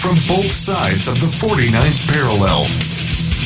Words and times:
from 0.00 0.14
both 0.14 0.50
sides 0.50 1.08
of 1.08 1.20
the 1.20 1.26
49th 1.26 2.10
parallel. 2.10 2.62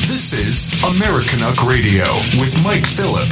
This 0.07 0.31
is 0.31 0.69
Americanuck 0.83 1.67
Radio 1.67 2.05
with 2.39 2.63
Mike 2.63 2.87
Phillip. 2.87 3.27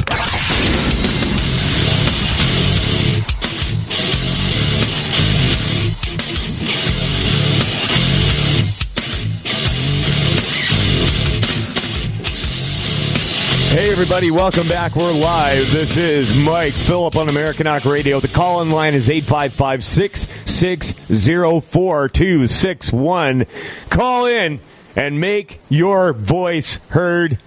Hey, 13.70 13.90
everybody, 13.90 14.30
welcome 14.30 14.68
back. 14.68 14.94
We're 14.96 15.12
live. 15.12 15.72
This 15.72 15.96
is 15.96 16.36
Mike 16.36 16.74
Phillip 16.74 17.16
on 17.16 17.28
Americanuck 17.28 17.90
Radio. 17.90 18.20
The 18.20 18.28
call 18.28 18.60
in 18.60 18.68
line 18.68 18.92
is 18.92 19.08
855 19.08 19.82
660 19.82 20.33
4261. 20.60 23.46
Call 23.90 24.26
in 24.26 24.60
and 24.96 25.20
make 25.20 25.60
your 25.68 26.12
voice 26.12 26.76
heard 26.88 27.38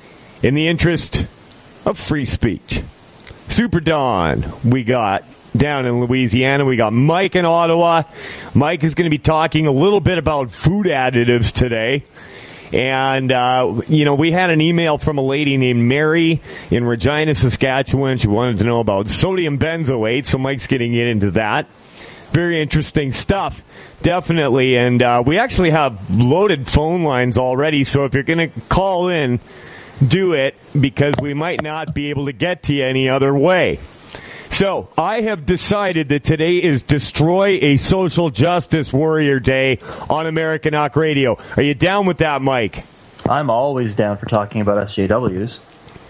in 0.43 0.53
the 0.53 0.67
interest 0.67 1.25
of 1.85 1.97
free 1.97 2.25
speech. 2.25 2.81
Super 3.47 3.79
Don, 3.79 4.45
we 4.63 4.83
got 4.83 5.23
down 5.55 5.85
in 5.85 5.99
Louisiana. 5.99 6.65
We 6.65 6.75
got 6.75 6.93
Mike 6.93 7.35
in 7.35 7.45
Ottawa. 7.45 8.03
Mike 8.53 8.83
is 8.83 8.95
going 8.95 9.05
to 9.05 9.09
be 9.09 9.17
talking 9.17 9.67
a 9.67 9.71
little 9.71 10.01
bit 10.01 10.17
about 10.17 10.51
food 10.51 10.87
additives 10.87 11.51
today. 11.51 12.03
And, 12.73 13.31
uh, 13.31 13.81
you 13.87 14.03
know, 14.03 14.15
we 14.15 14.31
had 14.31 14.49
an 14.49 14.59
email 14.59 14.97
from 14.97 15.17
a 15.17 15.21
lady 15.21 15.55
named 15.55 15.81
Mary 15.81 16.41
in 16.69 16.83
Regina, 16.83 17.33
Saskatchewan. 17.33 18.17
She 18.17 18.27
wanted 18.27 18.59
to 18.59 18.65
know 18.65 18.81
about 18.81 19.07
sodium 19.07 19.57
benzoate, 19.57 20.25
so 20.25 20.37
Mike's 20.37 20.67
getting 20.67 20.93
into 20.93 21.31
that. 21.31 21.67
Very 22.37 22.61
interesting 22.61 23.11
stuff, 23.11 23.63
definitely. 24.03 24.77
And 24.77 25.01
uh, 25.01 25.23
we 25.25 25.39
actually 25.39 25.71
have 25.71 26.07
loaded 26.11 26.67
phone 26.67 27.01
lines 27.03 27.35
already, 27.35 27.83
so 27.83 28.05
if 28.05 28.13
you're 28.13 28.21
going 28.21 28.51
to 28.51 28.59
call 28.69 29.07
in, 29.07 29.39
do 30.07 30.33
it 30.33 30.53
because 30.79 31.15
we 31.19 31.33
might 31.33 31.63
not 31.63 31.95
be 31.95 32.11
able 32.11 32.27
to 32.27 32.33
get 32.33 32.61
to 32.65 32.75
you 32.75 32.83
any 32.83 33.09
other 33.09 33.33
way. 33.33 33.79
So 34.51 34.87
I 34.99 35.21
have 35.21 35.47
decided 35.47 36.09
that 36.09 36.23
today 36.23 36.61
is 36.61 36.83
Destroy 36.83 37.57
a 37.59 37.77
Social 37.77 38.29
Justice 38.29 38.93
Warrior 38.93 39.39
Day 39.39 39.79
on 40.07 40.27
Americanuck 40.27 40.95
Radio. 40.95 41.39
Are 41.55 41.63
you 41.63 41.73
down 41.73 42.05
with 42.05 42.19
that, 42.19 42.43
Mike? 42.43 42.85
I'm 43.27 43.49
always 43.49 43.95
down 43.95 44.17
for 44.17 44.27
talking 44.27 44.61
about 44.61 44.85
SJWs. 44.89 45.59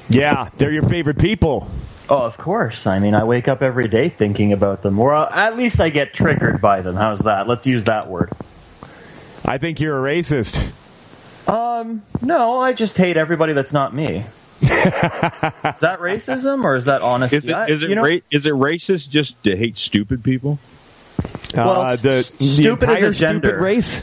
Yeah, 0.10 0.50
they're 0.58 0.74
your 0.74 0.90
favorite 0.90 1.20
people. 1.20 1.72
Oh, 2.10 2.20
of 2.20 2.38
course. 2.38 2.88
I 2.88 3.00
mean, 3.00 3.14
I 3.16 3.24
wake 3.26 3.48
up 3.48 3.62
every 3.62 3.88
day 3.90 4.10
thinking 4.10 4.54
about 4.54 4.82
them, 4.82 4.98
or 5.00 5.14
uh, 5.14 5.30
at 5.32 5.58
least 5.58 5.82
I 5.82 5.90
get 5.90 6.14
triggered 6.14 6.62
by 6.62 6.82
them. 6.82 6.96
How's 6.96 7.20
that? 7.20 7.48
Let's 7.48 7.68
use 7.68 7.84
that 7.86 8.08
word. 8.08 8.32
I 9.46 9.58
think 9.58 9.80
you're 9.82 9.98
a 10.06 10.16
racist. 10.18 10.72
Um, 11.48 12.04
no, 12.22 12.60
I 12.62 12.74
just 12.74 12.98
hate 12.98 13.18
everybody 13.18 13.54
that's 13.54 13.74
not 13.74 13.94
me. 13.94 14.26
is 14.62 14.70
that 14.70 16.00
racism 16.00 16.64
or 16.64 16.76
is 16.76 16.86
that 16.86 17.02
honesty? 17.02 17.38
Is 17.38 17.46
it, 17.48 17.54
I- 17.54 17.68
it, 17.68 17.82
you 17.82 17.96
know, 17.96 18.04
ra- 18.04 18.18
is 18.32 18.46
it 18.46 18.54
racist 18.54 19.10
just 19.10 19.42
to 19.44 19.56
hate 19.56 19.78
stupid 19.78 20.24
people? 20.24 20.60
Well, 21.54 21.82
uh, 21.82 21.96
the, 21.96 22.10
s- 22.12 22.30
the 22.32 22.44
stupid 22.44 22.90
is 22.90 22.96
entire 22.96 23.10
a 23.10 23.14
stupid 23.14 23.56
race. 23.56 24.02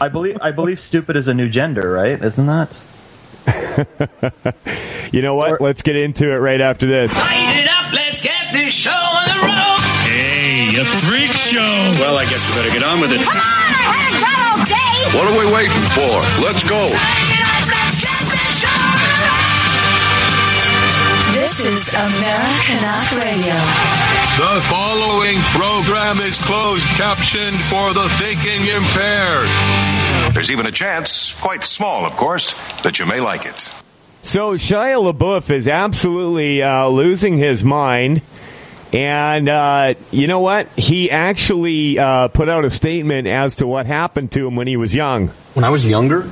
I 0.00 0.08
believe 0.08 0.38
I 0.40 0.52
believe 0.52 0.78
stupid 0.80 1.16
is 1.16 1.28
a 1.28 1.34
new 1.34 1.48
gender, 1.48 1.90
right? 1.92 2.22
Isn't 2.22 2.46
that? 2.46 2.76
You 5.12 5.20
know 5.20 5.34
what? 5.36 5.60
Let's 5.60 5.82
get 5.82 5.96
into 5.96 6.32
it 6.32 6.40
right 6.40 6.60
after 6.60 6.86
this. 6.86 7.12
Light 7.20 7.60
it 7.60 7.68
up, 7.68 7.92
let's 7.92 8.22
get 8.24 8.48
this 8.56 8.72
show 8.72 8.88
on 8.88 9.28
the 9.28 9.44
road. 9.44 9.80
Hey, 10.08 10.72
a 10.72 10.84
freak 11.04 11.28
show. 11.36 11.60
Well, 12.00 12.16
I 12.16 12.24
guess 12.24 12.40
we 12.48 12.56
better 12.56 12.72
get 12.72 12.80
on 12.80 12.96
with 13.04 13.12
it. 13.12 13.20
Come 13.20 13.36
on, 13.36 13.44
I 13.44 13.92
haven't 13.92 14.24
got 14.24 14.40
all 14.40 14.64
day. 14.64 15.12
What 15.12 15.28
are 15.28 15.36
we 15.36 15.44
waiting 15.52 15.84
for? 15.92 16.16
Let's 16.40 16.64
go. 16.64 16.80
Up, 16.80 16.96
let's 16.96 18.00
get 18.00 18.24
this 18.24 18.52
show 18.56 18.72
on 18.72 19.04
the 19.04 19.20
road. 19.20 19.52
This 21.36 21.60
is 21.60 21.84
Americanuck 21.92 23.08
Radio. 23.20 23.52
The 24.40 24.64
following 24.72 25.36
program 25.52 26.24
is 26.24 26.40
closed 26.40 26.88
captioned 26.96 27.60
for 27.68 27.92
the 27.92 28.08
thinking 28.16 28.64
impaired. 28.64 29.52
There's 30.34 30.50
even 30.50 30.66
a 30.66 30.72
chance, 30.72 31.38
quite 31.40 31.64
small, 31.64 32.04
of 32.04 32.12
course, 32.14 32.54
that 32.82 32.98
you 32.98 33.06
may 33.06 33.20
like 33.20 33.44
it. 33.46 33.72
So 34.22 34.54
Shia 34.54 35.12
LaBeouf 35.12 35.50
is 35.50 35.68
absolutely 35.68 36.62
uh, 36.62 36.86
losing 36.88 37.38
his 37.38 37.62
mind. 37.62 38.22
And 38.92 39.48
uh, 39.48 39.94
you 40.10 40.26
know 40.26 40.40
what? 40.40 40.68
He 40.76 41.10
actually 41.10 41.98
uh, 41.98 42.28
put 42.28 42.48
out 42.48 42.64
a 42.64 42.70
statement 42.70 43.26
as 43.26 43.56
to 43.56 43.66
what 43.66 43.86
happened 43.86 44.32
to 44.32 44.46
him 44.46 44.54
when 44.54 44.66
he 44.66 44.76
was 44.76 44.94
young. 44.94 45.28
When 45.54 45.64
I 45.64 45.70
was 45.70 45.86
younger, 45.86 46.28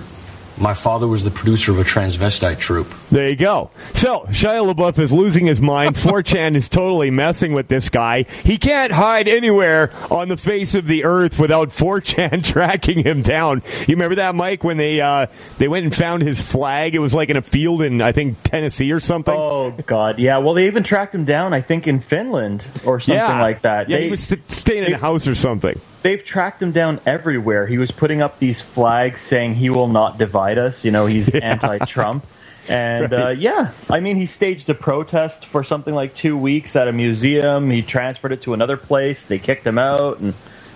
my 0.59 0.75
father 0.75 1.09
was 1.09 1.25
the 1.25 1.31
producer 1.31 1.73
of 1.73 1.79
a 1.79 1.85
transvestite 1.85 2.59
troupe. 2.59 2.93
There 3.11 3.29
you 3.29 3.37
go. 3.37 3.71
So 3.93 4.21
Shia 4.29 4.73
LaBeouf 4.73 4.99
is 5.01 5.13
losing 5.13 5.47
his 5.47 5.61
mind. 5.61 5.97
4chan 5.97 6.55
is 6.55 6.69
totally 6.69 7.11
messing 7.11 7.53
with 7.53 7.67
this 7.67 7.89
guy. 7.89 8.23
He 8.45 8.57
can't 8.57 8.93
hide 8.93 9.27
anywhere 9.27 9.91
on 10.11 10.29
the 10.29 10.37
face 10.37 10.75
of 10.77 10.87
the 10.87 11.05
earth 11.05 11.39
without 11.39 11.71
4chan 11.71 12.45
tracking 12.53 13.03
him 13.03 13.23
down. 13.23 13.63
You 13.89 13.97
remember 13.97 14.17
that, 14.17 14.35
Mike? 14.35 14.63
When 14.63 14.77
they 14.77 15.01
uh, 15.01 15.27
they 15.59 15.67
went 15.67 15.85
and 15.85 15.95
found 15.95 16.23
his 16.23 16.41
flag? 16.41 16.95
It 16.95 17.01
was 17.01 17.13
like 17.13 17.31
in 17.31 17.37
a 17.37 17.43
field 17.43 17.83
in 17.83 18.01
I 18.01 18.13
think 18.13 18.43
Tennessee 18.45 18.93
or 18.93 19.01
something. 19.01 19.35
Oh 19.37 19.73
God, 19.87 20.19
yeah. 20.19 20.39
Well, 20.39 20.55
they 20.55 20.67
even 20.67 20.85
tracked 20.85 21.15
him 21.15 21.25
down. 21.25 21.53
I 21.53 21.61
think 21.61 21.89
in 21.89 22.01
Finland 22.01 22.65
or 22.85 23.01
something 23.01 23.17
yeah. 23.17 23.43
like 23.43 23.63
that. 23.63 23.89
Yeah, 23.89 23.99
they, 23.99 24.05
he 24.05 24.11
was 24.11 24.23
st- 24.23 24.51
staying 24.51 24.85
in 24.85 24.95
a 24.95 24.99
house 24.99 25.27
or 25.27 25.35
something. 25.35 25.79
they've 26.03 26.25
tracked 26.25 26.63
him 26.63 26.73
down 26.73 27.01
everywhere. 27.07 27.67
He 27.67 27.79
was 27.79 27.91
putting 27.91 28.23
up 28.23 28.39
these 28.39 28.61
flags 28.61 29.21
saying 29.21 29.57
he 29.57 29.69
will 29.71 29.89
not 29.89 30.19
divide 30.19 30.59
us. 30.59 30.85
You 30.85 30.93
know, 30.93 31.07
he's 31.07 31.29
anti-Trump. 31.35 32.25
And 32.71 33.13
uh, 33.13 33.29
yeah, 33.31 33.73
I 33.91 34.01
mean, 34.01 34.17
he 34.17 34.27
staged 34.27 34.71
a 34.71 34.75
protest 34.75 35.45
for 35.45 35.65
something 35.65 35.95
like 35.95 36.15
two 36.15 36.37
weeks 36.37 36.77
at 36.77 36.89
a 36.89 36.93
museum. 36.93 37.69
He 37.69 37.83
transferred 37.83 38.33
it 38.33 38.43
to 38.43 38.55
another 38.55 38.77
place. 38.77 39.27
They 39.27 39.39
kicked 39.39 39.67
him 39.67 39.77
out, 39.77 40.21
and 40.21 40.33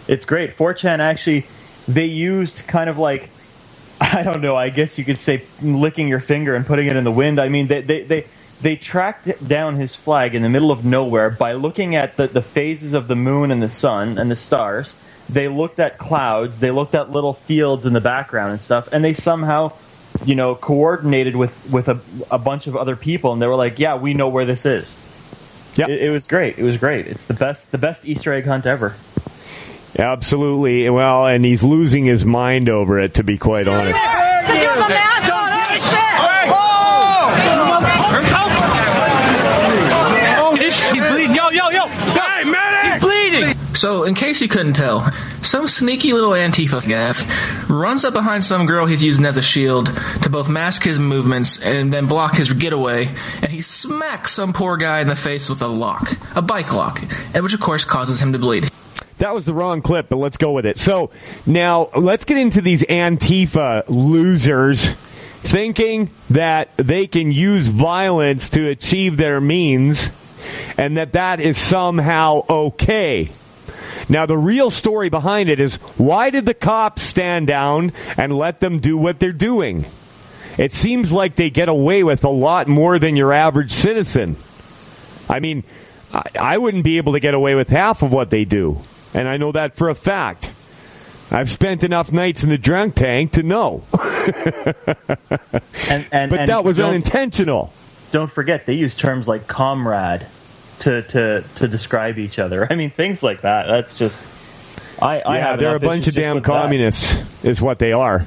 it's 0.09 0.25
great. 0.25 0.57
4chan 0.57 0.99
actually, 0.99 1.47
they 1.87 2.07
used 2.07 2.67
kind 2.67 2.91
of 2.91 2.99
like, 2.99 3.31
I 4.01 4.25
don't 4.25 4.41
know. 4.41 4.57
I 4.57 4.71
guess 4.71 4.99
you 4.99 5.05
could 5.05 5.21
say 5.21 5.43
licking 5.63 6.09
your 6.09 6.21
finger 6.21 6.57
and 6.57 6.67
putting 6.67 6.89
it 6.89 6.97
in 6.97 7.05
the 7.05 7.13
wind. 7.13 7.41
I 7.41 7.49
mean, 7.49 7.69
they 7.69 7.81
they 7.81 8.03
they, 8.03 8.27
they 8.61 8.77
tracked 8.77 9.47
down 9.47 9.77
his 9.77 9.95
flag 9.95 10.35
in 10.35 10.43
the 10.43 10.49
middle 10.49 10.73
of 10.73 10.85
nowhere 10.85 11.31
by 11.31 11.53
looking 11.53 11.95
at 11.95 12.17
the, 12.17 12.27
the 12.27 12.43
phases 12.43 12.93
of 12.93 13.07
the 13.09 13.17
moon 13.17 13.51
and 13.51 13.63
the 13.63 13.71
sun 13.71 14.19
and 14.19 14.31
the 14.31 14.37
stars. 14.37 14.95
They 15.29 15.49
looked 15.49 15.79
at 15.79 15.97
clouds. 15.99 16.61
They 16.61 16.71
looked 16.71 16.95
at 16.95 17.11
little 17.11 17.35
fields 17.35 17.87
in 17.87 17.93
the 17.93 18.01
background 18.01 18.53
and 18.53 18.61
stuff, 18.61 18.89
and 18.93 19.03
they 19.03 19.15
somehow, 19.15 19.73
you 20.25 20.35
know, 20.35 20.55
coordinated 20.55 21.37
with 21.37 21.71
with 21.71 21.89
a, 21.89 22.01
a 22.31 22.39
bunch 22.39 22.67
of 22.67 22.77
other 22.77 22.97
people, 22.97 23.33
and 23.33 23.43
they 23.43 23.47
were 23.47 23.57
like, 23.57 23.79
"Yeah, 23.79 23.97
we 23.97 24.15
know 24.15 24.29
where 24.29 24.45
this 24.45 24.67
is." 24.67 24.97
Yeah, 25.77 25.89
it, 25.89 26.03
it 26.05 26.11
was 26.11 26.27
great. 26.27 26.59
It 26.59 26.63
was 26.63 26.77
great. 26.77 27.07
It's 27.07 27.27
the 27.27 27.35
best 27.35 27.73
the 27.73 27.79
best 27.79 28.05
Easter 28.05 28.33
egg 28.33 28.45
hunt 28.45 28.67
ever. 28.67 28.95
Absolutely. 29.99 30.89
Well, 30.91 31.27
and 31.27 31.45
he's 31.45 31.63
losing 31.63 32.05
his 32.05 32.25
mind 32.25 32.69
over 32.69 32.99
it, 32.99 33.15
to 33.15 33.23
be 33.25 33.39
quite 33.39 33.69
honest. 33.69 33.99
He's 40.93 41.03
bleeding. 41.11 41.35
Yo, 41.35 41.51
yo, 41.51 41.71
yo. 41.71 41.89
Hey, 41.89 42.45
medic! 42.45 42.93
He's 42.93 43.01
bleeding. 43.03 43.74
So, 43.85 44.05
in 44.05 44.15
case 44.15 44.41
you 44.41 44.49
couldn't 44.49 44.73
tell, 44.73 45.13
some 45.43 45.69
sneaky 45.69 46.15
little 46.15 46.31
Antifa 46.31 46.83
gaff 46.89 47.69
runs 47.69 48.03
up 48.07 48.15
behind 48.15 48.43
some 48.43 48.65
girl 48.65 48.87
he's 48.87 49.05
using 49.05 49.27
as 49.27 49.37
a 49.37 49.43
shield 49.43 49.95
to 50.23 50.31
both 50.31 50.49
mask 50.49 50.85
his 50.85 50.99
movements 50.99 51.61
and 51.61 51.93
then 51.93 52.07
block 52.07 52.37
his 52.37 52.51
getaway, 52.51 53.11
and 53.43 53.53
he 53.53 53.61
smacks 53.61 54.33
some 54.33 54.55
poor 54.55 54.79
guy 54.79 55.01
in 55.01 55.07
the 55.07 55.15
face 55.15 55.51
with 55.51 55.61
a 55.61 55.67
lock, 55.67 56.17
a 56.35 56.41
bike 56.41 56.73
lock, 56.73 57.03
and 57.35 57.43
which 57.45 57.53
of 57.53 57.61
course 57.61 57.85
causes 57.85 58.23
him 58.23 58.33
to 58.33 58.39
bleed. 58.39 58.71
That 59.19 59.35
was 59.35 59.45
the 59.45 59.53
wrong 59.53 59.83
clip, 59.83 60.09
but 60.09 60.17
let's 60.17 60.39
go 60.39 60.53
with 60.53 60.65
it. 60.65 60.79
So 60.79 61.11
now 61.45 61.91
let's 61.95 62.25
get 62.25 62.39
into 62.39 62.63
these 62.63 62.85
Antifa 62.85 63.85
losers 63.89 64.89
thinking 65.43 66.09
that 66.31 66.75
they 66.79 67.07
can 67.07 67.31
use 67.31 67.69
violence 67.69 68.49
to 68.49 68.67
achieve 68.67 69.19
their 69.19 69.43
means 69.43 70.09
and 70.79 70.97
that 70.97 71.13
that 71.13 71.39
is 71.39 71.59
somehow 71.59 72.47
okay. 72.49 73.31
Now, 74.09 74.27
the 74.27 74.37
real 74.37 74.71
story 74.71 75.09
behind 75.09 75.49
it 75.49 75.61
is 75.61 75.77
why 75.97 76.31
did 76.31 76.47
the 76.47 76.55
cops 76.55 77.03
stand 77.03 77.47
down 77.47 77.93
and 78.17 78.37
let 78.37 78.61
them 78.61 78.79
do 78.81 78.97
what 78.97 79.19
they're 79.19 79.33
doing? 79.33 79.87
It 80.59 80.73
seems 80.73 81.11
like 81.13 81.37
they 81.37 81.51
get 81.51 81.69
away 81.69 82.05
with 82.05 82.25
a 82.25 82.31
lot 82.31 82.69
more 82.69 82.99
than 82.99 83.17
your 83.17 83.33
average 83.33 83.73
citizen. 83.73 84.37
I 85.29 85.41
mean, 85.41 85.65
I, 86.13 86.23
I 86.41 86.59
wouldn't 86.59 86.85
be 86.85 86.99
able 86.99 87.15
to 87.15 87.21
get 87.21 87.35
away 87.35 87.55
with 87.55 87.71
half 87.71 88.03
of 88.03 88.13
what 88.13 88.31
they 88.31 88.45
do. 88.45 88.81
And 89.15 89.29
I 89.29 89.37
know 89.37 89.53
that 89.53 89.77
for 89.77 89.89
a 89.89 89.95
fact. 89.95 90.53
I've 91.31 91.51
spent 91.51 91.83
enough 91.83 92.13
nights 92.13 92.45
in 92.45 92.51
the 92.51 92.59
drunk 92.59 92.95
tank 92.95 93.33
to 93.33 93.43
know. 93.43 93.85
And, 95.89 96.07
and 96.13 96.31
but 96.31 96.41
and 96.41 96.49
that 96.49 96.65
was 96.65 96.81
unintentional. 96.81 97.71
Don't 98.11 98.31
forget, 98.31 98.65
they 98.65 98.73
use 98.73 98.97
terms 98.97 99.29
like 99.29 99.47
comrade 99.47 100.27
to 100.81 101.03
to 101.03 101.45
to 101.57 101.69
describe 101.69 102.19
each 102.19 102.39
other. 102.39 102.67
I 102.71 102.75
mean, 102.75 102.91
things 102.91 103.23
like 103.23 103.43
that. 103.43 103.67
That's 103.67 103.99
just. 103.99 104.25
I, 105.03 105.21
I 105.21 105.39
yeah, 105.39 105.57
they're 105.57 105.75
a 105.75 105.81
bunch 105.81 106.07
of 106.07 106.15
damn 106.15 106.41
communists, 106.41 107.45
is 107.45 107.61
what 107.61 107.81
they 107.81 107.93
are. 107.93 108.27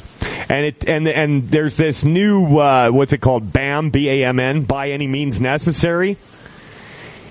And 0.49 0.65
it 0.65 0.87
and 0.87 1.07
and 1.07 1.49
there's 1.49 1.77
this 1.77 2.03
new 2.03 2.57
uh, 2.57 2.89
what's 2.89 3.13
it 3.13 3.19
called? 3.19 3.53
BAM, 3.53 3.89
B 3.89 4.09
A 4.09 4.25
M 4.25 4.39
N, 4.39 4.63
by 4.63 4.91
any 4.91 5.07
means 5.07 5.39
necessary. 5.39 6.17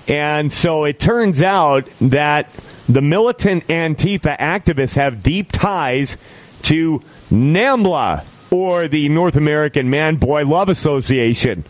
And 0.07 0.51
so 0.51 0.85
it 0.85 0.99
turns 0.99 1.43
out 1.43 1.87
that 1.99 2.49
the 2.87 3.01
militant 3.01 3.67
Antifa 3.67 4.37
activists 4.37 4.95
have 4.95 5.21
deep 5.21 5.51
ties 5.51 6.17
to 6.63 7.01
NAMBLA, 7.29 8.23
or 8.51 8.87
the 8.87 9.09
North 9.09 9.35
American 9.35 9.89
Man 9.89 10.15
Boy 10.15 10.45
Love 10.45 10.69
Association. 10.69 11.65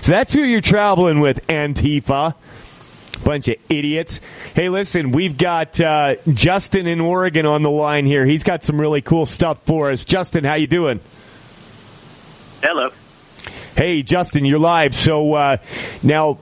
So 0.00 0.12
that's 0.12 0.32
who 0.32 0.42
you're 0.42 0.60
traveling 0.60 1.20
with, 1.20 1.46
Antifa. 1.48 2.34
Bunch 3.24 3.48
of 3.48 3.56
idiots. 3.68 4.20
Hey, 4.54 4.68
listen, 4.68 5.12
we've 5.12 5.36
got 5.36 5.80
uh, 5.80 6.16
Justin 6.32 6.86
in 6.86 7.00
Oregon 7.00 7.46
on 7.46 7.62
the 7.62 7.70
line 7.70 8.04
here. 8.04 8.24
He's 8.26 8.42
got 8.42 8.62
some 8.62 8.80
really 8.80 9.00
cool 9.00 9.26
stuff 9.26 9.62
for 9.64 9.92
us. 9.92 10.04
Justin, 10.04 10.44
how 10.44 10.54
you 10.54 10.66
doing? 10.66 11.00
Hello. 12.62 12.90
Hey, 13.76 14.02
Justin, 14.02 14.44
you're 14.44 14.58
live. 14.58 14.94
So 14.94 15.34
uh, 15.34 15.56
now, 16.02 16.38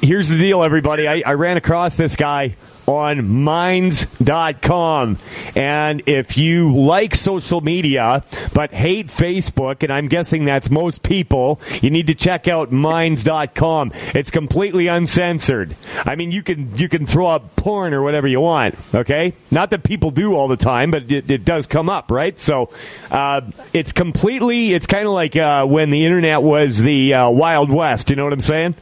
here's 0.00 0.28
the 0.28 0.38
deal, 0.38 0.62
everybody. 0.62 1.06
I, 1.06 1.22
I 1.24 1.34
ran 1.34 1.56
across 1.56 1.96
this 1.96 2.16
guy 2.16 2.56
on 2.86 3.28
minds.com. 3.44 5.18
And 5.54 6.02
if 6.06 6.36
you 6.36 6.74
like 6.74 7.14
social 7.14 7.60
media 7.60 8.24
but 8.52 8.72
hate 8.72 9.08
Facebook, 9.08 9.82
and 9.82 9.92
I'm 9.92 10.08
guessing 10.08 10.44
that's 10.44 10.70
most 10.70 11.02
people, 11.02 11.60
you 11.80 11.90
need 11.90 12.06
to 12.08 12.14
check 12.14 12.48
out 12.48 12.72
minds.com. 12.72 13.92
It's 14.14 14.30
completely 14.30 14.86
uncensored. 14.88 15.76
I 16.04 16.16
mean, 16.16 16.30
you 16.30 16.42
can 16.42 16.76
you 16.76 16.88
can 16.88 17.06
throw 17.06 17.28
up 17.28 17.56
porn 17.56 17.94
or 17.94 18.02
whatever 18.02 18.26
you 18.26 18.40
want, 18.40 18.76
okay? 18.94 19.34
Not 19.50 19.70
that 19.70 19.84
people 19.84 20.10
do 20.10 20.34
all 20.34 20.48
the 20.48 20.56
time, 20.56 20.90
but 20.90 21.10
it, 21.10 21.30
it 21.30 21.44
does 21.44 21.66
come 21.66 21.88
up, 21.88 22.10
right? 22.10 22.38
So 22.38 22.70
uh, 23.10 23.42
it's 23.72 23.92
completely, 23.92 24.72
it's 24.72 24.86
kind 24.86 25.06
of 25.06 25.12
like 25.12 25.36
uh, 25.36 25.64
when 25.66 25.90
the 25.90 26.04
internet 26.04 26.42
was 26.42 26.82
the 26.82 27.14
uh, 27.14 27.30
Wild 27.30 27.70
West, 27.70 28.10
you 28.10 28.16
know 28.16 28.24
what 28.24 28.32
I'm 28.32 28.40
saying? 28.40 28.74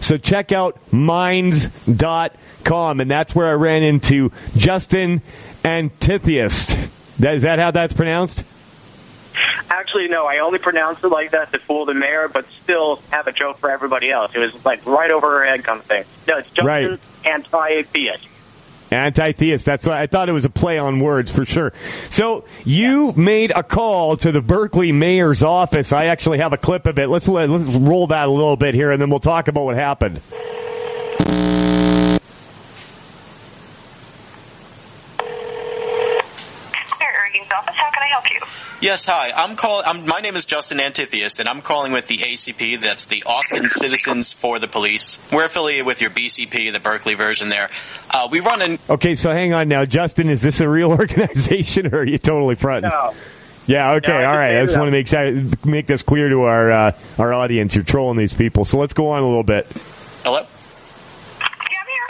So 0.00 0.16
check 0.16 0.52
out 0.52 0.78
minds.com, 0.92 3.00
and 3.00 3.10
that's 3.10 3.34
where 3.34 3.48
I 3.48 3.52
ran 3.52 3.82
into 3.82 4.32
Justin 4.56 5.20
Antitheist. 5.64 6.76
Is 7.22 7.42
that 7.42 7.58
how 7.58 7.70
that's 7.70 7.92
pronounced? 7.92 8.44
Actually, 9.68 10.08
no. 10.08 10.26
I 10.26 10.38
only 10.38 10.58
pronounced 10.58 11.04
it 11.04 11.08
like 11.08 11.32
that 11.32 11.52
to 11.52 11.58
fool 11.58 11.84
the 11.84 11.94
mayor, 11.94 12.28
but 12.32 12.46
still 12.62 12.96
have 13.10 13.26
a 13.26 13.32
joke 13.32 13.58
for 13.58 13.70
everybody 13.70 14.10
else. 14.10 14.34
It 14.34 14.38
was 14.38 14.64
like 14.64 14.84
right 14.86 15.10
over 15.10 15.40
her 15.40 15.44
head 15.44 15.64
kind 15.64 15.78
of 15.78 15.84
thing. 15.86 16.04
No, 16.26 16.38
it's 16.38 16.48
Justin 16.48 16.66
Right. 16.66 16.98
anti-theist. 17.24 18.26
Anti-theist. 18.90 19.64
That's 19.64 19.86
why 19.86 20.00
I 20.00 20.06
thought 20.06 20.28
it 20.28 20.32
was 20.32 20.44
a 20.44 20.50
play 20.50 20.78
on 20.78 21.00
words 21.00 21.30
for 21.34 21.46
sure. 21.46 21.72
So 22.08 22.44
you 22.64 23.12
made 23.12 23.52
a 23.52 23.62
call 23.62 24.16
to 24.16 24.32
the 24.32 24.40
Berkeley 24.40 24.90
mayor's 24.90 25.42
office. 25.42 25.92
I 25.92 26.06
actually 26.06 26.38
have 26.38 26.52
a 26.52 26.58
clip 26.58 26.86
of 26.86 26.98
it. 26.98 27.08
Let's 27.08 27.28
let, 27.28 27.48
let's 27.48 27.70
roll 27.70 28.08
that 28.08 28.28
a 28.28 28.30
little 28.32 28.56
bit 28.56 28.74
here, 28.74 28.90
and 28.90 29.00
then 29.00 29.08
we'll 29.08 29.20
talk 29.20 29.46
about 29.48 29.64
what 29.64 29.76
happened. 29.76 30.20
Arreguín's 37.00 37.50
office. 37.52 37.74
How 37.76 37.90
can 37.90 38.02
I 38.02 38.08
help 38.10 38.30
you? 38.30 38.40
Yes, 38.80 39.04
hi. 39.04 39.30
I'm 39.36 39.56
call. 39.56 39.82
I'm, 39.84 40.06
my 40.06 40.20
name 40.20 40.36
is 40.36 40.46
Justin 40.46 40.80
Antitheist, 40.80 41.38
and 41.38 41.46
I'm 41.46 41.60
calling 41.60 41.92
with 41.92 42.06
the 42.06 42.16
ACP. 42.16 42.80
That's 42.80 43.04
the 43.04 43.22
Austin 43.26 43.68
Citizens 43.68 44.32
for 44.32 44.58
the 44.58 44.68
Police. 44.68 45.18
We're 45.30 45.44
affiliated 45.44 45.84
with 45.84 46.00
your 46.00 46.08
BCP, 46.08 46.72
the 46.72 46.80
Berkeley 46.80 47.12
version. 47.12 47.50
There, 47.50 47.68
uh, 48.10 48.28
we 48.30 48.40
run 48.40 48.62
an. 48.62 48.78
Okay, 48.88 49.14
so 49.14 49.32
hang 49.32 49.52
on 49.52 49.68
now, 49.68 49.84
Justin. 49.84 50.30
Is 50.30 50.40
this 50.40 50.62
a 50.62 50.68
real 50.68 50.90
organization, 50.98 51.94
or 51.94 51.98
are 51.98 52.04
you 52.06 52.16
totally 52.16 52.54
fronting? 52.54 52.90
No. 52.90 53.14
Yeah. 53.66 53.92
Okay. 53.92 54.08
No, 54.12 54.30
I 54.30 54.48
just. 54.48 54.58
I 54.58 54.62
just 54.62 54.78
want 54.78 54.88
to 54.88 54.92
make 54.92 55.08
sure, 55.08 55.70
make 55.70 55.86
this 55.86 56.02
clear 56.02 56.30
to 56.30 56.42
our 56.44 56.72
uh, 56.72 56.92
our 57.18 57.34
audience. 57.34 57.74
You're 57.74 57.84
trolling 57.84 58.16
these 58.16 58.32
people. 58.32 58.64
So 58.64 58.78
let's 58.78 58.94
go 58.94 59.10
on 59.10 59.22
a 59.22 59.26
little 59.26 59.42
bit. 59.42 59.66
Hello. 60.24 60.46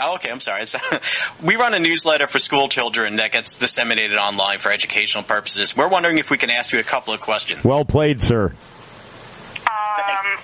Oh, 0.01 0.15
okay, 0.15 0.29
I'm 0.31 0.39
sorry. 0.39 0.61
It's- 0.63 1.41
we 1.43 1.55
run 1.55 1.73
a 1.73 1.79
newsletter 1.79 2.27
for 2.27 2.39
school 2.39 2.67
children 2.69 3.17
that 3.17 3.31
gets 3.31 3.57
disseminated 3.57 4.17
online 4.17 4.59
for 4.59 4.71
educational 4.71 5.23
purposes. 5.23 5.75
We're 5.75 5.87
wondering 5.89 6.17
if 6.17 6.29
we 6.31 6.37
can 6.37 6.49
ask 6.49 6.71
you 6.73 6.79
a 6.79 6.83
couple 6.83 7.13
of 7.13 7.21
questions. 7.21 7.63
Well 7.63 7.85
played, 7.85 8.21
sir. 8.21 8.45
Um, 9.67 10.39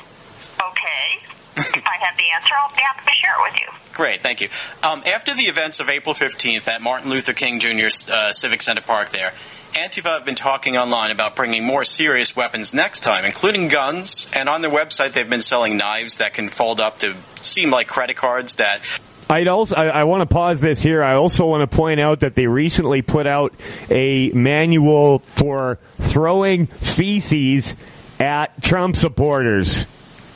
okay. 0.60 1.20
if 1.58 1.76
I 1.86 1.98
have 2.00 2.18
the 2.18 2.24
answer, 2.36 2.54
I'll 2.60 2.70
be 2.76 2.82
happy 2.82 3.06
to 3.06 3.12
share 3.12 3.34
it 3.40 3.52
with 3.52 3.62
you. 3.62 3.68
Great, 3.94 4.22
thank 4.22 4.42
you. 4.42 4.50
Um, 4.84 5.02
after 5.08 5.34
the 5.34 5.44
events 5.44 5.80
of 5.80 5.90
April 5.90 6.14
15th 6.14 6.68
at 6.68 6.82
Martin 6.82 7.10
Luther 7.10 7.34
King 7.34 7.60
Jr. 7.60 7.88
Uh, 8.12 8.32
Civic 8.32 8.62
Center 8.62 8.82
Park 8.82 9.10
there, 9.10 9.34
Antifa 9.74 10.06
have 10.14 10.26
been 10.26 10.36
talking 10.36 10.78
online 10.78 11.12
about 11.12 11.36
bringing 11.36 11.66
more 11.66 11.84
serious 11.84 12.36
weapons 12.36 12.74
next 12.74 13.02
time, 13.02 13.26
including 13.26 13.68
guns, 13.68 14.32
and 14.36 14.48
on 14.50 14.62
their 14.62 14.72
website 14.72 15.12
they've 15.14 15.30
been 15.30 15.42
selling 15.42 15.78
knives 15.78 16.18
that 16.18 16.34
can 16.34 16.50
fold 16.50 16.80
up 16.80 17.00
to 17.00 17.16
seem 17.42 17.70
like 17.70 17.88
credit 17.88 18.16
cards 18.16 18.56
that 18.56 18.82
I'd 19.30 19.48
also 19.48 19.76
I, 19.76 19.88
I 19.88 20.04
want 20.06 20.22
to 20.22 20.34
pause 20.34 20.62
this 20.62 20.82
here. 20.82 21.04
I 21.04 21.16
also 21.16 21.46
want 21.48 21.70
to 21.70 21.76
point 21.76 22.00
out 22.00 22.22
that 22.22 22.36
they 22.36 22.48
recently 22.48 23.02
put 23.02 23.28
out 23.28 23.54
a 23.90 24.30
manual 24.32 25.20
for 25.20 25.80
throwing 26.00 26.68
feces 26.68 27.76
at 28.20 28.62
Trump 28.64 28.96
supporters. 28.96 29.86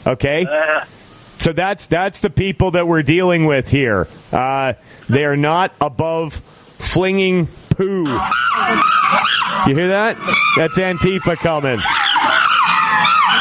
Okay, 0.05 0.45
so 1.39 1.53
that's 1.53 1.87
that's 1.87 2.19
the 2.19 2.29
people 2.29 2.71
that 2.71 2.87
we're 2.87 3.03
dealing 3.03 3.45
with 3.45 3.69
here. 3.69 4.07
Uh, 4.31 4.73
they 5.07 5.25
are 5.25 5.37
not 5.37 5.73
above 5.79 6.33
flinging 6.33 7.47
poo. 7.69 8.03
You 9.67 9.75
hear 9.75 9.89
that? 9.89 10.17
That's 10.57 10.77
Antifa 10.77 11.37
coming. 11.37 11.79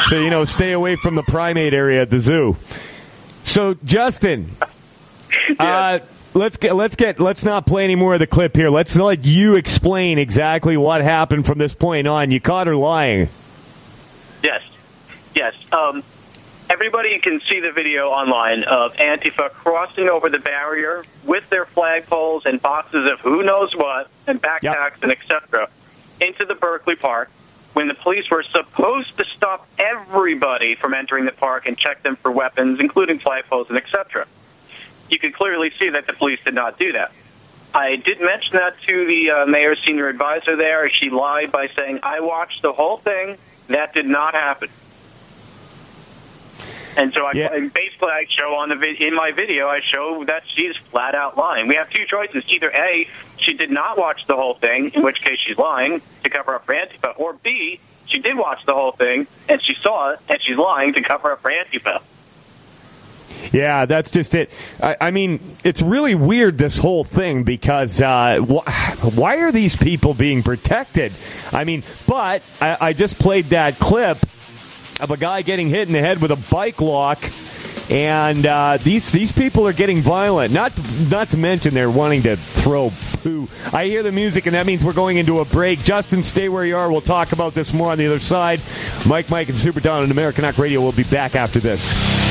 So 0.07 0.21
you 0.21 0.31
know, 0.31 0.45
stay 0.45 0.73
away 0.73 0.97
from 0.97 1.15
the 1.15 1.23
primate 1.23 1.75
area 1.75 2.03
at 2.03 2.11
the 2.11 2.19
zoo. 2.21 2.57
So 3.43 3.75
Justin. 3.85 4.51
Uh, 5.61 5.99
let's 6.35 6.57
get 6.57 6.75
let's 6.75 6.97
get 6.97 7.21
let's 7.21 7.45
not 7.45 7.67
play 7.67 7.85
any 7.85 7.95
more 7.95 8.15
of 8.15 8.21
the 8.21 8.27
clip 8.27 8.57
here. 8.57 8.71
Let's 8.71 8.97
let 8.97 9.25
you 9.25 9.57
explain 9.57 10.19
exactly 10.19 10.77
what 10.77 11.03
happened 11.03 11.47
from 11.47 11.59
this 11.59 11.75
point 11.75 12.07
on. 12.07 12.31
You 12.31 12.41
caught 12.41 12.67
her 12.67 12.77
lying. 12.77 13.29
Yes, 14.43 14.63
yes. 15.35 15.55
Um, 15.73 16.03
everybody 16.69 17.19
can 17.19 17.41
see 17.41 17.61
the 17.61 17.73
video 17.73 18.09
online 18.09 18.65
of 18.65 18.95
Antifa 18.97 19.51
crossing 19.51 20.09
over 20.09 20.29
the 20.29 20.39
barrier 20.39 21.05
with 21.25 21.49
their 21.51 21.67
flagpoles 21.67 22.47
and 22.47 22.61
boxes 22.63 23.07
of 23.07 23.21
who 23.21 23.43
knows 23.43 23.75
what 23.75 24.09
and 24.27 24.41
backpacks 24.41 25.03
and 25.03 25.13
etc. 25.13 25.69
into 26.21 26.45
the 26.45 26.55
Berkeley 26.55 26.97
Park 26.97 27.31
when 27.73 27.89
the 27.89 27.95
police 27.95 28.31
were 28.31 28.43
supposed 28.43 29.17
to 29.17 29.25
stop 29.25 29.67
everybody 29.79 30.75
from 30.75 30.93
entering 30.95 31.25
the 31.25 31.33
park 31.33 31.67
and 31.67 31.79
check 31.79 32.03
them 32.03 32.17
for 32.17 32.31
weapons, 32.31 32.81
including 32.81 33.19
flagpoles 33.19 33.69
and 33.69 33.77
etc. 33.79 34.27
You 35.11 35.19
can 35.19 35.33
clearly 35.33 35.73
see 35.79 35.91
that 35.91 36.07
the 36.07 36.13
police 36.13 36.41
did 36.45 36.55
not 36.55 36.79
do 36.79 36.93
that. 36.93 37.13
I 37.75 37.97
did 37.97 38.21
mention 38.21 38.57
that 38.57 38.81
to 38.83 39.07
the 39.07 39.31
uh, 39.31 39.47
mayor's 39.47 39.81
senior 39.83 40.09
advisor 40.09 40.57
there. 40.57 40.89
She 40.91 41.11
lied 41.11 41.53
by 41.53 41.69
saying, 41.69 42.01
I 42.03 42.21
watched 42.21 42.63
the 42.63 42.73
whole 42.73 42.97
thing. 42.97 43.37
That 43.69 43.95
did 43.95 44.07
not 44.07 44.35
happen. 44.35 44.69
And 46.97 47.13
so 47.15 47.25
I, 47.25 47.33
and 47.53 47.73
basically 47.73 48.09
I 48.09 48.27
show 48.29 48.55
on 48.57 48.69
the 48.69 48.75
vid- 48.75 49.01
in 49.01 49.15
my 49.15 49.31
video, 49.31 49.69
I 49.69 49.81
show 49.81 50.25
that 50.25 50.43
she's 50.47 50.77
flat 50.77 51.15
out 51.15 51.37
lying. 51.37 51.69
We 51.69 51.77
have 51.77 51.89
two 51.89 52.05
choices. 52.05 52.45
Either 52.49 52.71
A, 52.71 53.09
she 53.37 53.53
did 53.53 53.71
not 53.71 53.97
watch 53.97 54.27
the 54.27 54.35
whole 54.35 54.55
thing, 54.55 54.91
in 54.95 55.03
which 55.03 55.23
case 55.23 55.39
she's 55.47 55.57
lying 55.57 56.03
to 56.25 56.31
cover 56.31 56.57
up 56.57 56.67
for 56.67 56.75
Antifa, 56.75 57.19
or 57.19 57.35
B, 57.35 57.79
she 58.07 58.19
did 58.19 58.37
watch 58.37 58.65
the 58.67 58.75
whole 58.75 58.93
thing 58.93 59.29
and 59.49 59.63
she 59.63 59.75
saw 59.75 60.11
it 60.11 60.19
and 60.29 60.43
she's 60.43 60.59
lying 60.59 60.93
to 60.95 61.03
cover 61.03 61.33
up 61.33 61.43
for 61.43 61.51
Antifa. 61.51 62.03
Yeah, 63.53 63.87
that's 63.87 64.11
just 64.11 64.35
it. 64.35 64.51
I, 64.83 64.97
I 65.01 65.11
mean, 65.11 65.41
it's 65.65 65.83
really 65.83 66.15
weird 66.15 66.59
this 66.59 66.79
whole 66.79 67.05
thing 67.05 67.43
because 67.45 68.01
uh, 68.01 68.39
wh- 68.41 69.17
why 69.17 69.39
are 69.39 69.53
these 69.53 69.77
people 69.77 70.15
being 70.15 70.43
protected? 70.43 71.13
I 71.53 71.65
mean, 71.65 71.83
but 72.07 72.43
I, 72.61 72.77
I 72.81 72.93
just 72.93 73.19
played 73.19 73.47
that 73.47 73.79
clip 73.79 74.19
of 75.01 75.11
a 75.11 75.17
guy 75.17 75.43
getting 75.43 75.69
hit 75.69 75.89
in 75.89 75.93
the 75.93 76.01
head 76.01 76.21
with 76.21 76.31
a 76.31 76.37
bike 76.37 76.81
lock. 76.81 77.19
And 77.89 78.47
uh, 78.47 78.79
these 78.81 79.11
these 79.11 79.33
people 79.33 79.67
are 79.67 79.73
getting 79.73 80.01
violent. 80.01 80.53
Not 80.53 80.73
not 81.11 81.31
to 81.31 81.37
mention 81.37 81.75
they're 81.75 81.91
wanting 81.91 82.23
to 82.23 82.37
throw 82.37 82.93
poo. 83.15 83.49
I 83.73 83.87
hear 83.87 84.05
the 84.05 84.13
music, 84.13 84.47
and 84.47 84.55
that 84.55 84.65
means 84.65 84.85
we're 84.85 84.93
going 84.93 85.17
into 85.17 85.41
a 85.41 85.45
break. 85.45 85.83
Justin, 85.83 86.23
stay 86.23 86.49
where 86.49 86.65
you 86.65 86.77
are. 86.77 86.89
We'll 86.89 87.01
talk 87.01 87.33
about 87.33 87.53
this 87.55 87.73
more 87.73 87.91
on 87.91 87.99
the 87.99 88.07
other 88.07 88.21
side. 88.21 88.61
Mike, 89.09 89.29
Mike, 89.29 89.49
and 89.49 89.59
Super 89.59 89.81
Don 89.81 90.05
on 90.05 90.09
Americanuck 90.09 90.57
Radio. 90.57 90.81
We'll 90.81 90.93
be 90.93 91.03
back 91.03 91.35
after 91.35 91.59
this. 91.59 92.30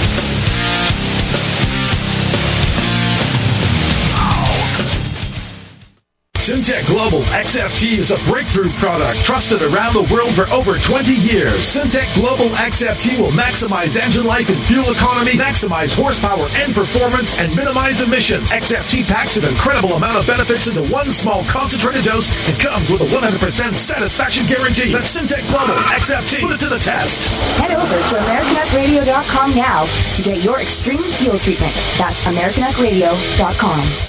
Syntek 6.50 6.88
Global 6.88 7.22
XFT 7.30 8.00
is 8.00 8.10
a 8.10 8.18
breakthrough 8.28 8.72
product 8.72 9.24
trusted 9.24 9.62
around 9.62 9.94
the 9.94 10.12
world 10.12 10.34
for 10.34 10.50
over 10.50 10.80
20 10.80 11.14
years. 11.14 11.62
Syntek 11.62 12.12
Global 12.16 12.50
XFT 12.56 13.20
will 13.20 13.30
maximize 13.30 13.96
engine 13.96 14.26
life 14.26 14.50
and 14.50 14.58
fuel 14.64 14.90
economy, 14.90 15.34
maximize 15.34 15.96
horsepower 15.96 16.48
and 16.54 16.74
performance, 16.74 17.38
and 17.38 17.56
minimize 17.56 18.02
emissions. 18.02 18.50
XFT 18.50 19.06
packs 19.06 19.38
an 19.38 19.46
incredible 19.46 19.94
amount 19.94 20.18
of 20.18 20.26
benefits 20.26 20.66
into 20.66 20.82
one 20.92 21.12
small 21.12 21.44
concentrated 21.44 22.04
dose 22.04 22.32
and 22.50 22.60
comes 22.60 22.90
with 22.90 23.02
a 23.02 23.06
100% 23.06 23.76
satisfaction 23.76 24.48
guarantee. 24.48 24.92
That's 24.92 25.16
Syntek 25.16 25.48
Global 25.50 25.76
XFT. 25.76 26.42
Put 26.42 26.54
it 26.54 26.60
to 26.62 26.70
the 26.70 26.80
test. 26.80 27.28
Head 27.62 27.78
over 27.78 27.94
to 27.94 28.16
AmericanuckRadio.com 28.26 29.56
now 29.56 29.86
to 30.16 30.24
get 30.24 30.44
your 30.44 30.60
extreme 30.60 31.12
fuel 31.12 31.38
treatment. 31.38 31.76
That's 32.00 32.24
AmericanuckRadio.com. 32.24 34.09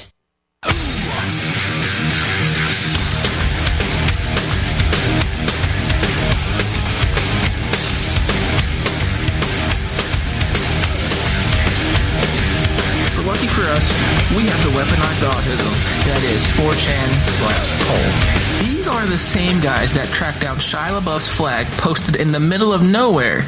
we 14.37 14.43
have 14.47 14.63
the 14.63 14.71
weaponized 14.71 15.29
autism 15.29 15.73
that 16.07 16.23
is 16.23 16.47
4chan 16.55 17.09
slash 17.27 17.69
pol. 17.87 18.65
These 18.65 18.87
are 18.87 19.05
the 19.07 19.19
same 19.19 19.61
guys 19.61 19.93
that 19.95 20.07
tracked 20.07 20.41
down 20.41 20.59
Shia 20.59 21.01
LaBeouf's 21.01 21.27
flag 21.27 21.67
posted 21.73 22.15
in 22.15 22.31
the 22.31 22.39
middle 22.39 22.73
of 22.73 22.81
nowhere 22.81 23.43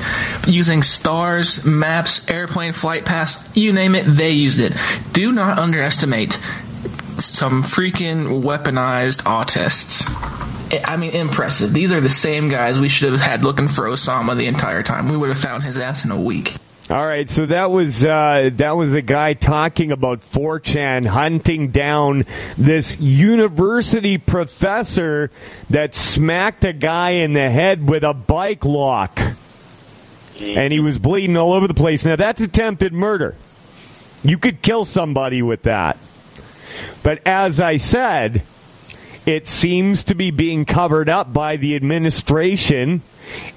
using 0.49 0.83
stars, 0.83 1.65
maps, 1.65 2.29
airplane 2.29 2.73
flight 2.73 3.05
paths, 3.05 3.49
you 3.57 3.73
name 3.73 3.95
it, 3.95 4.03
they 4.03 4.33
used 4.33 4.61
it. 4.61 4.73
Do 5.13 5.31
not 5.31 5.59
underestimate 5.59 6.33
some 7.19 7.63
freaking 7.63 8.43
weaponized 8.43 9.23
autists. 9.23 10.03
I 10.85 10.97
mean, 10.97 11.13
impressive. 11.13 11.73
These 11.73 11.93
are 11.93 12.01
the 12.01 12.09
same 12.09 12.49
guys 12.49 12.81
we 12.81 12.89
should 12.89 13.13
have 13.13 13.21
had 13.21 13.45
looking 13.45 13.69
for 13.69 13.85
Osama 13.85 14.37
the 14.37 14.47
entire 14.47 14.83
time. 14.83 15.09
We 15.09 15.17
would 15.17 15.29
have 15.29 15.39
found 15.39 15.63
his 15.63 15.79
ass 15.79 16.05
in 16.05 16.11
a 16.11 16.21
week. 16.21 16.57
All 16.93 17.07
right, 17.07 17.31
so 17.31 17.47
that 17.47 17.71
was 17.71 18.05
uh, 18.05 18.51
that 18.53 18.73
was 18.73 18.93
a 18.93 19.01
guy 19.01 19.33
talking 19.33 19.93
about 19.93 20.21
4chan 20.21 21.07
hunting 21.07 21.69
down 21.71 22.27
this 22.59 23.01
university 23.01 24.19
professor 24.19 25.31
that 25.71 25.95
smacked 25.95 26.65
a 26.65 26.75
guy 26.75 27.13
in 27.13 27.33
the 27.33 27.49
head 27.49 27.89
with 27.89 28.05
a 28.05 28.13
bike 28.13 28.67
lock, 28.67 29.19
and 30.39 30.71
he 30.71 30.81
was 30.81 30.99
bleeding 30.99 31.35
all 31.39 31.55
over 31.55 31.67
the 31.67 31.73
place. 31.73 32.05
Now 32.05 32.17
that's 32.17 32.43
attempted 32.43 32.93
murder. 32.93 33.37
You 34.23 34.37
could 34.37 34.61
kill 34.61 34.85
somebody 34.85 35.41
with 35.41 35.63
that, 35.63 35.97
but 37.03 37.27
as 37.27 37.59
I 37.59 37.79
said, 37.79 38.43
it 39.25 39.47
seems 39.47 40.05
to 40.05 40.15
be 40.15 40.31
being 40.31 40.67
covered 40.67 41.09
up 41.09 41.33
by 41.33 41.57
the 41.57 41.75
administration 41.75 43.01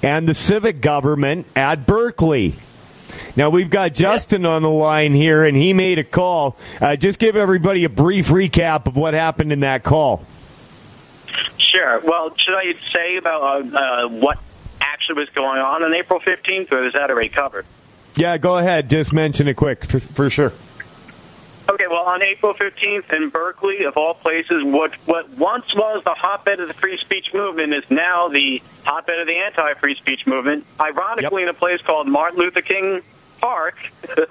and 0.02 0.26
the 0.26 0.32
civic 0.32 0.80
government 0.80 1.46
at 1.54 1.84
Berkeley. 1.84 2.54
Now 3.36 3.50
we've 3.50 3.68
got 3.68 3.92
Justin 3.92 4.46
on 4.46 4.62
the 4.62 4.70
line 4.70 5.12
here, 5.12 5.44
and 5.44 5.54
he 5.56 5.74
made 5.74 5.98
a 5.98 6.04
call. 6.04 6.56
Uh, 6.80 6.96
just 6.96 7.18
give 7.18 7.36
everybody 7.36 7.84
a 7.84 7.90
brief 7.90 8.28
recap 8.28 8.86
of 8.86 8.96
what 8.96 9.12
happened 9.12 9.52
in 9.52 9.60
that 9.60 9.84
call. 9.84 10.24
Sure. 11.58 12.00
Well, 12.00 12.34
should 12.36 12.54
I 12.54 12.74
say 12.92 13.18
about 13.18 13.42
uh, 13.42 13.78
uh, 13.78 14.08
what 14.08 14.38
actually 14.80 15.20
was 15.20 15.28
going 15.30 15.60
on 15.60 15.82
on 15.82 15.92
April 15.92 16.18
15th, 16.18 16.72
or 16.72 16.86
is 16.86 16.94
that 16.94 17.10
already 17.10 17.28
covered? 17.28 17.66
Yeah, 18.14 18.38
go 18.38 18.56
ahead. 18.56 18.88
Just 18.88 19.12
mention 19.12 19.46
it 19.48 19.54
quick 19.54 19.84
for, 19.84 20.00
for 20.00 20.30
sure. 20.30 20.52
Okay, 21.68 21.88
well, 21.88 22.04
on 22.04 22.22
April 22.22 22.54
15th 22.54 23.12
in 23.12 23.28
Berkeley, 23.28 23.84
of 23.84 23.96
all 23.98 24.14
places, 24.14 24.62
what 24.64 24.94
what 25.04 25.28
once 25.30 25.74
was 25.74 26.02
the 26.04 26.14
hotbed 26.14 26.60
of 26.60 26.68
the 26.68 26.74
free 26.74 26.96
speech 26.96 27.34
movement 27.34 27.74
is 27.74 27.84
now 27.90 28.28
the 28.28 28.62
hotbed 28.84 29.18
of 29.18 29.26
the 29.26 29.34
anti-free 29.34 29.96
speech 29.96 30.26
movement. 30.26 30.64
Ironically, 30.80 31.42
in 31.42 31.48
a 31.48 31.54
place 31.54 31.82
called 31.82 32.08
Martin 32.08 32.38
Luther 32.38 32.62
King 32.62 33.02
Park, 33.46 33.78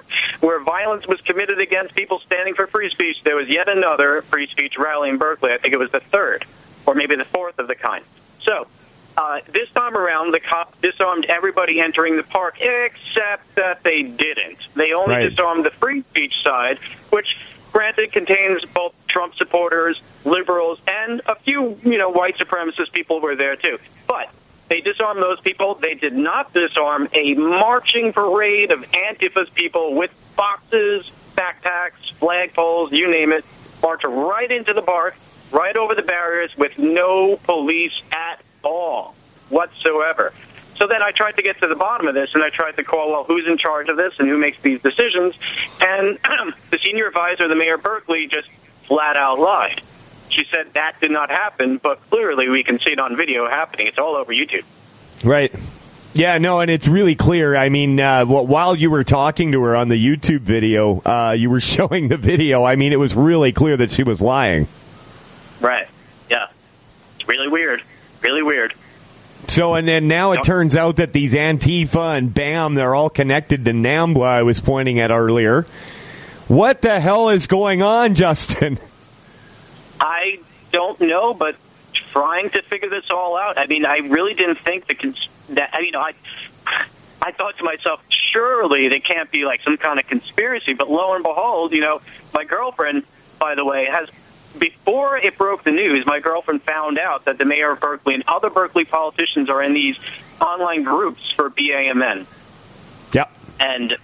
where 0.42 0.60
violence 0.60 1.08
was 1.08 1.22
committed 1.22 1.58
against 1.62 1.96
people 1.96 2.20
standing 2.20 2.54
for 2.54 2.68
free 2.68 2.90
speech, 2.90 3.16
there 3.24 3.38
was 3.38 3.48
yet 3.48 3.70
another 3.70 4.22
free 4.24 4.46
speech 4.48 4.74
rally 4.78 5.10
in 5.10 5.18
Berkeley. 5.18 5.54
I 5.54 5.58
think 5.58 5.74
it 5.74 5.78
was 5.78 5.90
the 5.90 6.02
third, 6.02 6.44
or 6.86 6.96
maybe 6.96 7.16
the 7.16 7.24
fourth 7.24 7.58
of 7.58 7.70
the 7.70 7.76
kind. 7.76 8.04
So, 8.42 8.68
uh, 9.16 9.40
this 9.48 9.70
time 9.70 9.96
around, 9.96 10.34
the 10.34 10.42
cops 10.42 10.78
disarmed 10.82 11.24
everybody 11.30 11.80
entering 11.80 12.18
the 12.18 12.24
park, 12.24 12.58
except 12.60 13.56
that 13.56 13.84
they 13.84 14.04
didn't. 14.04 14.58
They 14.76 14.92
only 14.92 15.16
Right. 15.16 15.30
disarmed 15.30 15.64
the 15.64 15.72
free 15.72 16.02
speech 16.02 16.34
side, 16.44 16.78
which, 17.10 17.38
granted, 17.72 18.12
contains 18.12 18.66
both 18.66 18.94
Trump 19.08 19.36
supporters, 19.36 20.02
liberals, 20.26 20.80
and 20.90 21.22
a 21.26 21.36
few, 21.36 21.80
you 21.86 21.98
know, 21.98 22.10
white 22.10 22.38
supremacist 22.38 22.92
people 22.92 23.22
were 23.22 23.38
there 23.38 23.56
too. 23.56 23.80
But 24.08 24.28
they 24.68 24.82
disarmed 24.82 25.22
those 25.22 25.40
people. 25.42 25.76
They 25.76 25.94
did 25.94 26.14
not 26.14 26.54
disarm 26.54 27.08
a 27.14 27.36
marching 27.36 28.14
parade 28.14 28.72
of 28.72 28.84
Antifa's 28.94 29.50
people 29.50 29.94
with 29.94 30.12
boxes, 30.36 31.10
backpacks, 31.36 32.14
flagpoles, 32.20 32.92
you 32.92 33.10
name 33.10 33.32
it, 33.32 33.46
march 33.82 34.04
right 34.04 34.52
into 34.52 34.74
the 34.74 34.82
park, 34.82 35.16
right 35.52 35.76
over 35.78 35.94
the 35.94 36.02
barriers 36.02 36.56
with 36.58 36.78
no 36.80 37.38
police 37.38 37.94
at 38.12 38.42
all 38.64 39.16
whatsoever. 39.50 40.34
So 40.76 40.88
then 40.88 41.02
I 41.02 41.12
tried 41.12 41.38
to 41.38 41.42
get 41.42 41.60
to 41.60 41.68
the 41.68 41.76
bottom 41.76 42.08
of 42.08 42.16
this, 42.16 42.34
and 42.34 42.44
I 42.44 42.50
tried 42.50 42.76
to 42.78 42.84
call, 42.84 43.12
well, 43.12 43.24
who's 43.24 43.48
in 43.48 43.58
charge 43.58 43.88
of 43.88 43.96
this 43.96 44.14
and 44.20 44.28
who 44.28 44.38
makes 44.38 44.62
these 44.62 44.82
decisions? 44.82 45.36
And 45.80 46.18
the 46.72 46.80
senior 46.84 47.08
advisor 47.08 47.48
the 47.48 47.56
mayor 47.56 47.76
of 47.76 47.84
Berkeley 47.84 48.28
just 48.28 48.50
flat 48.84 49.16
out 49.16 49.40
lied. 49.40 49.82
She 50.36 50.46
said 50.52 50.74
that 50.74 51.00
did 51.00 51.12
not 51.12 51.30
happen, 51.30 51.78
but 51.78 52.02
clearly 52.10 52.50
we 52.50 52.64
can 52.64 52.78
see 52.80 52.92
it 52.92 53.00
on 53.00 53.16
video 53.16 53.48
happening. 53.48 53.88
It's 53.88 53.98
all 53.98 54.18
over 54.18 54.34
YouTube. 54.34 54.66
Right. 55.24 55.54
Yeah, 56.14 56.38
no, 56.40 56.60
and 56.60 56.70
it's 56.70 56.90
really 56.90 57.16
clear. 57.16 57.56
I 57.56 57.70
mean, 57.70 58.00
uh, 58.00 58.26
while 58.26 58.76
you 58.76 58.92
were 58.92 59.06
talking 59.06 59.54
to 59.54 59.62
her 59.64 59.78
on 59.78 59.88
the 59.88 59.96
YouTube 59.96 60.42
video, 60.42 61.02
uh, 61.06 61.32
you 61.38 61.50
were 61.50 61.62
showing 61.62 62.10
the 62.10 62.18
video. 62.18 62.66
I 62.66 62.76
mean, 62.76 62.92
it 62.92 63.00
was 63.00 63.16
really 63.16 63.54
clear 63.54 63.78
that 63.78 63.92
she 63.92 64.04
was 64.04 64.22
lying. 64.22 64.68
Right. 65.62 65.88
Yeah. 66.30 66.48
It's 67.18 67.30
really 67.30 67.48
weird. 67.48 67.82
Really 68.22 68.44
weird. 68.44 68.74
So, 69.48 69.76
and 69.76 69.88
then 69.88 70.10
now 70.10 70.34
it 70.34 70.44
turns 70.44 70.76
out 70.76 70.98
that 70.98 71.14
these 71.14 71.34
Antifa 71.34 72.18
and 72.18 72.34
BAM, 72.34 72.76
they're 72.76 72.96
all 72.96 73.10
connected 73.10 73.64
to 73.66 73.72
NAMBLA, 73.72 74.26
I 74.26 74.44
was 74.44 74.60
pointing 74.60 75.00
at 75.00 75.12
earlier. 75.12 75.64
What 76.48 76.82
the 76.82 77.00
hell 77.00 77.30
is 77.30 77.48
going 77.48 77.82
on, 77.82 78.16
Justin? 78.16 78.80
I 80.00 80.40
don't 80.72 81.00
know, 81.02 81.34
but 81.34 81.56
trying 81.94 82.50
to 82.52 82.62
figure 82.62 82.90
this 82.90 83.06
all 83.10 83.38
out. 83.38 83.58
I 83.58 83.66
mean, 83.68 83.86
I 83.86 83.98
really 83.98 84.34
didn't 84.34 84.60
think 84.60 84.88
the 84.88 84.96
cons- 84.96 85.30
that. 85.50 85.70
I 85.74 85.82
mean, 85.82 85.96
I 85.96 86.14
I 87.22 87.32
thought 87.32 87.58
to 87.58 87.64
myself, 87.64 88.02
surely 88.10 88.88
there 88.88 89.00
can't 89.00 89.32
be 89.32 89.46
like 89.46 89.62
some 89.64 89.78
kind 89.78 90.00
of 90.00 90.08
conspiracy. 90.08 90.74
But 90.74 90.90
lo 90.90 91.14
and 91.14 91.24
behold, 91.24 91.72
you 91.72 91.82
know, 91.82 92.02
my 92.34 92.44
girlfriend, 92.44 93.04
by 93.40 93.56
the 93.56 93.66
way, 93.66 93.86
has 93.86 94.10
before 94.58 95.18
it 95.18 95.38
broke 95.38 95.64
the 95.64 95.72
news, 95.72 96.06
my 96.06 96.20
girlfriend 96.20 96.62
found 96.64 96.98
out 96.98 97.26
that 97.26 97.38
the 97.38 97.46
mayor 97.46 97.72
of 97.72 97.80
Berkeley 97.80 98.14
and 98.14 98.24
other 98.28 98.50
Berkeley 98.50 98.86
politicians 98.86 99.50
are 99.50 99.62
in 99.62 99.74
these 99.74 100.00
online 100.40 100.84
groups 100.84 101.32
for 101.32 101.50
BAMN. 101.50 102.26
Yep. 103.14 103.32
And 103.60 103.98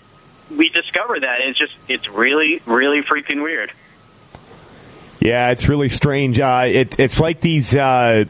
we 0.50 0.70
discovered 0.70 1.24
that 1.24 1.42
it's 1.42 1.58
just 1.58 1.76
it's 1.88 2.10
really 2.10 2.62
really 2.66 3.02
freaking 3.02 3.44
weird. 3.44 3.72
Yeah, 5.22 5.52
it's 5.52 5.70
really 5.70 5.90
strange. 5.90 6.40
Uh, 6.40 6.64
it, 6.68 7.00
it's 7.00 7.20
like 7.20 7.42
these. 7.42 7.76
Uh, 7.76 8.26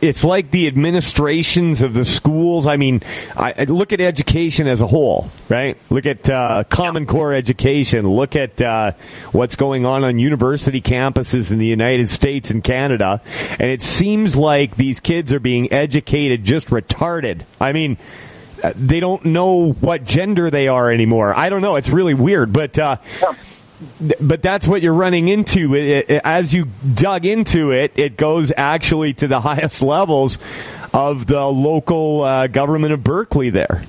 it's 0.00 0.22
like 0.22 0.50
the 0.50 0.66
administrations 0.68 1.80
of 1.80 1.94
the 1.94 2.04
schools. 2.04 2.66
I 2.66 2.76
mean, 2.76 3.00
I, 3.36 3.54
I 3.58 3.64
look 3.64 3.92
at 3.92 4.00
education 4.02 4.66
as 4.68 4.80
a 4.82 4.86
whole, 4.86 5.28
right? 5.48 5.78
Look 5.90 6.04
at 6.04 6.28
uh, 6.28 6.64
Common 6.68 7.06
Core 7.06 7.32
education. 7.32 8.06
Look 8.08 8.36
at 8.36 8.60
uh, 8.60 8.92
what's 9.32 9.56
going 9.56 9.86
on 9.86 10.04
on 10.04 10.18
university 10.18 10.82
campuses 10.82 11.50
in 11.52 11.58
the 11.58 11.66
United 11.66 12.08
States 12.10 12.50
and 12.50 12.62
Canada, 12.62 13.22
and 13.58 13.70
it 13.70 13.80
seems 13.82 14.36
like 14.36 14.76
these 14.76 15.00
kids 15.00 15.32
are 15.32 15.40
being 15.40 15.72
educated 15.72 16.44
just 16.44 16.68
retarded. 16.68 17.42
I 17.60 17.72
mean. 17.72 17.96
uh, 18.62 18.72
They 18.76 19.00
don't 19.00 19.24
know 19.24 19.72
what 19.72 20.04
gender 20.04 20.50
they 20.50 20.68
are 20.68 20.92
anymore. 20.92 21.34
I 21.36 21.48
don't 21.48 21.62
know. 21.62 21.76
It's 21.76 21.88
really 21.90 22.14
weird, 22.14 22.52
but 22.52 22.78
uh, 22.78 22.96
but 24.20 24.42
that's 24.42 24.66
what 24.66 24.82
you're 24.82 24.94
running 24.94 25.28
into. 25.28 25.74
It, 25.74 26.10
it, 26.10 26.20
as 26.24 26.52
you 26.52 26.66
dug 26.94 27.24
into 27.24 27.72
it, 27.72 27.92
it 27.96 28.16
goes 28.16 28.52
actually 28.56 29.14
to 29.14 29.28
the 29.28 29.40
highest 29.48 29.82
levels 29.82 30.38
of 30.92 31.26
the 31.26 31.44
local 31.44 32.22
uh, 32.22 32.46
government 32.46 32.92
of 32.92 33.02
Berkeley 33.02 33.50
there. 33.50 33.84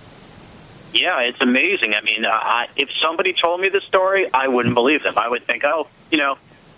Yeah, 0.93 1.19
it's 1.21 1.41
amazing. 1.41 1.93
I 1.93 2.01
mean, 2.01 2.25
uh, 2.25 2.29
I, 2.29 2.67
if 2.77 2.89
somebody 3.01 3.33
told 3.33 3.59
me 3.59 3.69
the 3.69 3.81
story, 3.81 4.31
I 4.33 4.47
wouldn't 4.47 4.75
believe 4.75 5.03
them. 5.03 5.17
I 5.17 5.27
would 5.27 5.45
think, 5.45 5.65
oh, 5.65 5.87
you 6.09 6.17
know, 6.17 6.37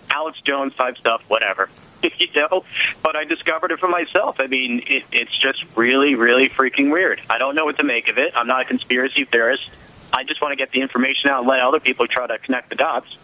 Alex 0.09 0.41
Jones 0.41 0.74
type 0.75 0.97
stuff, 0.97 1.21
whatever. 1.27 1.69
you 2.17 2.27
know, 2.36 2.63
but 3.03 3.15
I 3.15 3.25
discovered 3.25 3.71
it 3.71 3.79
for 3.79 3.88
myself. 3.88 4.38
I 4.39 4.47
mean, 4.47 4.83
it, 4.88 5.03
it's 5.12 5.38
just 5.38 5.63
really, 5.75 6.15
really 6.15 6.50
freaking 6.50 6.91
weird. 6.91 7.21
I 7.29 7.38
don't 7.38 7.55
know 7.55 7.65
what 7.65 7.77
to 7.77 7.83
make 7.83 8.07
of 8.07 8.17
it. 8.17 8.33
I'm 8.36 8.47
not 8.47 8.62
a 8.62 8.65
conspiracy 8.65 9.25
theorist. 9.25 9.69
I 10.13 10.23
just 10.23 10.41
want 10.41 10.53
to 10.53 10.55
get 10.55 10.71
the 10.71 10.81
information 10.81 11.29
out 11.29 11.39
and 11.39 11.47
let 11.47 11.59
other 11.59 11.79
people 11.79 12.07
try 12.07 12.27
to 12.27 12.37
connect 12.37 12.69
the 12.69 12.75
dots. 12.75 13.17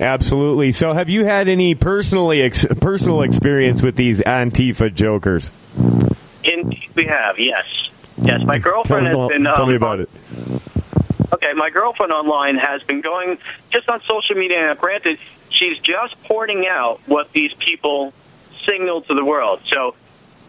Absolutely. 0.00 0.72
So, 0.72 0.92
have 0.94 1.08
you 1.08 1.24
had 1.24 1.48
any 1.48 1.74
personally 1.74 2.42
ex- 2.42 2.66
personal 2.80 3.22
experience 3.22 3.82
with 3.82 3.94
these 3.94 4.20
Antifa 4.20 4.92
jokers? 4.92 5.50
In, 6.42 6.72
we 6.96 7.06
have, 7.06 7.38
yes. 7.38 7.90
Yes, 8.20 8.42
my 8.44 8.58
girlfriend 8.58 9.06
tell, 9.06 9.28
has 9.28 9.28
been. 9.28 9.44
tell 9.44 9.62
um, 9.62 9.68
me 9.68 9.74
about 9.74 10.00
it. 10.00 10.10
Okay, 11.32 11.52
my 11.54 11.70
girlfriend 11.70 12.12
online 12.12 12.56
has 12.56 12.82
been 12.82 13.00
going 13.00 13.38
just 13.70 13.88
on 13.88 14.00
social 14.02 14.36
media. 14.36 14.60
Now, 14.60 14.74
granted, 14.74 15.18
she's 15.50 15.78
just 15.78 16.22
pointing 16.24 16.66
out 16.66 17.00
what 17.06 17.32
these 17.32 17.52
people 17.54 18.12
signal 18.64 19.02
to 19.02 19.14
the 19.14 19.24
world. 19.24 19.60
So 19.64 19.94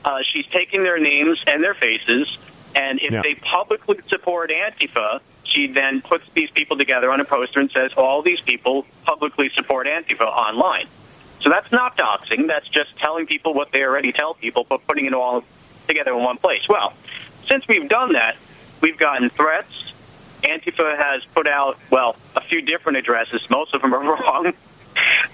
uh, 0.05 0.19
she's 0.23 0.45
taking 0.47 0.83
their 0.83 0.99
names 0.99 1.43
and 1.47 1.63
their 1.63 1.73
faces, 1.73 2.37
and 2.75 2.99
if 3.01 3.11
Yeah. 3.11 3.21
they 3.21 3.35
publicly 3.35 3.99
support 4.07 4.49
Antifa, 4.51 5.19
she 5.43 5.67
then 5.67 6.01
puts 6.01 6.25
these 6.33 6.49
people 6.51 6.77
together 6.77 7.11
on 7.11 7.19
a 7.19 7.25
poster 7.25 7.59
and 7.59 7.69
says, 7.71 7.91
all 7.93 8.21
these 8.21 8.39
people 8.41 8.85
publicly 9.05 9.49
support 9.55 9.87
Antifa 9.87 10.21
online. 10.25 10.87
So 11.41 11.49
that's 11.49 11.71
not 11.71 11.97
doxing. 11.97 12.47
That's 12.47 12.67
just 12.69 12.95
telling 12.97 13.25
people 13.27 13.53
what 13.53 13.71
they 13.71 13.83
already 13.83 14.11
tell 14.11 14.33
people, 14.33 14.65
but 14.67 14.85
putting 14.87 15.05
it 15.05 15.13
all 15.13 15.43
together 15.87 16.11
in 16.13 16.23
one 16.23 16.37
place. 16.37 16.67
Well, 16.69 16.93
since 17.45 17.67
we've 17.67 17.89
done 17.89 18.13
that, 18.13 18.37
we've 18.81 18.97
gotten 18.97 19.29
threats. 19.29 19.91
Antifa 20.41 20.97
has 20.97 21.23
put 21.25 21.47
out, 21.47 21.77
well, 21.89 22.15
a 22.35 22.41
few 22.41 22.61
different 22.61 22.97
addresses. 22.97 23.49
Most 23.49 23.73
of 23.73 23.81
them 23.81 23.93
are 23.93 23.99
wrong, 24.03 24.53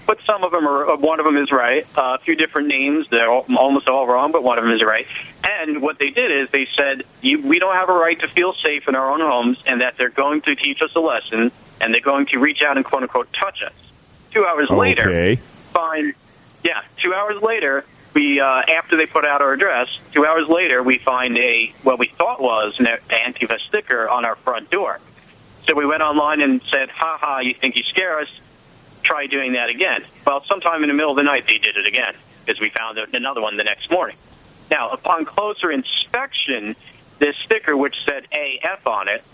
but 0.06 0.20
some 0.22 0.44
of 0.44 0.52
them 0.52 0.66
are. 0.66 0.90
uh, 0.90 0.96
One 0.96 1.18
of 1.20 1.24
them 1.26 1.36
is 1.36 1.50
right. 1.50 1.86
Uh, 1.96 2.16
a 2.20 2.22
few 2.24 2.34
different 2.34 2.68
names. 2.68 3.08
They're 3.10 3.30
all, 3.30 3.46
almost 3.56 3.88
all 3.88 4.06
wrong, 4.06 4.32
but 4.32 4.42
one 4.42 4.58
of 4.58 4.64
them 4.64 4.72
is 4.72 4.82
right. 4.82 5.06
And 5.44 5.82
what 5.82 5.98
they 5.98 6.10
did 6.10 6.30
is 6.30 6.50
they 6.50 6.66
said, 6.76 7.04
you, 7.20 7.42
"We 7.42 7.58
don't 7.58 7.74
have 7.74 7.88
a 7.88 7.92
right 7.94 8.18
to 8.20 8.28
feel 8.28 8.52
safe 8.54 8.88
in 8.88 8.94
our 8.94 9.10
own 9.10 9.20
homes," 9.20 9.62
and 9.66 9.80
that 9.80 9.96
they're 9.96 10.08
going 10.10 10.42
to 10.42 10.54
teach 10.54 10.82
us 10.82 10.94
a 10.94 11.00
lesson, 11.00 11.52
and 11.80 11.92
they're 11.94 12.00
going 12.00 12.26
to 12.26 12.38
reach 12.38 12.62
out 12.62 12.76
and 12.76 12.84
quote 12.84 13.02
unquote 13.02 13.32
touch 13.32 13.62
us. 13.62 13.72
Two 14.32 14.46
hours 14.46 14.70
later, 14.70 15.08
find 15.72 16.14
yeah 16.62 16.82
two 16.98 17.14
hours 17.14 17.40
later 17.42 17.84
we 18.14 18.38
uh, 18.40 18.44
after 18.68 18.96
they 18.96 19.06
put 19.06 19.24
out 19.24 19.40
our 19.40 19.52
address 19.52 19.88
two 20.12 20.26
hours 20.26 20.46
later 20.48 20.82
we 20.82 20.98
find 20.98 21.38
a 21.38 21.72
what 21.84 21.98
we 21.98 22.06
thought 22.08 22.40
was 22.42 22.78
an 22.80 22.86
antifa 23.08 23.58
sticker 23.60 24.08
on 24.08 24.24
our 24.26 24.36
front 24.36 24.68
door 24.70 25.00
so 25.66 25.74
we 25.74 25.86
went 25.86 26.02
online 26.02 26.42
and 26.42 26.60
said 26.64 26.90
ha 26.90 27.16
ha 27.18 27.38
you 27.38 27.54
think 27.54 27.76
you 27.76 27.82
scare 27.84 28.18
us 28.20 28.28
try 29.02 29.26
doing 29.26 29.52
that 29.52 29.68
again 29.68 30.04
well 30.26 30.42
sometime 30.44 30.82
in 30.82 30.88
the 30.88 30.94
middle 30.94 31.10
of 31.10 31.16
the 31.16 31.22
night 31.22 31.46
they 31.46 31.58
did 31.58 31.76
it 31.76 31.86
again 31.86 32.14
because 32.44 32.60
we 32.60 32.70
found 32.70 32.98
another 33.12 33.40
one 33.40 33.56
the 33.56 33.64
next 33.64 33.90
morning 33.90 34.16
now 34.70 34.90
upon 34.90 35.24
closer 35.24 35.70
inspection 35.70 36.74
this 37.18 37.36
sticker 37.36 37.76
which 37.76 37.96
said 38.04 38.26
af 38.32 38.86
on 38.86 39.08
it 39.08 39.24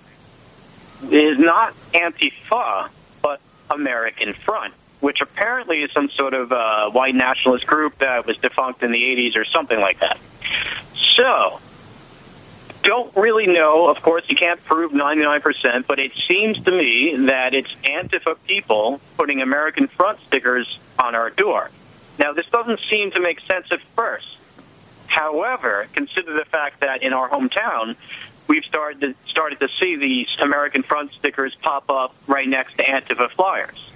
is 1.10 1.38
not 1.38 1.74
antifa 1.92 2.88
but 3.22 3.40
american 3.70 4.32
front 4.32 4.72
which 5.00 5.20
apparently 5.20 5.82
is 5.82 5.92
some 5.92 6.10
sort 6.10 6.34
of 6.34 6.52
uh, 6.52 6.90
white 6.90 7.14
nationalist 7.14 7.66
group 7.66 7.98
that 7.98 8.26
was 8.26 8.38
defunct 8.38 8.82
in 8.82 8.92
the 8.92 9.02
80s 9.02 9.36
or 9.36 9.44
something 9.44 9.78
like 9.78 10.00
that. 10.00 10.18
So, 11.16 11.60
don't 12.86 13.14
really 13.16 13.48
know. 13.48 13.88
Of 13.88 14.00
course, 14.00 14.24
you 14.28 14.36
can't 14.36 14.62
prove 14.64 14.92
99%, 14.92 15.86
but 15.88 15.98
it 15.98 16.12
seems 16.28 16.62
to 16.64 16.70
me 16.70 17.16
that 17.26 17.52
it's 17.52 17.72
Antifa 17.82 18.36
people 18.46 19.00
putting 19.16 19.42
American 19.42 19.88
front 19.88 20.20
stickers 20.20 20.78
on 20.96 21.16
our 21.16 21.30
door. 21.30 21.70
Now, 22.18 22.32
this 22.32 22.46
doesn't 22.46 22.78
seem 22.88 23.10
to 23.10 23.20
make 23.20 23.40
sense 23.40 23.66
at 23.72 23.80
first. 23.96 24.38
However, 25.08 25.88
consider 25.94 26.32
the 26.32 26.44
fact 26.44 26.80
that 26.80 27.02
in 27.02 27.12
our 27.12 27.28
hometown, 27.28 27.96
we've 28.46 28.64
started 28.64 29.00
to, 29.00 29.14
started 29.28 29.58
to 29.60 29.68
see 29.80 29.96
these 29.96 30.28
American 30.40 30.84
front 30.84 31.12
stickers 31.12 31.56
pop 31.56 31.90
up 31.90 32.14
right 32.28 32.48
next 32.48 32.76
to 32.76 32.84
Antifa 32.84 33.30
flyers. 33.32 33.90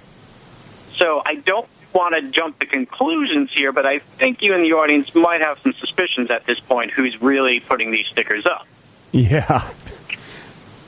So 0.93 1.21
I 1.25 1.35
don't 1.35 1.67
want 1.93 2.15
to 2.15 2.29
jump 2.29 2.59
to 2.59 2.65
conclusions 2.65 3.51
here, 3.53 3.71
but 3.71 3.85
I 3.85 3.99
think 3.99 4.41
you 4.41 4.53
in 4.53 4.63
the 4.63 4.73
audience 4.73 5.15
might 5.15 5.41
have 5.41 5.59
some 5.59 5.73
suspicions 5.73 6.29
at 6.29 6.45
this 6.45 6.59
point 6.59 6.91
who's 6.91 7.21
really 7.21 7.61
putting 7.61 7.91
these 7.91 8.07
stickers 8.07 8.45
up. 8.45 8.67
Yeah. 9.11 9.69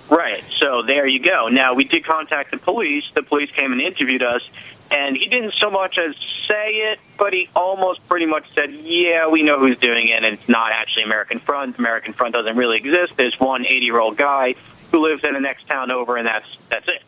Right. 0.10 0.44
So 0.60 0.84
there 0.84 1.08
you 1.08 1.20
go. 1.20 1.48
Now 1.48 1.74
we 1.74 1.86
did 1.86 2.06
contact 2.06 2.52
the 2.52 2.58
police. 2.58 3.04
The 3.14 3.24
police 3.24 3.50
came 3.52 3.72
and 3.72 3.82
interviewed 3.82 4.22
us, 4.22 4.48
and 4.92 5.18
he 5.18 5.28
didn't 5.28 5.54
so 5.54 5.72
much 5.72 5.98
as 5.98 6.16
say 6.48 6.92
it, 6.92 7.00
but 7.18 7.34
he 7.34 7.50
almost 7.56 8.08
pretty 8.08 8.26
much 8.26 8.50
said, 8.54 8.72
"Yeah, 8.72 9.28
we 9.28 9.42
know 9.44 9.60
who's 9.60 9.80
doing 9.80 10.10
it, 10.10 10.24
and 10.24 10.26
it's 10.26 10.48
not 10.48 10.72
actually 10.72 11.04
American 11.04 11.40
Front. 11.40 11.80
American 11.80 12.14
Front 12.14 12.34
doesn't 12.34 12.56
really 12.56 12.78
exist. 12.78 13.14
There's 13.16 13.40
one 13.40 13.64
80-year-old 13.64 14.18
guy 14.18 14.56
who 14.92 15.00
lives 15.00 15.24
in 15.24 15.34
the 15.34 15.40
next 15.40 15.68
town 15.68 15.90
over, 15.90 16.18
and 16.18 16.28
that's 16.28 16.58
that's 16.70 16.88
it." 16.88 17.02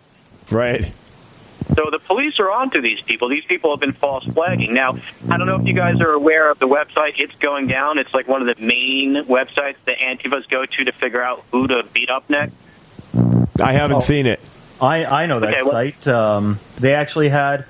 Right. 0.51 0.91
So 1.73 1.89
the 1.91 1.99
police 1.99 2.39
are 2.39 2.51
onto 2.51 2.79
these 2.81 3.01
people. 3.01 3.27
These 3.29 3.45
people 3.45 3.71
have 3.71 3.79
been 3.79 3.93
false 3.93 4.23
flagging. 4.25 4.73
Now, 4.73 4.97
I 5.29 5.37
don't 5.37 5.47
know 5.47 5.55
if 5.59 5.65
you 5.67 5.73
guys 5.73 5.99
are 5.99 6.11
aware 6.11 6.49
of 6.49 6.59
the 6.59 6.67
website. 6.67 7.13
It's 7.17 7.35
going 7.37 7.67
down. 7.67 7.97
It's 7.97 8.13
like 8.13 8.27
one 8.27 8.47
of 8.47 8.55
the 8.55 8.63
main 8.63 9.15
websites 9.25 9.75
that 9.85 9.97
Antifas 9.97 10.47
go 10.49 10.65
to 10.65 10.83
to 10.85 10.91
figure 10.91 11.21
out 11.23 11.43
who 11.51 11.67
to 11.67 11.83
beat 11.93 12.09
up 12.09 12.29
next. 12.29 12.53
I 13.61 13.73
haven't 13.73 13.97
Oh. 13.97 14.01
seen 14.01 14.25
it. 14.27 14.39
I, 14.79 15.05
I 15.05 15.25
know 15.25 15.39
that 15.39 15.49
Okay, 15.53 15.63
well- 15.63 15.71
site. 15.71 16.07
Um, 16.07 16.59
they 16.79 16.93
actually 16.93 17.29
had 17.29 17.65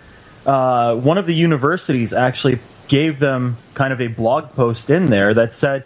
uh, 0.46 0.96
one 0.96 1.18
of 1.18 1.26
the 1.26 1.34
universities 1.34 2.14
actually 2.14 2.60
gave 2.88 3.18
them 3.20 3.58
kind 3.74 3.92
of 3.94 4.02
a 4.02 4.08
blog 4.08 4.52
post 4.54 4.90
in 4.92 5.08
there 5.08 5.34
that 5.34 5.54
said 5.56 5.86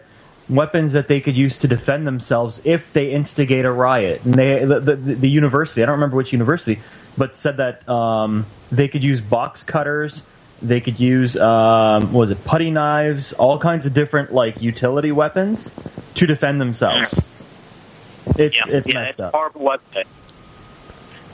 weapons 0.49 0.93
that 0.93 1.07
they 1.07 1.21
could 1.21 1.35
use 1.35 1.57
to 1.59 1.67
defend 1.67 2.07
themselves 2.07 2.61
if 2.65 2.91
they 2.91 3.11
instigate 3.11 3.65
a 3.65 3.71
riot. 3.71 4.23
And 4.25 4.33
they 4.33 4.65
the, 4.65 4.79
the, 4.79 4.95
the 4.95 5.29
university, 5.29 5.83
I 5.83 5.85
don't 5.85 5.95
remember 5.95 6.17
which 6.17 6.33
university, 6.33 6.81
but 7.17 7.37
said 7.37 7.57
that 7.57 7.87
um, 7.87 8.45
they 8.71 8.87
could 8.87 9.03
use 9.03 9.21
box 9.21 9.63
cutters. 9.63 10.23
They 10.61 10.81
could 10.81 10.99
use 10.99 11.37
um, 11.37 12.11
what 12.11 12.19
was 12.19 12.31
it 12.31 12.43
putty 12.43 12.71
knives, 12.71 13.31
all 13.33 13.59
kinds 13.59 13.85
of 13.85 13.93
different 13.93 14.33
like 14.33 14.61
utility 14.61 15.11
weapons 15.11 15.71
to 16.15 16.27
defend 16.27 16.59
themselves. 16.59 17.19
It's 18.37 18.67
yeah, 18.67 18.75
it's 18.75 18.87
yeah, 18.87 18.93
messed 18.95 19.11
it's 19.11 19.19
up. 19.19 19.33
horrible 19.33 19.61
website. 19.61 20.05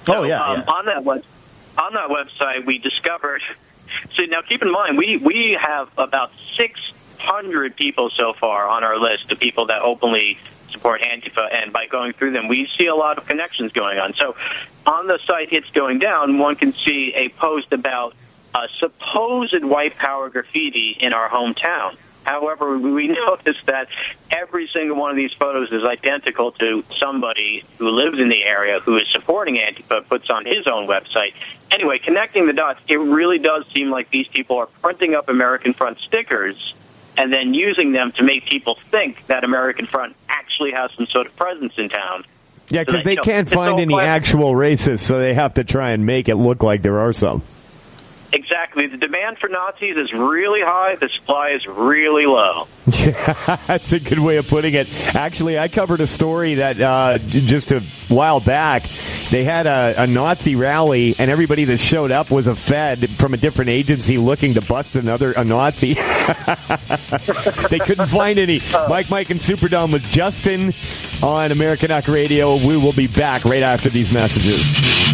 Oh 0.07 0.23
yeah, 0.23 0.43
um, 0.43 0.59
yeah. 0.59 0.73
on 0.73 0.85
that 0.85 1.03
web, 1.03 1.23
on 1.77 1.93
that 1.93 2.09
website, 2.09 2.65
we 2.65 2.77
discovered. 2.77 3.41
So 4.15 4.23
now, 4.23 4.41
keep 4.41 4.61
in 4.61 4.71
mind, 4.71 4.97
we 4.97 5.17
we 5.17 5.51
have 5.61 5.89
about 5.97 6.31
six 6.55 6.91
hundred 7.25 7.75
people 7.75 8.09
so 8.09 8.33
far 8.33 8.67
on 8.67 8.83
our 8.83 8.97
list 8.97 9.31
of 9.31 9.39
people 9.39 9.65
that 9.67 9.81
openly 9.81 10.37
support 10.69 11.01
Antifa, 11.01 11.53
and 11.53 11.71
by 11.71 11.87
going 11.87 12.13
through 12.13 12.31
them, 12.31 12.47
we 12.47 12.67
see 12.77 12.87
a 12.87 12.95
lot 12.95 13.17
of 13.17 13.25
connections 13.25 13.71
going 13.71 13.97
on. 13.97 14.13
So, 14.13 14.35
on 14.85 15.07
the 15.07 15.19
site, 15.25 15.51
it's 15.51 15.69
going 15.71 15.99
down. 15.99 16.37
One 16.37 16.55
can 16.55 16.73
see 16.73 17.13
a 17.15 17.29
post 17.29 17.71
about 17.71 18.13
uh, 18.53 18.67
supposed 18.77 19.63
white 19.63 19.97
power 19.97 20.29
graffiti 20.29 20.97
in 20.99 21.13
our 21.13 21.29
hometown. 21.29 21.97
However, 22.23 22.77
we 22.77 23.07
noticed 23.07 23.65
that 23.67 23.87
every 24.31 24.67
single 24.73 24.97
one 24.97 25.11
of 25.11 25.17
these 25.17 25.33
photos 25.33 25.71
is 25.71 25.83
identical 25.83 26.51
to 26.53 26.83
somebody 26.97 27.63
who 27.77 27.89
lives 27.89 28.19
in 28.19 28.29
the 28.29 28.43
area 28.43 28.79
who 28.79 28.97
is 28.97 29.07
supporting 29.09 29.55
Antifa, 29.55 30.07
puts 30.07 30.29
on 30.29 30.45
his 30.45 30.67
own 30.67 30.87
website. 30.87 31.33
Anyway, 31.71 31.99
connecting 31.99 32.47
the 32.47 32.53
dots, 32.53 32.81
it 32.87 32.97
really 32.97 33.39
does 33.39 33.67
seem 33.67 33.91
like 33.91 34.09
these 34.09 34.27
people 34.27 34.57
are 34.57 34.67
printing 34.67 35.15
up 35.15 35.29
American 35.29 35.73
Front 35.73 35.99
stickers 35.99 36.73
and 37.17 37.31
then 37.31 37.53
using 37.53 37.91
them 37.91 38.11
to 38.13 38.23
make 38.23 38.45
people 38.45 38.75
think 38.89 39.25
that 39.27 39.43
American 39.43 39.85
Front 39.85 40.15
actually 40.27 40.71
has 40.71 40.91
some 40.93 41.05
sort 41.07 41.27
of 41.27 41.35
presence 41.35 41.73
in 41.77 41.89
town. 41.89 42.25
Yeah, 42.69 42.81
because 42.83 42.95
that, 42.95 43.03
they 43.05 43.11
you 43.11 43.17
know, 43.17 43.23
can't 43.23 43.49
find 43.49 43.79
any 43.79 43.93
class- 43.93 44.07
actual 44.07 44.53
racists, 44.53 44.99
so 44.99 45.19
they 45.19 45.33
have 45.33 45.55
to 45.55 45.63
try 45.63 45.91
and 45.91 46.05
make 46.05 46.27
it 46.29 46.35
look 46.35 46.63
like 46.63 46.81
there 46.81 46.99
are 46.99 47.13
some. 47.13 47.43
Exactly. 48.35 48.87
The 48.87 48.97
demand 48.97 49.37
for 49.37 49.47
Nazis 49.47 49.95
is 49.95 50.11
really 50.11 50.59
high. 50.59 50.95
The 50.95 51.07
supply 51.07 51.51
is 51.51 51.65
really 51.65 52.25
low. 52.25 52.67
Yeah, 52.85 53.57
that's 53.67 53.93
a 53.93 53.99
good 54.01 54.19
way 54.19 54.35
of 54.35 54.47
putting 54.47 54.73
it. 54.73 54.89
Actually, 55.15 55.57
I 55.57 55.69
covered 55.69 56.01
a 56.01 56.07
story 56.07 56.55
that 56.55 56.81
uh, 56.81 57.17
just 57.17 57.71
a 57.71 57.79
while 58.09 58.41
back. 58.41 58.89
They 59.31 59.45
had 59.45 59.67
a, 59.67 60.03
a 60.03 60.07
Nazi 60.07 60.57
rally, 60.57 61.15
and 61.17 61.31
everybody 61.31 61.63
that 61.63 61.77
showed 61.77 62.11
up 62.11 62.29
was 62.29 62.47
a 62.47 62.55
Fed 62.55 63.09
from 63.11 63.33
a 63.33 63.37
different 63.37 63.69
agency 63.69 64.17
looking 64.17 64.55
to 64.55 64.61
bust 64.61 64.97
another 64.97 65.31
a 65.31 65.45
Nazi. 65.45 65.93
they 67.69 67.79
couldn't 67.79 68.07
find 68.07 68.37
any. 68.37 68.59
Mike, 68.89 69.09
Mike, 69.09 69.29
and 69.29 69.41
Super 69.41 69.69
Don 69.69 69.91
with 69.91 70.03
Justin 70.03 70.73
on 71.23 71.51
Americanuck 71.51 72.13
Radio. 72.13 72.57
We 72.57 72.75
will 72.75 72.91
be 72.91 73.07
back 73.07 73.45
right 73.45 73.63
after 73.63 73.87
these 73.87 74.11
messages. 74.11 75.04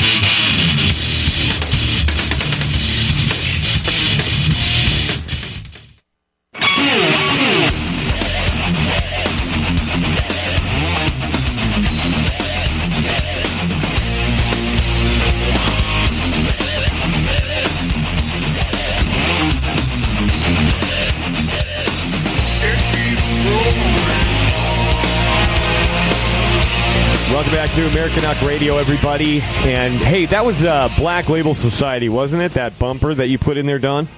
Back 27.72 27.80
to 27.80 27.98
Americanuck 27.98 28.46
Radio, 28.46 28.76
everybody. 28.76 29.40
And 29.64 29.94
hey, 29.94 30.26
that 30.26 30.44
was 30.44 30.62
uh, 30.62 30.90
Black 30.98 31.30
Label 31.30 31.56
Society, 31.56 32.10
wasn't 32.10 32.44
it? 32.44 32.52
That 32.54 32.78
bumper 32.78 33.14
that 33.14 33.30
you 33.30 33.40
put 33.40 33.56
in 33.56 33.66
there, 33.66 33.80
Don? 33.80 34.10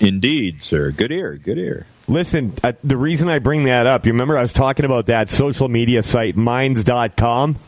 Indeed, 0.00 0.64
sir. 0.64 0.92
Good 0.92 1.12
ear. 1.12 1.36
Good 1.36 1.58
ear. 1.58 1.86
Listen, 2.08 2.54
uh, 2.64 2.72
the 2.82 2.96
reason 2.96 3.28
I 3.28 3.38
bring 3.38 3.64
that 3.64 3.86
up, 3.86 4.06
you 4.06 4.12
remember 4.12 4.38
I 4.38 4.40
was 4.40 4.54
talking 4.54 4.86
about 4.86 5.06
that 5.06 5.28
social 5.28 5.68
media 5.68 6.02
site, 6.02 6.36
minds.com? 6.36 7.58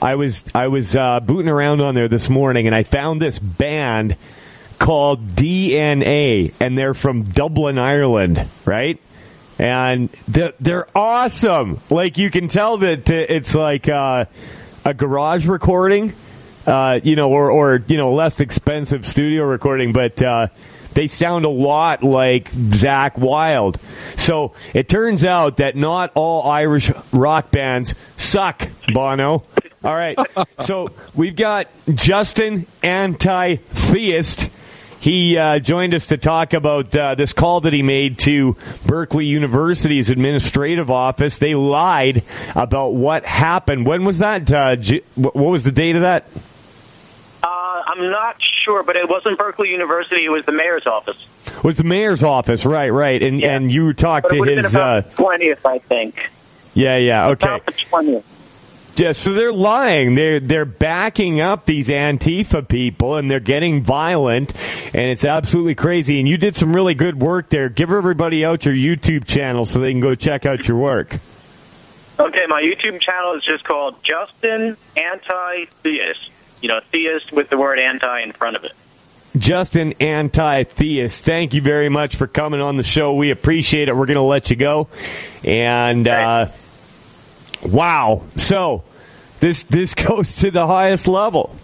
I 0.00 0.14
was 0.14 0.42
I 0.54 0.68
was 0.68 0.96
uh, 0.96 1.20
booting 1.20 1.50
around 1.50 1.82
on 1.82 1.94
there 1.94 2.08
this 2.08 2.30
morning, 2.30 2.66
and 2.66 2.74
I 2.74 2.82
found 2.84 3.20
this 3.20 3.38
band 3.38 4.16
called 4.78 5.28
DNA, 5.32 6.54
and 6.60 6.78
they're 6.78 6.94
from 6.94 7.24
Dublin, 7.24 7.78
Ireland, 7.78 8.48
right? 8.64 8.98
And 9.58 10.10
they're, 10.28 10.52
they're 10.60 10.88
awesome. 10.96 11.80
Like 11.90 12.18
you 12.18 12.30
can 12.30 12.48
tell 12.48 12.78
that 12.78 13.08
it's 13.08 13.54
like 13.54 13.88
uh, 13.88 14.26
a 14.84 14.94
garage 14.94 15.46
recording, 15.46 16.12
uh, 16.66 17.00
you 17.02 17.16
know, 17.16 17.30
or 17.30 17.50
or 17.50 17.82
you 17.86 17.96
know, 17.96 18.12
less 18.12 18.40
expensive 18.40 19.06
studio 19.06 19.44
recording, 19.44 19.92
but. 19.92 20.22
Uh, 20.22 20.48
they 20.96 21.08
sound 21.08 21.44
a 21.44 21.50
lot 21.50 22.02
like 22.02 22.50
Zakk 22.52 23.18
Wylde. 23.18 23.78
So 24.16 24.54
it 24.72 24.88
turns 24.88 25.26
out 25.26 25.58
that 25.58 25.76
not 25.76 26.10
all 26.14 26.50
Irish 26.50 26.90
rock 27.12 27.50
bands 27.50 27.94
suck, 28.16 28.66
Bono. 28.94 29.44
All 29.84 29.94
right. 29.94 30.18
So 30.58 30.88
we've 31.14 31.36
got 31.36 31.68
Justin 31.94 32.66
Anti 32.82 33.56
Theist. 33.56 34.48
He 35.00 35.36
uh, 35.36 35.58
joined 35.58 35.94
us 35.94 36.06
to 36.08 36.16
talk 36.16 36.52
about 36.52 36.94
uh, 36.96 37.14
this 37.14 37.32
call 37.32 37.60
that 37.60 37.72
he 37.72 37.82
made 37.82 38.18
to 38.20 38.56
Berkeley 38.86 39.26
University's 39.26 40.10
administrative 40.10 40.90
office. 40.90 41.38
They 41.38 41.54
lied 41.54 42.24
about 42.54 42.94
what 42.94 43.24
happened. 43.24 43.86
When 43.86 44.04
was 44.04 44.18
that? 44.18 44.50
Uh, 44.50 44.76
J- 44.76 45.02
what 45.14 45.34
was 45.36 45.64
the 45.64 45.70
date 45.72 45.96
of 45.96 46.02
that? 46.02 46.24
Uh, 47.42 47.46
I'm 47.86 48.10
not 48.10 48.36
sure, 48.40 48.82
but 48.82 48.96
it 48.96 49.08
wasn't 49.08 49.38
Berkeley 49.38 49.70
University. 49.70 50.24
It 50.24 50.30
was 50.30 50.44
the 50.46 50.52
mayor's 50.52 50.86
office. 50.86 51.24
It 51.46 51.62
Was 51.62 51.76
the 51.76 51.84
mayor's 51.84 52.24
office? 52.24 52.64
Right, 52.64 52.88
right. 52.90 53.22
And 53.22 53.42
and 53.44 53.70
you 53.70 53.92
talked 53.92 54.30
to 54.30 54.38
would 54.40 54.48
have 54.48 54.56
been 54.56 54.64
his. 54.64 54.76
Uh, 54.76 55.02
twentieth, 55.14 55.64
I 55.64 55.78
think. 55.78 56.30
yeah, 56.74 56.96
yeah. 56.96 57.28
Okay. 57.28 57.46
About 57.46 57.66
the 57.66 57.72
twentieth. 57.72 58.26
Yeah, 58.96 59.12
so 59.12 59.34
they're 59.34 59.52
lying. 59.52 60.14
They're 60.14 60.40
they're 60.40 60.64
backing 60.64 61.40
up 61.40 61.66
these 61.66 61.88
Antifa 61.88 62.66
people, 62.66 63.16
and 63.16 63.30
they're 63.30 63.40
getting 63.40 63.82
violent, 63.82 64.54
and 64.94 65.10
it's 65.10 65.24
absolutely 65.24 65.74
crazy. 65.74 66.18
And 66.18 66.26
you 66.26 66.38
did 66.38 66.56
some 66.56 66.74
really 66.74 66.94
good 66.94 67.20
work 67.20 67.50
there. 67.50 67.68
Give 67.68 67.92
everybody 67.92 68.44
out 68.44 68.64
your 68.64 68.74
YouTube 68.74 69.26
channel 69.26 69.66
so 69.66 69.80
they 69.80 69.92
can 69.92 70.00
go 70.00 70.14
check 70.14 70.46
out 70.46 70.66
your 70.66 70.78
work. 70.78 71.18
Okay, 72.18 72.46
my 72.48 72.62
YouTube 72.62 72.98
channel 73.00 73.34
is 73.34 73.44
just 73.44 73.64
called 73.64 74.02
Justin 74.02 74.78
Anti 74.96 75.66
Theist. 75.82 76.30
You 76.62 76.68
know, 76.68 76.80
theist 76.90 77.32
with 77.32 77.50
the 77.50 77.58
word 77.58 77.78
anti 77.78 78.20
in 78.22 78.32
front 78.32 78.56
of 78.56 78.64
it. 78.64 78.72
Justin 79.36 79.92
Anti-Theist, 80.00 81.22
thank 81.22 81.52
you 81.52 81.60
very 81.60 81.90
much 81.90 82.16
for 82.16 82.26
coming 82.26 82.62
on 82.62 82.78
the 82.78 82.82
show. 82.82 83.12
We 83.12 83.30
appreciate 83.30 83.90
it. 83.90 83.94
We're 83.94 84.06
going 84.06 84.14
to 84.14 84.22
let 84.22 84.48
you 84.48 84.56
go. 84.56 84.88
And, 85.44 86.08
uh, 86.08 86.48
wow. 87.66 88.22
So, 88.36 88.84
this, 89.40 89.64
this 89.64 89.94
goes 90.06 90.36
to 90.36 90.50
the 90.50 90.66
highest 90.66 91.08
level. 91.08 91.54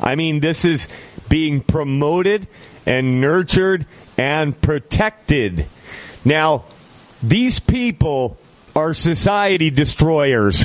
I 0.00 0.14
mean, 0.14 0.40
this 0.40 0.64
is 0.64 0.88
being 1.28 1.60
promoted 1.60 2.46
and 2.86 3.20
nurtured 3.20 3.86
and 4.16 4.58
protected. 4.60 5.66
Now, 6.24 6.64
these 7.22 7.60
people 7.60 8.38
are 8.74 8.94
society 8.94 9.70
destroyers. 9.70 10.64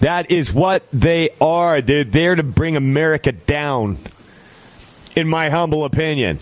That 0.00 0.30
is 0.30 0.52
what 0.52 0.82
they 0.92 1.30
are. 1.40 1.80
They're 1.80 2.04
there 2.04 2.34
to 2.34 2.42
bring 2.42 2.76
America 2.76 3.32
down, 3.32 3.98
in 5.16 5.28
my 5.28 5.48
humble 5.48 5.84
opinion. 5.84 6.40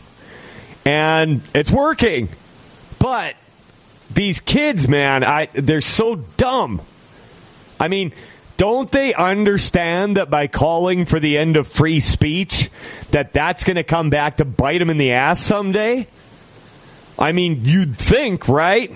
And 0.85 1.43
it's 1.55 1.71
working. 1.71 2.31
But 2.99 3.37
these 4.13 4.41
kids, 4.41 4.89
man, 4.89 5.25
I 5.25 5.49
they're 5.53 5.81
so 5.81 6.17
dumb. 6.17 6.81
I 7.81 7.89
mean, 7.89 8.13
don't 8.59 8.91
they 8.93 9.15
understand 9.15 10.19
that 10.19 10.29
by 10.29 10.47
calling 10.47 11.07
for 11.07 11.19
the 11.19 11.39
end 11.39 11.57
of 11.57 11.67
free 11.67 11.99
speech 11.99 12.71
that 13.11 13.33
that's 13.33 13.65
going 13.65 13.77
to 13.77 13.83
come 13.83 14.11
back 14.11 14.37
to 14.37 14.45
bite 14.45 14.79
them 14.79 14.91
in 14.91 14.99
the 14.99 15.13
ass 15.13 15.41
someday? 15.41 16.07
I 17.19 17.33
mean, 17.33 17.61
you'd 17.65 17.97
think, 17.97 18.49
right? 18.49 18.93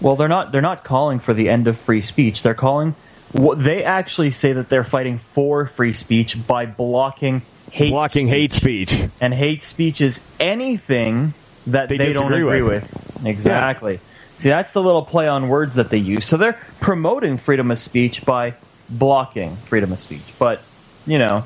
Well, 0.00 0.16
they're 0.16 0.28
not. 0.28 0.50
They're 0.52 0.62
not 0.62 0.84
calling 0.84 1.18
for 1.18 1.34
the 1.34 1.48
end 1.48 1.68
of 1.68 1.78
free 1.78 2.00
speech. 2.00 2.42
They're 2.42 2.54
calling. 2.54 2.94
What 3.32 3.62
they 3.62 3.84
actually 3.84 4.30
say 4.30 4.54
that 4.54 4.70
they're 4.70 4.84
fighting 4.84 5.18
for 5.18 5.66
free 5.66 5.92
speech 5.92 6.46
by 6.46 6.64
blocking 6.64 7.42
hate 7.70 7.90
blocking 7.90 8.28
hate 8.28 8.52
speech. 8.54 8.96
And 9.20 9.34
hate 9.34 9.62
speech 9.64 10.00
is 10.00 10.20
anything 10.40 11.34
that 11.66 11.90
They 11.90 11.98
they, 11.98 12.12
don't 12.12 12.32
agree 12.32 12.62
with. 12.62 12.90
with. 12.90 13.26
Exactly. 13.26 14.00
See, 14.38 14.48
that's 14.48 14.72
the 14.72 14.82
little 14.82 15.02
play 15.02 15.28
on 15.28 15.48
words 15.48 15.74
that 15.74 15.90
they 15.90 15.98
use. 15.98 16.24
So 16.24 16.36
they're 16.36 16.58
promoting 16.80 17.38
freedom 17.38 17.70
of 17.70 17.78
speech 17.78 18.24
by 18.24 18.54
blocking 18.88 19.56
freedom 19.56 19.92
of 19.92 19.98
speech. 19.98 20.22
But 20.38 20.60
you 21.06 21.18
know, 21.18 21.44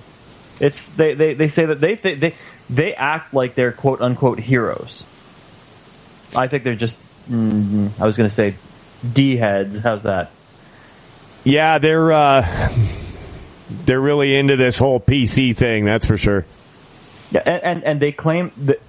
it's 0.61 0.91
they 0.91 1.15
they, 1.15 1.35
they 1.35 1.49
say 1.49 1.65
that 1.67 1.81
they 1.81 1.95
they 1.95 2.15
they, 2.15 2.35
they 2.69 2.95
act 2.95 3.33
like 3.35 3.55
they're 3.55 3.73
quote 3.73 4.01
unquote 4.01 4.39
heroes. 4.39 5.05
I 6.35 6.49
think 6.49 6.65
they're 6.65 6.75
just. 6.75 7.01
Mm, 7.31 8.01
I 8.01 8.07
was 8.07 8.17
going 8.17 8.29
to 8.29 8.35
say 8.35 8.55
d 9.13 9.37
heads. 9.37 9.79
How's 9.79 10.03
that? 10.03 10.31
Yeah, 11.45 11.79
they're 11.79 12.13
uh, 12.13 12.71
they're 13.71 14.01
really 14.01 14.37
into 14.37 14.57
this 14.57 14.79
whole 14.79 15.01
PC 15.01 15.57
thing. 15.57 15.85
That's 15.85 16.07
for 16.07 16.17
sure. 16.17 16.45
Yeah, 17.31 17.43
and, 17.47 17.63
and, 17.63 17.85
and 17.85 18.01
they 18.01 18.13
claim 18.13 18.53
that 18.59 18.81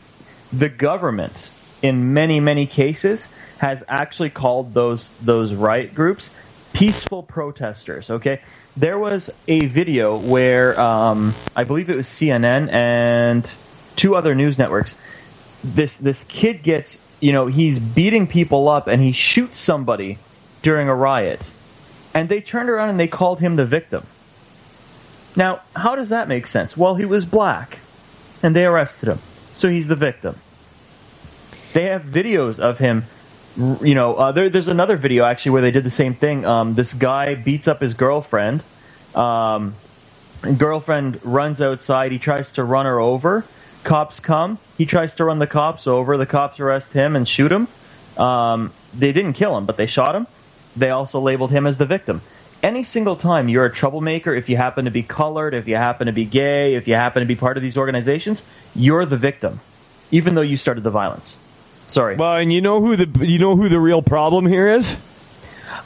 the 0.52 0.70
government, 0.70 1.50
in 1.84 2.14
many 2.14 2.40
many 2.40 2.66
cases, 2.66 3.28
has 3.60 3.84
actually 3.88 4.32
called 4.32 4.74
those 4.74 5.12
those 5.22 5.54
riot 5.54 5.94
groups 5.94 6.32
peaceful 6.74 7.22
protesters. 7.24 8.10
Okay, 8.10 8.42
there 8.76 8.98
was 8.98 9.30
a 9.48 9.68
video 9.68 10.18
where 10.18 10.80
um, 10.80 11.36
I 11.56 11.64
believe 11.64 11.90
it 11.90 11.96
was 11.96 12.08
CNN 12.08 12.72
and 12.72 13.50
two 13.96 14.16
other 14.16 14.34
news 14.34 14.58
networks. 14.58 14.96
This 15.64 15.96
this 15.96 16.24
kid 16.24 16.64
gets 16.64 17.00
you 17.20 17.32
know 17.32 17.48
he's 17.48 17.80
beating 17.80 18.28
people 18.28 18.68
up 18.68 18.88
and 18.88 19.02
he 19.02 19.12
shoots 19.12 19.60
somebody 19.60 20.18
during 20.64 20.90
a 20.90 20.96
riot, 20.96 21.54
and 22.14 22.28
they 22.28 22.42
turned 22.42 22.70
around 22.70 22.90
and 22.90 23.00
they 23.00 23.08
called 23.08 23.40
him 23.40 23.56
the 23.56 23.66
victim. 23.66 24.06
Now, 25.36 25.62
how 25.76 25.96
does 25.96 26.10
that 26.10 26.28
make 26.28 26.46
sense? 26.48 26.78
Well, 26.78 26.96
he 26.96 27.06
was 27.06 27.26
black 27.26 27.80
and 28.44 28.56
they 28.56 28.66
arrested 28.66 29.10
him. 29.10 29.20
So 29.54 29.70
he's 29.70 29.88
the 29.88 29.96
victim. 29.96 30.36
They 31.74 31.86
have 31.86 32.04
videos 32.04 32.60
of 32.60 32.78
him. 32.78 33.04
You 33.58 33.96
know, 33.96 34.16
uh, 34.16 34.32
there, 34.32 34.50
there's 34.50 34.68
another 34.68 34.96
video 34.96 35.26
actually 35.26 35.52
where 35.52 35.62
they 35.62 35.72
did 35.72 35.84
the 35.84 35.90
same 35.90 36.14
thing. 36.14 36.46
Um, 36.46 36.76
this 36.76 36.94
guy 36.94 37.36
beats 37.36 37.68
up 37.68 37.82
his 37.82 37.96
girlfriend. 37.96 38.64
Um, 39.16 39.74
girlfriend 40.58 41.24
runs 41.26 41.62
outside. 41.62 42.12
He 42.12 42.20
tries 42.20 42.52
to 42.54 42.64
run 42.64 42.86
her 42.86 43.00
over. 43.00 43.44
Cops 43.84 44.20
come. 44.20 44.60
He 44.78 44.86
tries 44.86 45.16
to 45.16 45.26
run 45.26 45.40
the 45.40 45.48
cops 45.48 45.88
over. 45.88 46.16
The 46.18 46.26
cops 46.26 46.60
arrest 46.60 46.94
him 46.94 47.16
and 47.16 47.28
shoot 47.28 47.52
him. 47.52 47.68
Um, 48.18 48.72
they 48.94 49.12
didn't 49.12 49.34
kill 49.34 49.58
him, 49.58 49.66
but 49.66 49.78
they 49.78 49.88
shot 49.88 50.16
him. 50.16 50.28
They 50.76 50.92
also 50.92 51.20
labeled 51.20 51.52
him 51.52 51.66
as 51.66 51.78
the 51.78 51.86
victim. 51.86 52.22
Any 52.62 52.84
single 52.84 53.16
time 53.16 53.50
you're 53.50 53.66
a 53.66 53.74
troublemaker, 53.74 54.34
if 54.34 54.48
you 54.48 54.58
happen 54.58 54.86
to 54.86 54.92
be 54.92 55.04
colored, 55.04 55.54
if 55.54 55.68
you 55.68 55.76
happen 55.76 56.08
to 56.08 56.14
be 56.14 56.26
gay, 56.26 56.76
if 56.76 56.88
you 56.88 56.94
happen 56.94 57.22
to 57.22 57.28
be 57.28 57.36
part 57.36 57.58
of 57.58 57.64
these 57.64 57.78
organizations, 57.78 58.44
you're 58.76 59.06
the 59.06 59.18
victim, 59.18 59.60
even 60.12 60.36
though 60.36 60.42
you 60.42 60.56
started 60.56 60.84
the 60.84 60.92
violence. 60.92 61.38
Sorry. 61.88 62.16
Well, 62.16 62.36
and 62.38 62.52
you 62.52 62.62
know 62.62 62.82
who 62.82 62.96
the 62.96 63.26
you 63.26 63.40
know 63.40 63.56
who 63.56 63.70
the 63.70 63.80
real 63.80 64.02
problem 64.02 64.46
here 64.46 64.68
is? 64.68 64.96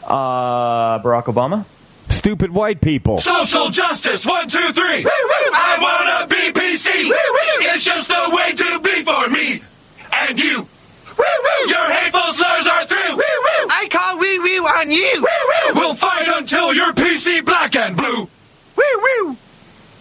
Uh, 0.05 0.99
Barack 0.99 1.25
Obama. 1.25 1.65
Stupid 2.09 2.51
white 2.51 2.79
people. 2.81 3.17
Social 3.17 3.69
justice, 3.69 4.25
one, 4.25 4.47
two, 4.47 4.57
three. 4.71 5.05
I 5.05 5.77
wanna 5.81 6.27
be 6.27 6.51
PC. 6.59 6.89
It's 7.73 7.83
just 7.83 8.07
the 8.07 8.35
way 8.35 8.53
to 8.55 8.79
be 8.81 9.03
for 9.03 9.29
me 9.29 9.61
and 10.13 10.39
you. 10.39 10.67
Your 11.67 11.91
hateful 11.91 12.33
slurs 12.33 12.67
are 12.67 12.85
through. 12.85 13.21
I 13.69 13.87
call 13.91 14.19
wee 14.19 14.39
wee 14.39 14.59
on 14.59 14.91
you. 14.91 15.27
We'll 15.75 15.95
fight 15.95 16.27
until 16.35 16.73
you're 16.73 16.93
PC 16.93 17.43
black 17.43 17.75
and 17.75 17.97
blue. 17.97 18.29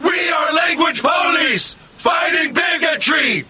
We 0.00 0.30
are 0.30 0.52
language 0.54 1.02
police 1.02 1.74
fighting 1.74 2.52
bigotry. 2.54 3.44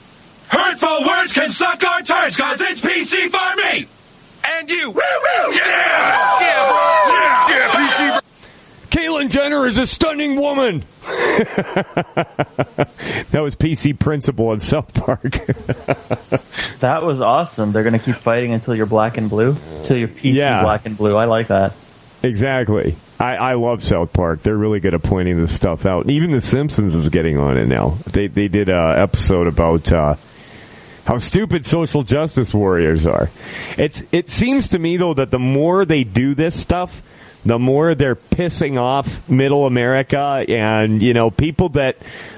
Hurtful 0.49 1.05
words 1.07 1.33
can 1.33 1.51
suck 1.51 1.83
our 1.85 2.03
turds 2.03 2.37
cause 2.37 2.61
it's 2.61 2.81
PC 2.81 3.29
for 3.29 3.57
me. 3.73 3.87
And 4.49 4.71
you. 4.71 4.93
Yeah! 4.95 5.51
Yeah, 6.41 6.69
bro. 6.69 6.79
Yeah, 7.09 7.49
yeah, 7.49 7.71
PC. 7.73 8.21
Caitlyn 8.91 9.29
Jenner 9.31 9.67
is 9.67 9.77
a 9.79 9.87
stunning 9.87 10.39
woman. 10.41 10.85
that 11.07 12.77
was 13.33 13.57
PC 13.57 13.99
Principal 13.99 14.53
in 14.53 14.61
South 14.61 14.93
Park. 14.95 15.23
That 16.81 17.03
was 17.03 17.21
awesome. 17.23 17.73
They're 17.73 17.83
going 17.83 17.99
to 17.99 18.05
keep 18.05 18.17
fighting 18.17 18.53
until 18.53 18.75
you're 18.75 18.85
black 18.87 19.17
and 19.17 19.29
blue, 19.31 19.57
until 19.79 19.97
you're 19.97 20.09
PC 20.09 20.35
Yeah. 20.35 20.63
black 20.63 20.85
and 20.87 20.95
blue. 20.97 21.17
I 21.17 21.25
like 21.25 21.47
that. 21.49 21.73
exactly. 22.23 22.97
I, 23.19 23.37
I 23.37 23.55
love 23.55 23.83
South 23.83 24.13
Park. 24.13 24.43
They're 24.43 24.57
really 24.57 24.79
good 24.81 24.93
at 24.95 25.03
pointing 25.03 25.39
this 25.41 25.55
stuff 25.55 25.87
out. 25.87 26.09
Even 26.11 26.33
The 26.33 26.41
Simpsons 26.43 26.95
is 26.95 27.09
getting 27.09 27.39
on 27.39 27.57
it 27.57 27.67
now. 27.67 27.97
They 28.13 28.27
they 28.27 28.49
did 28.49 28.69
a 28.69 28.95
episode 28.99 29.47
about 29.47 29.91
uh, 29.91 30.17
how 31.07 31.19
stupid 31.19 31.65
social 31.65 32.03
justice 32.03 32.53
warriors 32.53 33.07
are. 33.07 33.31
It's 33.79 34.03
it 34.13 34.29
seems 34.29 34.69
to 34.71 34.79
me 34.79 34.97
though 34.97 35.15
that 35.15 35.31
the 35.31 35.39
more 35.39 35.85
they 35.85 36.05
do 36.05 36.35
this 36.35 36.61
stuff, 36.61 37.01
the 37.45 37.59
more 37.61 37.95
they're 37.95 38.17
pissing 38.17 38.77
off 38.77 39.29
middle 39.29 39.67
America 39.67 40.45
and 40.49 41.01
you 41.01 41.15
know 41.15 41.31
people 41.31 41.71
that 41.71 41.97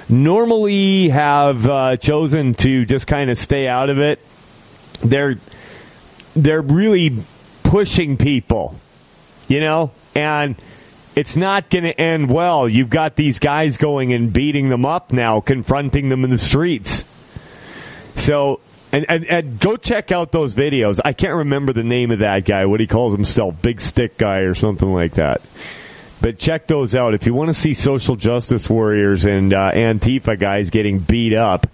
normally 0.08 1.08
have 1.08 1.66
uh, 1.66 1.96
chosen 1.96 2.54
to 2.54 2.84
just 2.84 3.06
kind 3.06 3.30
of 3.30 3.38
stay 3.38 3.66
out 3.66 3.88
of 3.88 3.98
it. 3.98 4.20
They're 5.02 5.36
they're 6.36 6.62
really 6.62 7.22
pushing 7.62 8.18
people, 8.18 8.76
you 9.48 9.60
know, 9.60 9.92
and 10.14 10.56
it's 11.16 11.36
not 11.36 11.70
going 11.70 11.84
to 11.84 11.98
end 11.98 12.30
well. 12.30 12.68
You've 12.68 12.90
got 12.90 13.16
these 13.16 13.38
guys 13.38 13.78
going 13.78 14.12
and 14.12 14.30
beating 14.30 14.68
them 14.68 14.84
up 14.84 15.12
now, 15.12 15.40
confronting 15.40 16.10
them 16.10 16.22
in 16.22 16.30
the 16.30 16.38
streets. 16.38 17.04
So, 18.18 18.60
and, 18.92 19.06
and, 19.08 19.24
and 19.26 19.60
go 19.60 19.76
check 19.76 20.12
out 20.12 20.32
those 20.32 20.54
videos. 20.54 21.00
I 21.04 21.12
can't 21.12 21.34
remember 21.34 21.72
the 21.72 21.82
name 21.82 22.10
of 22.10 22.18
that 22.18 22.44
guy, 22.44 22.66
what 22.66 22.80
he 22.80 22.86
calls 22.86 23.12
himself, 23.14 23.60
Big 23.62 23.80
Stick 23.80 24.18
Guy 24.18 24.40
or 24.40 24.54
something 24.54 24.92
like 24.92 25.14
that. 25.14 25.40
But 26.20 26.38
check 26.38 26.66
those 26.66 26.94
out. 26.94 27.14
If 27.14 27.26
you 27.26 27.34
want 27.34 27.48
to 27.48 27.54
see 27.54 27.74
social 27.74 28.16
justice 28.16 28.68
warriors 28.68 29.24
and 29.24 29.54
uh, 29.54 29.70
Antifa 29.72 30.38
guys 30.38 30.70
getting 30.70 30.98
beat 30.98 31.32
up, 31.32 31.68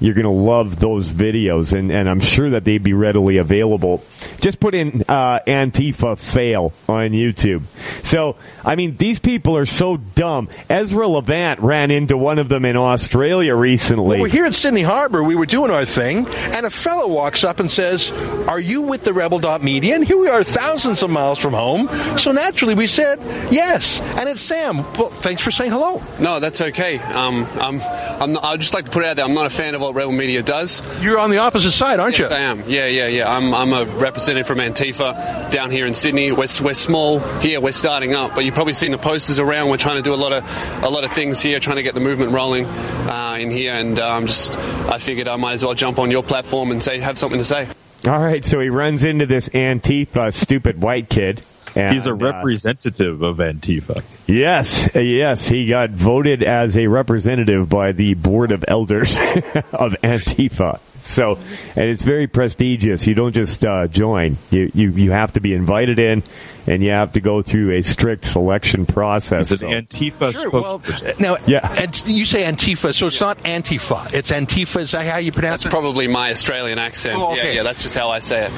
you're 0.00 0.14
going 0.14 0.24
to 0.24 0.30
love 0.30 0.78
those 0.78 1.08
videos, 1.08 1.76
and, 1.76 1.90
and 1.90 2.08
I'm 2.08 2.20
sure 2.20 2.50
that 2.50 2.64
they'd 2.64 2.82
be 2.82 2.92
readily 2.92 3.38
available. 3.38 4.04
Just 4.40 4.60
put 4.60 4.74
in 4.74 5.02
uh, 5.08 5.40
Antifa 5.46 6.18
fail 6.18 6.72
on 6.88 7.10
YouTube. 7.10 7.62
So, 8.02 8.36
I 8.64 8.76
mean, 8.76 8.96
these 8.96 9.18
people 9.18 9.56
are 9.56 9.64
so 9.64 9.96
dumb. 9.96 10.48
Ezra 10.68 11.08
Levant 11.08 11.60
ran 11.60 11.90
into 11.90 12.16
one 12.16 12.38
of 12.38 12.48
them 12.48 12.64
in 12.64 12.76
Australia 12.76 13.54
recently. 13.54 14.16
Well, 14.16 14.20
we're 14.20 14.28
here 14.28 14.44
at 14.44 14.54
Sydney 14.54 14.82
Harbor. 14.82 15.22
We 15.22 15.34
were 15.34 15.46
doing 15.46 15.70
our 15.70 15.86
thing, 15.86 16.26
and 16.54 16.66
a 16.66 16.70
fellow 16.70 17.08
walks 17.08 17.42
up 17.42 17.58
and 17.58 17.70
says, 17.70 18.12
Are 18.48 18.60
you 18.60 18.82
with 18.82 19.04
the 19.04 19.14
Rebel 19.14 19.38
Dot 19.38 19.62
Media? 19.62 19.94
And 19.94 20.04
here 20.04 20.18
we 20.18 20.28
are, 20.28 20.44
thousands 20.44 21.02
of 21.02 21.10
miles 21.10 21.38
from 21.38 21.54
home. 21.54 21.88
So 22.18 22.32
naturally, 22.32 22.74
we 22.74 22.86
said, 22.86 23.18
Yes. 23.50 24.00
And 24.00 24.28
it's 24.28 24.42
Sam. 24.42 24.78
Well, 24.94 25.08
thanks 25.08 25.40
for 25.42 25.50
saying 25.50 25.70
hello. 25.70 26.02
No, 26.20 26.38
that's 26.38 26.60
okay. 26.60 26.98
Um, 26.98 27.46
I'm, 27.54 27.80
I'm, 27.80 28.38
I'd 28.44 28.60
just 28.60 28.74
like 28.74 28.84
to 28.84 28.90
put 28.90 29.02
it 29.02 29.08
out 29.08 29.16
there. 29.16 29.24
I'm 29.24 29.34
not 29.34 29.46
a 29.46 29.50
fan 29.50 29.74
of 29.74 29.85
what 29.86 29.94
Rebel 29.94 30.12
Media 30.12 30.42
does. 30.42 30.82
You're 31.00 31.18
on 31.18 31.30
the 31.30 31.38
opposite 31.38 31.72
side, 31.72 32.00
aren't 32.00 32.18
yes, 32.18 32.30
you? 32.30 32.36
I 32.36 32.40
am. 32.40 32.68
Yeah, 32.68 32.86
yeah, 32.86 33.06
yeah. 33.06 33.30
I'm, 33.30 33.54
I'm 33.54 33.72
a 33.72 33.84
representative 33.84 34.46
from 34.46 34.58
Antifa 34.58 35.50
down 35.50 35.70
here 35.70 35.86
in 35.86 35.94
Sydney. 35.94 36.32
We're, 36.32 36.46
we're 36.62 36.74
small 36.74 37.20
here. 37.40 37.60
We're 37.60 37.72
starting 37.72 38.14
up, 38.14 38.34
but 38.34 38.44
you've 38.44 38.54
probably 38.54 38.72
seen 38.72 38.90
the 38.90 38.98
posters 38.98 39.38
around. 39.38 39.70
We're 39.70 39.76
trying 39.76 39.96
to 39.96 40.02
do 40.02 40.12
a 40.12 40.16
lot 40.16 40.32
of 40.32 40.44
a 40.82 40.88
lot 40.88 41.04
of 41.04 41.12
things 41.12 41.40
here, 41.40 41.60
trying 41.60 41.76
to 41.76 41.82
get 41.82 41.94
the 41.94 42.00
movement 42.00 42.32
rolling 42.32 42.66
uh, 42.66 43.36
in 43.38 43.50
here. 43.50 43.74
And 43.74 43.98
um, 43.98 44.26
just, 44.26 44.52
I 44.52 44.98
figured 44.98 45.28
I 45.28 45.36
might 45.36 45.54
as 45.54 45.64
well 45.64 45.74
jump 45.74 45.98
on 45.98 46.10
your 46.10 46.22
platform 46.22 46.70
and 46.70 46.82
say 46.82 46.98
have 46.98 47.18
something 47.18 47.38
to 47.38 47.44
say. 47.44 47.68
All 48.06 48.20
right, 48.20 48.44
so 48.44 48.60
he 48.60 48.68
runs 48.68 49.04
into 49.04 49.26
this 49.26 49.48
Antifa 49.48 50.32
stupid 50.32 50.80
white 50.80 51.08
kid. 51.08 51.42
And, 51.76 51.94
He's 51.94 52.06
a 52.06 52.10
uh, 52.10 52.14
representative 52.14 53.22
of 53.22 53.36
Antifa. 53.36 54.02
Yes, 54.26 54.88
yes, 54.94 55.46
he 55.46 55.68
got 55.68 55.90
voted 55.90 56.42
as 56.42 56.76
a 56.76 56.86
representative 56.86 57.68
by 57.68 57.92
the 57.92 58.14
board 58.14 58.50
of 58.50 58.64
elders 58.66 59.16
of 59.18 59.92
Antifa. 60.02 60.80
So, 61.02 61.38
and 61.76 61.84
it's 61.88 62.02
very 62.02 62.26
prestigious. 62.26 63.06
You 63.06 63.14
don't 63.14 63.32
just 63.32 63.64
uh, 63.64 63.86
join; 63.86 64.38
you, 64.50 64.70
you 64.74 64.90
you 64.90 65.10
have 65.12 65.34
to 65.34 65.40
be 65.40 65.54
invited 65.54 65.98
in, 66.00 66.24
and 66.66 66.82
you 66.82 66.90
have 66.90 67.12
to 67.12 67.20
go 67.20 67.42
through 67.42 67.76
a 67.76 67.82
strict 67.82 68.24
selection 68.24 68.86
process. 68.86 69.50
He's 69.50 69.62
an 69.62 69.86
Antifa 69.86 70.32
Sure. 70.32 70.50
Well, 70.50 70.82
now, 71.20 71.36
Yeah. 71.46 71.60
and 71.80 72.06
you 72.08 72.24
say 72.24 72.42
Antifa, 72.50 72.92
so 72.92 73.06
it's 73.06 73.20
not 73.20 73.38
Antifa. 73.44 74.12
It's 74.14 74.32
Antifa. 74.32 74.80
Is 74.80 74.92
that 74.92 75.06
how 75.06 75.18
you 75.18 75.30
pronounce 75.30 75.62
That's 75.62 75.72
probably 75.72 76.08
my 76.08 76.30
Australian 76.30 76.78
accent. 76.78 77.16
Oh, 77.18 77.34
Yeah, 77.34 77.40
okay. 77.40 77.54
yeah. 77.56 77.62
That's 77.62 77.82
just 77.82 77.96
how 77.96 78.08
I 78.08 78.18
say 78.18 78.46
it. 78.46 78.52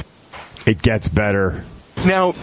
It 0.66 0.80
gets 0.82 1.08
better. 1.08 1.64
Now, 2.06 2.34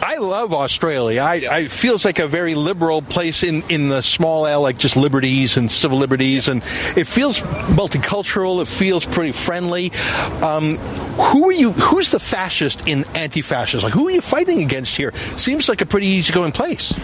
I 0.00 0.18
love 0.18 0.54
Australia. 0.54 1.22
I, 1.22 1.46
I 1.50 1.58
it 1.60 1.72
feels 1.72 2.04
like 2.04 2.18
a 2.18 2.28
very 2.28 2.54
liberal 2.54 3.02
place 3.02 3.42
in, 3.42 3.62
in 3.68 3.88
the 3.88 4.02
small 4.02 4.46
L, 4.46 4.62
like 4.62 4.78
just 4.78 4.96
liberties 4.96 5.56
and 5.56 5.70
civil 5.70 5.98
liberties, 5.98 6.48
and 6.48 6.62
it 6.96 7.06
feels 7.06 7.40
multicultural. 7.40 8.62
It 8.62 8.68
feels 8.68 9.04
pretty 9.04 9.32
friendly. 9.32 9.92
Um, 10.42 10.76
who 10.76 11.48
are 11.48 11.52
you? 11.52 11.72
Who's 11.72 12.10
the 12.10 12.20
fascist 12.20 12.86
in 12.86 13.04
anti-fascist? 13.14 13.82
Like, 13.82 13.92
who 13.92 14.06
are 14.08 14.12
you 14.12 14.20
fighting 14.20 14.62
against 14.62 14.96
here? 14.96 15.12
Seems 15.36 15.68
like 15.68 15.80
a 15.80 15.86
pretty 15.86 16.06
easygoing 16.06 16.52
place. 16.52 16.94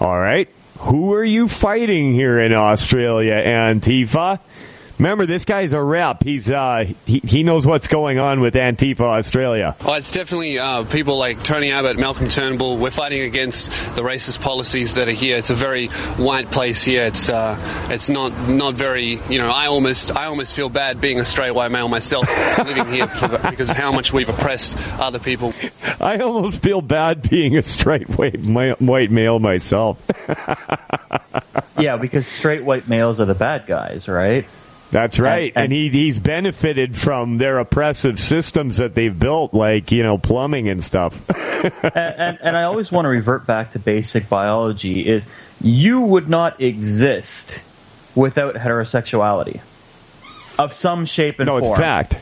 All 0.00 0.18
right, 0.18 0.48
who 0.78 1.14
are 1.14 1.24
you 1.24 1.48
fighting 1.48 2.12
here 2.12 2.38
in 2.40 2.52
Australia, 2.52 3.34
Antifa? 3.34 4.40
Remember, 4.98 5.26
this 5.26 5.44
guy's 5.44 5.74
a 5.74 5.82
rep. 5.82 6.22
He's 6.24 6.50
uh, 6.50 6.86
he 7.04 7.20
he 7.20 7.42
knows 7.42 7.66
what's 7.66 7.86
going 7.86 8.18
on 8.18 8.40
with 8.40 8.54
Antifa 8.54 9.00
Australia. 9.00 9.76
Oh, 9.84 9.92
it's 9.92 10.10
definitely 10.10 10.58
uh, 10.58 10.84
people 10.84 11.18
like 11.18 11.42
Tony 11.42 11.70
Abbott, 11.70 11.98
Malcolm 11.98 12.28
Turnbull. 12.28 12.78
We're 12.78 12.90
fighting 12.90 13.20
against 13.20 13.70
the 13.94 14.02
racist 14.02 14.40
policies 14.40 14.94
that 14.94 15.06
are 15.08 15.12
here. 15.12 15.36
It's 15.36 15.50
a 15.50 15.54
very 15.54 15.88
white 16.16 16.50
place 16.50 16.82
here. 16.82 17.04
It's 17.04 17.28
uh, 17.28 17.58
it's 17.90 18.08
not 18.08 18.48
not 18.48 18.74
very. 18.74 19.18
You 19.28 19.38
know, 19.38 19.50
I 19.50 19.66
almost 19.66 20.16
I 20.16 20.26
almost 20.26 20.54
feel 20.54 20.70
bad 20.70 20.98
being 20.98 21.20
a 21.20 21.24
straight 21.26 21.52
white 21.52 21.70
male 21.70 21.88
myself 21.88 22.26
living 22.58 22.86
here 22.86 23.06
for, 23.06 23.28
because 23.50 23.68
of 23.68 23.76
how 23.76 23.92
much 23.92 24.14
we've 24.14 24.28
oppressed 24.28 24.78
other 24.98 25.18
people. 25.18 25.52
I 26.00 26.18
almost 26.18 26.62
feel 26.62 26.80
bad 26.80 27.28
being 27.28 27.56
a 27.58 27.62
straight 27.62 28.08
white 28.18 28.40
ma- 28.40 28.74
white 28.78 29.10
male 29.10 29.40
myself. 29.40 30.02
yeah, 31.78 31.98
because 31.98 32.26
straight 32.26 32.64
white 32.64 32.88
males 32.88 33.20
are 33.20 33.26
the 33.26 33.34
bad 33.34 33.66
guys, 33.66 34.08
right? 34.08 34.46
That's 34.90 35.18
right, 35.18 35.52
and, 35.54 35.64
And- 35.64 35.64
and- 35.64 35.72
he 35.72 35.88
he's 35.88 36.18
benefited 36.18 36.96
from 36.96 37.38
their 37.38 37.58
oppressive 37.58 38.18
systems 38.18 38.76
that 38.78 38.94
they've 38.94 39.16
built, 39.18 39.52
like 39.52 39.90
you 39.92 40.02
know 40.02 40.16
plumbing 40.18 40.68
and 40.68 40.82
stuff. 40.82 41.14
and, 41.84 41.94
and, 41.94 42.38
and 42.40 42.56
I 42.56 42.64
always 42.64 42.92
want 42.92 43.04
to 43.06 43.08
revert 43.08 43.46
back 43.46 43.72
to 43.72 43.78
basic 43.78 44.28
biology: 44.28 45.06
is 45.06 45.26
you 45.60 46.00
would 46.00 46.28
not 46.28 46.60
exist 46.60 47.60
without 48.14 48.54
heterosexuality 48.54 49.60
of 50.58 50.72
some 50.72 51.04
shape 51.04 51.40
and 51.40 51.48
form. 51.48 51.54
No, 51.54 51.58
it's 51.58 51.66
form. 51.66 51.78
fact. 51.78 52.16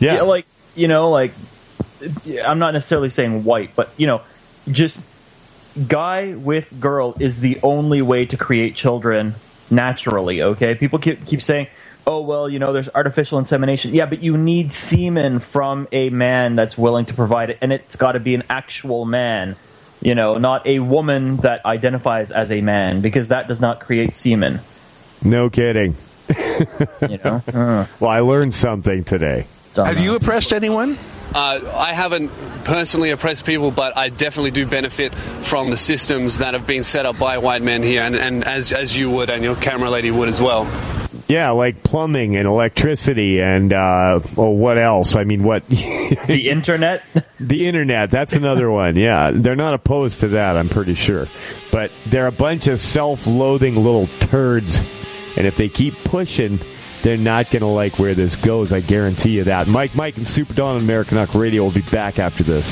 Yeah. 0.00 0.22
like 0.22 0.46
you 0.74 0.88
know, 0.88 1.10
like 1.10 1.32
I'm 2.44 2.58
not 2.58 2.72
necessarily 2.72 3.10
saying 3.10 3.44
white, 3.44 3.70
but 3.76 3.90
you 3.96 4.06
know, 4.06 4.22
just 4.70 5.00
guy 5.86 6.34
with 6.34 6.80
girl 6.80 7.14
is 7.20 7.40
the 7.40 7.60
only 7.62 8.02
way 8.02 8.26
to 8.26 8.36
create 8.36 8.74
children 8.74 9.34
naturally. 9.70 10.42
Okay, 10.42 10.74
people 10.74 10.98
keep 10.98 11.24
keep 11.26 11.42
saying. 11.42 11.68
Oh 12.06 12.20
well, 12.22 12.48
you 12.48 12.58
know, 12.58 12.72
there's 12.72 12.88
artificial 12.88 13.38
insemination. 13.38 13.94
Yeah, 13.94 14.06
but 14.06 14.22
you 14.22 14.36
need 14.36 14.72
semen 14.72 15.38
from 15.38 15.86
a 15.92 16.10
man 16.10 16.56
that's 16.56 16.76
willing 16.76 17.06
to 17.06 17.14
provide 17.14 17.50
it, 17.50 17.58
and 17.60 17.72
it's 17.72 17.96
got 17.96 18.12
to 18.12 18.20
be 18.20 18.34
an 18.34 18.42
actual 18.50 19.04
man. 19.04 19.56
You 20.02 20.14
know, 20.14 20.32
not 20.34 20.66
a 20.66 20.78
woman 20.80 21.36
that 21.38 21.64
identifies 21.66 22.30
as 22.30 22.50
a 22.50 22.62
man, 22.62 23.02
because 23.02 23.28
that 23.28 23.48
does 23.48 23.60
not 23.60 23.80
create 23.80 24.16
semen. 24.16 24.60
no 25.22 25.50
kidding. 25.50 25.94
You 26.28 27.18
know. 27.24 27.42
Uh, 27.52 27.86
Well, 28.00 28.10
I 28.10 28.20
learned 28.20 28.54
something 28.54 29.04
today. 29.04 29.46
Have 29.76 29.98
you 29.98 30.14
oppressed 30.16 30.52
anyone? 30.52 30.96
Uh, 31.34 31.60
I 31.76 31.92
haven't 31.92 32.28
personally 32.64 33.10
oppressed 33.10 33.44
people, 33.44 33.70
but 33.70 33.96
I 33.96 34.08
definitely 34.08 34.50
do 34.50 34.66
benefit 34.66 35.14
from 35.14 35.70
the 35.70 35.76
systems 35.76 36.38
that 36.38 36.54
have 36.54 36.66
been 36.66 36.82
set 36.82 37.06
up 37.06 37.18
by 37.18 37.38
white 37.38 37.62
men 37.62 37.82
here, 37.82 38.02
and, 38.02 38.16
and 38.16 38.42
as 38.44 38.72
as 38.72 38.96
you 38.96 39.10
would, 39.10 39.30
and 39.30 39.44
your 39.44 39.54
camera 39.56 39.90
lady 39.90 40.10
would 40.10 40.28
as 40.28 40.40
well. 40.40 40.64
Yeah, 41.30 41.50
like 41.50 41.84
plumbing 41.84 42.34
and 42.34 42.48
electricity 42.48 43.40
and 43.40 43.72
uh, 43.72 44.18
well, 44.34 44.52
what 44.52 44.78
else? 44.78 45.14
I 45.14 45.22
mean, 45.22 45.44
what 45.44 45.64
the 45.68 46.48
internet? 46.50 47.04
the 47.40 47.68
internet. 47.68 48.10
That's 48.10 48.32
another 48.32 48.68
one. 48.68 48.96
Yeah, 48.96 49.30
they're 49.32 49.54
not 49.54 49.74
opposed 49.74 50.20
to 50.20 50.28
that. 50.28 50.56
I'm 50.56 50.68
pretty 50.68 50.94
sure, 50.94 51.28
but 51.70 51.92
they're 52.06 52.26
a 52.26 52.32
bunch 52.32 52.66
of 52.66 52.80
self-loathing 52.80 53.76
little 53.76 54.08
turds, 54.18 54.78
and 55.36 55.46
if 55.46 55.56
they 55.56 55.68
keep 55.68 55.94
pushing. 56.04 56.58
They're 57.02 57.16
not 57.16 57.50
going 57.50 57.60
to 57.60 57.66
like 57.66 57.98
where 57.98 58.12
this 58.12 58.36
goes. 58.36 58.72
I 58.72 58.80
guarantee 58.80 59.30
you 59.30 59.44
that. 59.44 59.66
Mike, 59.66 59.94
Mike, 59.94 60.18
and 60.18 60.28
Super 60.28 60.52
Don 60.52 60.76
on 60.76 60.82
Americanuck 60.82 61.34
Radio 61.34 61.62
will 61.62 61.70
be 61.70 61.80
back 61.80 62.18
after 62.18 62.42
this. 62.42 62.70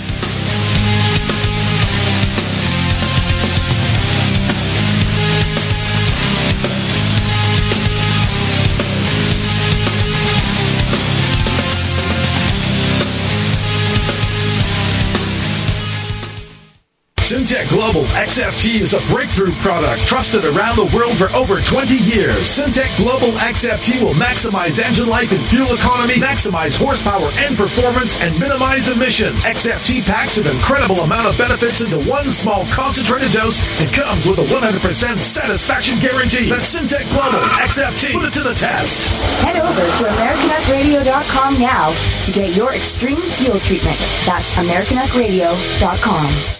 Syntek 17.58 17.70
Global 17.70 18.04
XFT 18.14 18.82
is 18.82 18.94
a 18.94 19.00
breakthrough 19.12 19.52
product 19.56 20.06
trusted 20.06 20.44
around 20.44 20.76
the 20.76 20.84
world 20.96 21.18
for 21.18 21.28
over 21.34 21.60
20 21.60 21.96
years. 21.96 22.46
Syntek 22.46 22.96
Global 22.96 23.32
XFT 23.38 24.00
will 24.00 24.14
maximize 24.14 24.78
engine 24.78 25.08
life 25.08 25.32
and 25.32 25.40
fuel 25.46 25.74
economy, 25.74 26.14
maximize 26.14 26.78
horsepower 26.78 27.32
and 27.34 27.56
performance, 27.56 28.20
and 28.20 28.38
minimize 28.38 28.88
emissions. 28.88 29.44
XFT 29.44 30.04
packs 30.04 30.38
an 30.38 30.46
incredible 30.46 31.00
amount 31.00 31.26
of 31.26 31.36
benefits 31.36 31.80
into 31.80 31.98
one 32.08 32.30
small 32.30 32.64
concentrated 32.66 33.32
dose 33.32 33.60
and 33.80 33.92
comes 33.92 34.28
with 34.28 34.38
a 34.38 34.44
100% 34.44 35.18
satisfaction 35.18 35.98
guarantee. 35.98 36.48
That's 36.48 36.72
Syntek 36.72 37.10
Global 37.10 37.40
XFT. 37.58 38.12
Put 38.12 38.26
it 38.26 38.34
to 38.34 38.44
the 38.44 38.54
test. 38.54 39.08
Head 39.42 39.56
over 39.56 39.74
to 39.74 40.04
AmericanuckRadio.com 40.04 41.58
now 41.58 41.90
to 42.22 42.30
get 42.30 42.54
your 42.54 42.72
extreme 42.72 43.20
fuel 43.20 43.58
treatment. 43.58 43.98
That's 44.26 44.52
AmericanuckRadio.com. 44.52 46.57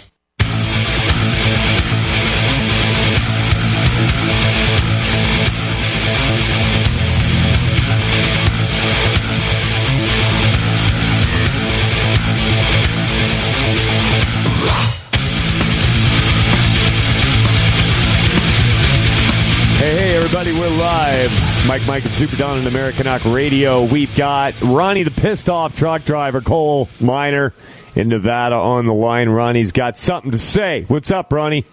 Mike, 21.68 21.86
Mike, 21.86 22.04
and 22.04 22.12
Super 22.12 22.34
Don 22.36 22.56
on 22.56 22.64
Americanuck 22.64 23.30
Radio. 23.30 23.84
We've 23.84 24.14
got 24.16 24.58
Ronnie, 24.62 25.02
the 25.02 25.10
pissed 25.10 25.50
off 25.50 25.76
truck 25.76 26.02
driver, 26.02 26.40
coal 26.40 26.88
miner 26.98 27.52
in 27.94 28.08
Nevada 28.08 28.54
on 28.54 28.86
the 28.86 28.94
line. 28.94 29.28
Ronnie's 29.28 29.70
got 29.70 29.98
something 29.98 30.30
to 30.30 30.38
say. 30.38 30.86
What's 30.88 31.10
up, 31.10 31.30
Ronnie? 31.30 31.66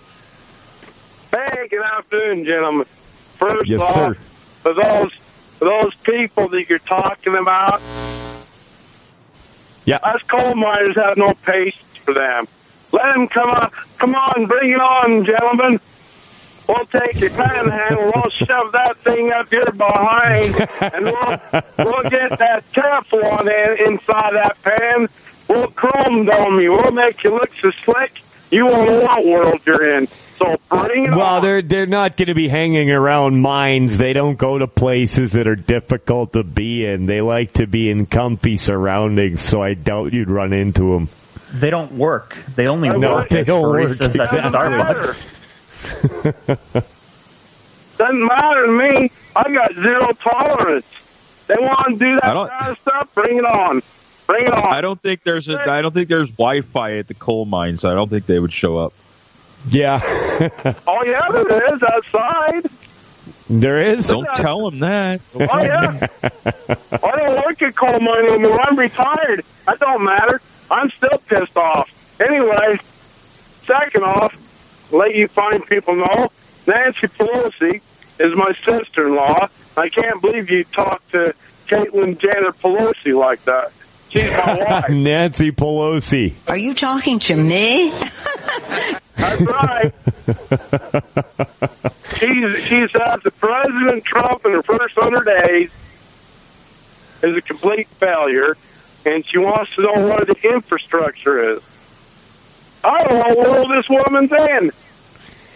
Hey, 1.31 1.67
good 1.69 1.81
afternoon, 1.81 2.43
gentlemen. 2.43 2.85
First 2.85 3.69
Yes, 3.69 3.81
off, 3.83 3.93
sir. 3.93 4.13
for 4.15 4.73
those 4.73 5.13
for 5.13 5.65
those 5.65 5.95
people 5.95 6.49
that 6.49 6.67
you're 6.69 6.77
talking 6.79 7.37
about, 7.37 7.81
yeah, 9.85 9.97
us 10.03 10.21
coal 10.23 10.55
miners 10.55 10.97
have 10.97 11.15
no 11.15 11.33
patience 11.45 11.95
for 12.03 12.13
them. 12.13 12.49
Let 12.91 13.13
them 13.13 13.29
come 13.29 13.49
on, 13.49 13.69
come 13.97 14.13
on, 14.13 14.45
bring 14.45 14.71
it 14.71 14.81
on, 14.81 15.23
gentlemen. 15.23 15.79
We'll 16.67 16.85
take 16.85 17.19
your 17.19 17.29
panhandle, 17.31 18.11
we'll 18.15 18.29
shove 18.29 18.71
that 18.71 18.97
thing 18.97 19.31
up 19.31 19.51
your 19.51 19.71
behind, 19.71 20.55
and 20.81 21.05
we'll 21.05 21.39
we'll 21.77 22.09
get 22.09 22.37
that 22.39 22.63
Teflon 22.73 23.41
in, 23.41 23.93
inside 23.93 24.33
that 24.33 24.61
pan. 24.63 25.07
We'll 25.47 25.67
chrome 25.67 26.25
dome 26.25 26.59
you. 26.59 26.71
We'll 26.73 26.91
make 26.91 27.23
you 27.23 27.31
look 27.31 27.53
so 27.61 27.69
slick. 27.71 28.21
You 28.49 28.65
won't 28.65 28.89
know 28.89 29.01
what 29.01 29.25
world 29.25 29.61
you're 29.65 29.95
in. 29.97 30.07
So 30.37 30.57
bring 30.69 31.05
it 31.05 31.11
Well, 31.11 31.39
they're 31.39 31.61
they're 31.61 31.85
not 31.85 32.17
going 32.17 32.27
to 32.27 32.33
be 32.33 32.47
hanging 32.47 32.89
around 32.91 33.39
mines. 33.41 33.97
They 33.97 34.13
don't 34.13 34.37
go 34.37 34.57
to 34.57 34.67
places 34.67 35.31
that 35.33 35.47
are 35.47 35.55
difficult 35.55 36.33
to 36.33 36.43
be 36.43 36.85
in. 36.85 37.05
They 37.05 37.21
like 37.21 37.53
to 37.53 37.67
be 37.67 37.89
in 37.89 38.05
comfy 38.07 38.57
surroundings. 38.57 39.41
So 39.41 39.61
I 39.61 39.75
doubt 39.75 40.13
you'd 40.13 40.29
run 40.29 40.51
into 40.51 40.93
them. 40.93 41.09
They 41.53 41.69
don't 41.69 41.93
work. 41.93 42.35
They 42.55 42.67
only 42.67 42.89
No, 42.89 43.13
work 43.15 43.29
they 43.29 43.41
as 43.41 43.47
don't 43.47 43.61
work, 43.61 43.89
baristas 43.91 44.01
at 44.01 44.15
exactly. 44.15 44.51
Starbucks. 44.51 45.23
Doesn't 47.97 48.25
matter 48.25 48.65
to 48.65 48.71
me. 48.71 49.11
I 49.35 49.51
got 49.53 49.73
zero 49.73 50.11
tolerance. 50.13 50.85
They 51.47 51.55
want 51.55 51.87
to 51.99 52.05
do 52.05 52.15
that 52.15 52.23
I 52.25 52.33
don't- 52.33 52.49
kind 52.49 52.71
of 52.71 52.79
stuff. 52.79 53.13
Bring 53.13 53.37
it 53.37 53.45
on. 53.45 53.81
Bring 54.27 54.47
it 54.47 54.53
on. 54.53 54.63
I 54.73 54.81
don't 54.81 55.01
think 55.01 55.23
there's 55.23 55.47
a, 55.49 55.59
I 55.59 55.81
don't 55.81 55.93
think 55.93 56.09
there's 56.09 56.29
Wi-Fi 56.31 56.97
at 56.97 57.07
the 57.07 57.13
coal 57.13 57.45
mine, 57.45 57.77
so 57.77 57.91
I 57.91 57.95
don't 57.95 58.09
think 58.09 58.25
they 58.25 58.39
would 58.39 58.51
show 58.51 58.77
up. 58.77 58.93
Yeah, 59.69 59.99
Oh 60.87 61.03
yeah, 61.03 61.27
there 61.31 61.73
is 61.75 61.81
outside. 61.83 62.65
there 63.49 63.81
is. 63.81 64.07
Don't 64.07 64.27
tell 64.35 64.69
them 64.69 64.79
that. 64.79 65.21
Oh 65.35 65.39
yeah. 65.61 66.07
I 66.23 67.11
don't 67.17 67.43
work 67.45 67.61
at 67.63 67.75
coal 67.75 67.99
mine 67.99 68.25
anymore. 68.25 68.59
I'm 68.61 68.77
retired. 68.77 69.43
That 69.65 69.79
don't 69.79 70.03
matter. 70.03 70.39
I'm 70.69 70.89
still 70.91 71.17
pissed 71.27 71.57
off. 71.57 71.89
Anyway, 72.19 72.77
second 73.63 74.03
off, 74.03 74.35
let 74.91 75.15
you 75.15 75.27
fine 75.27 75.61
people 75.63 75.95
know, 75.95 76.31
Nancy 76.67 77.07
Pelosi 77.07 77.81
is 78.19 78.35
my 78.35 78.53
sister-in-law. 78.63 79.47
I 79.77 79.89
can't 79.89 80.21
believe 80.21 80.49
you 80.49 80.63
talked 80.63 81.11
to 81.11 81.33
Caitlyn 81.67 82.17
Janet 82.17 82.57
Pelosi 82.59 83.17
like 83.17 83.43
that. 83.45 83.71
She's 84.09 84.23
my 84.23 84.57
wife. 84.69 84.89
Nancy 84.89 85.51
Pelosi. 85.51 86.33
Are 86.47 86.57
you 86.57 86.73
talking 86.73 87.19
to 87.19 87.35
me? 87.35 87.91
That's 89.15 89.41
right. 89.41 89.93
she's 92.17 92.63
she 92.65 92.87
says 92.87 93.19
that 93.23 93.33
President 93.39 94.03
Trump 94.05 94.45
in 94.45 94.51
her 94.53 94.63
first 94.63 94.95
hundred 94.95 95.25
days 95.25 95.71
is 97.23 97.35
a 97.37 97.41
complete 97.41 97.87
failure, 97.87 98.55
and 99.05 99.25
she 99.25 99.37
wants 99.37 99.75
to 99.75 99.81
know 99.81 100.07
where 100.07 100.25
the 100.25 100.35
infrastructure 100.43 101.55
is. 101.55 101.63
I 102.85 103.03
don't 103.03 103.13
know 103.17 103.35
what 103.35 103.49
world 103.49 103.71
this 103.71 103.89
woman's 103.89 104.31
in. 104.31 104.71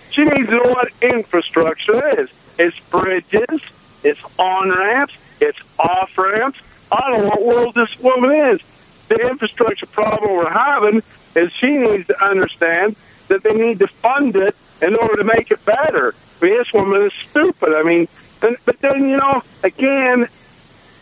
She 0.10 0.24
needs 0.24 0.50
to 0.50 0.56
know 0.56 0.72
what 0.72 0.92
infrastructure 1.00 2.20
is. 2.20 2.32
It's 2.58 2.80
bridges, 2.90 3.62
it's 4.04 4.22
on 4.40 4.70
ramps, 4.70 5.16
it's 5.40 5.60
off 5.78 6.18
ramps. 6.18 6.60
I 6.92 7.12
don't 7.12 7.22
know 7.22 7.28
what 7.28 7.46
world 7.46 7.76
this 7.76 8.00
woman 8.00 8.32
is. 8.32 8.62
The 9.10 9.28
infrastructure 9.28 9.86
problem 9.86 10.32
we're 10.32 10.50
having 10.50 11.04
is 11.36 11.52
she 11.52 11.78
needs 11.78 12.08
to 12.08 12.24
understand 12.24 12.96
that 13.28 13.44
they 13.44 13.54
need 13.54 13.78
to 13.80 13.88
fund 13.88 14.36
it 14.36 14.56
in 14.82 14.96
order 14.96 15.18
to 15.18 15.24
make 15.24 15.52
it 15.52 15.64
better. 15.66 16.16
I 16.42 16.46
mean, 16.46 16.58
this 16.58 16.74
woman 16.74 17.04
is 17.04 17.14
stupid. 17.14 17.76
I 17.76 17.84
mean, 17.84 18.08
and, 18.42 18.58
but 18.66 18.80
then, 18.80 19.08
you 19.08 19.18
know, 19.18 19.44
again, 19.64 20.28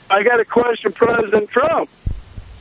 I 0.09 0.23
got 0.23 0.37
to 0.37 0.45
question 0.45 0.91
President 0.91 1.49
Trump. 1.49 1.89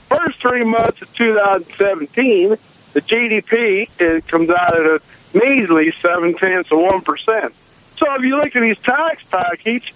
First 0.09 0.41
three 0.41 0.63
months 0.63 1.03
of 1.03 1.13
2017, 1.15 2.57
the 2.97 3.03
GDP 3.03 3.91
it 4.01 4.27
comes 4.27 4.49
out 4.49 4.75
at 4.75 4.87
a 4.87 5.03
measly 5.35 5.93
seven 5.93 6.33
tenths 6.33 6.73
of 6.73 6.79
one 6.79 7.03
percent. 7.03 7.55
So 7.99 8.15
if 8.15 8.23
you 8.23 8.39
look 8.39 8.57
at 8.57 8.63
his 8.63 8.79
tax 8.79 9.23
package, 9.25 9.93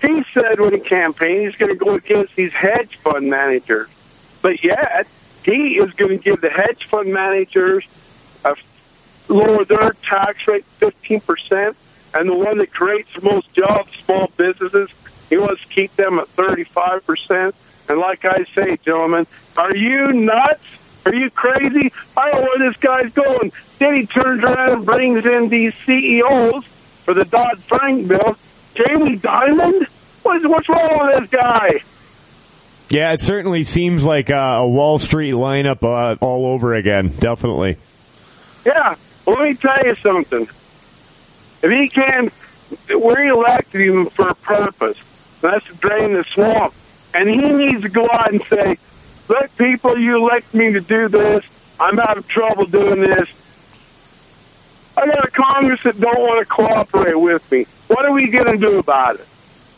he 0.00 0.22
said 0.32 0.60
when 0.60 0.72
he 0.72 0.78
campaigned 0.78 1.46
he's 1.46 1.56
going 1.56 1.76
to 1.76 1.84
go 1.84 1.94
against 1.94 2.36
these 2.36 2.52
hedge 2.52 2.94
fund 2.94 3.28
managers, 3.28 3.88
but 4.40 4.62
yet 4.62 5.08
he 5.44 5.78
is 5.78 5.92
going 5.94 6.16
to 6.16 6.22
give 6.22 6.40
the 6.40 6.48
hedge 6.48 6.84
fund 6.84 7.12
managers 7.12 7.88
a 8.44 8.54
lower 9.26 9.64
their 9.64 9.90
tax 9.90 10.46
rate 10.46 10.64
fifteen 10.64 11.20
percent, 11.20 11.76
and 12.14 12.28
the 12.28 12.34
one 12.34 12.58
that 12.58 12.72
creates 12.72 13.12
the 13.14 13.22
most 13.22 13.52
jobs, 13.52 13.90
small 13.96 14.30
businesses, 14.36 14.90
he 15.28 15.38
wants 15.38 15.62
to 15.62 15.68
keep 15.68 15.92
them 15.96 16.20
at 16.20 16.28
thirty 16.28 16.62
five 16.62 17.04
percent. 17.04 17.56
And 17.88 17.98
like 17.98 18.24
I 18.24 18.44
say, 18.44 18.76
gentlemen, 18.76 19.26
are 19.56 19.74
you 19.74 20.12
nuts? 20.12 20.81
Are 21.04 21.14
you 21.14 21.30
crazy? 21.30 21.92
I 22.16 22.30
don't 22.30 22.40
know 22.40 22.48
where 22.48 22.70
this 22.70 22.76
guy's 22.78 23.12
going. 23.12 23.52
Then 23.78 23.94
he 23.94 24.06
turns 24.06 24.42
around 24.44 24.70
and 24.70 24.86
brings 24.86 25.26
in 25.26 25.48
these 25.48 25.74
CEOs 25.74 26.64
for 26.64 27.14
the 27.14 27.24
Dodd 27.24 27.58
Frank 27.58 28.08
bill. 28.08 28.36
Jamie 28.74 29.18
Dimon? 29.18 29.86
What's, 30.22 30.46
what's 30.46 30.68
wrong 30.68 31.06
with 31.06 31.20
this 31.20 31.30
guy? 31.30 31.80
Yeah, 32.88 33.12
it 33.12 33.20
certainly 33.20 33.64
seems 33.64 34.04
like 34.04 34.30
uh, 34.30 34.58
a 34.60 34.68
Wall 34.68 34.98
Street 34.98 35.32
lineup 35.32 35.82
uh, 35.82 36.16
all 36.20 36.46
over 36.46 36.74
again. 36.74 37.08
Definitely. 37.08 37.78
Yeah. 38.64 38.94
Well, 39.26 39.36
let 39.36 39.48
me 39.48 39.54
tell 39.54 39.84
you 39.84 39.94
something. 39.94 40.42
If 40.42 41.70
he 41.70 41.88
can, 41.88 42.30
we're 42.90 43.28
elected 43.28 43.80
him 43.80 44.06
for 44.06 44.28
a 44.28 44.34
purpose. 44.34 44.98
That's 45.40 45.66
to 45.66 45.74
drain 45.74 46.12
the 46.12 46.24
swamp. 46.24 46.74
And 47.14 47.28
he 47.28 47.36
needs 47.36 47.82
to 47.82 47.88
go 47.88 48.08
out 48.10 48.32
and 48.32 48.42
say, 48.44 48.78
look, 49.28 49.56
people, 49.56 49.98
you 49.98 50.16
elect 50.16 50.52
me 50.54 50.72
to 50.72 50.80
do 50.80 51.08
this. 51.08 51.44
I'm 51.80 51.98
having 51.98 52.22
trouble 52.24 52.66
doing 52.66 53.00
this. 53.00 53.28
I 54.96 55.06
got 55.06 55.26
a 55.26 55.30
Congress 55.30 55.82
that 55.84 55.98
don't 55.98 56.20
want 56.20 56.40
to 56.40 56.46
cooperate 56.46 57.18
with 57.18 57.50
me. 57.50 57.66
What 57.88 58.04
are 58.04 58.12
we 58.12 58.28
going 58.28 58.52
to 58.52 58.58
do 58.58 58.78
about 58.78 59.16
it? 59.16 59.26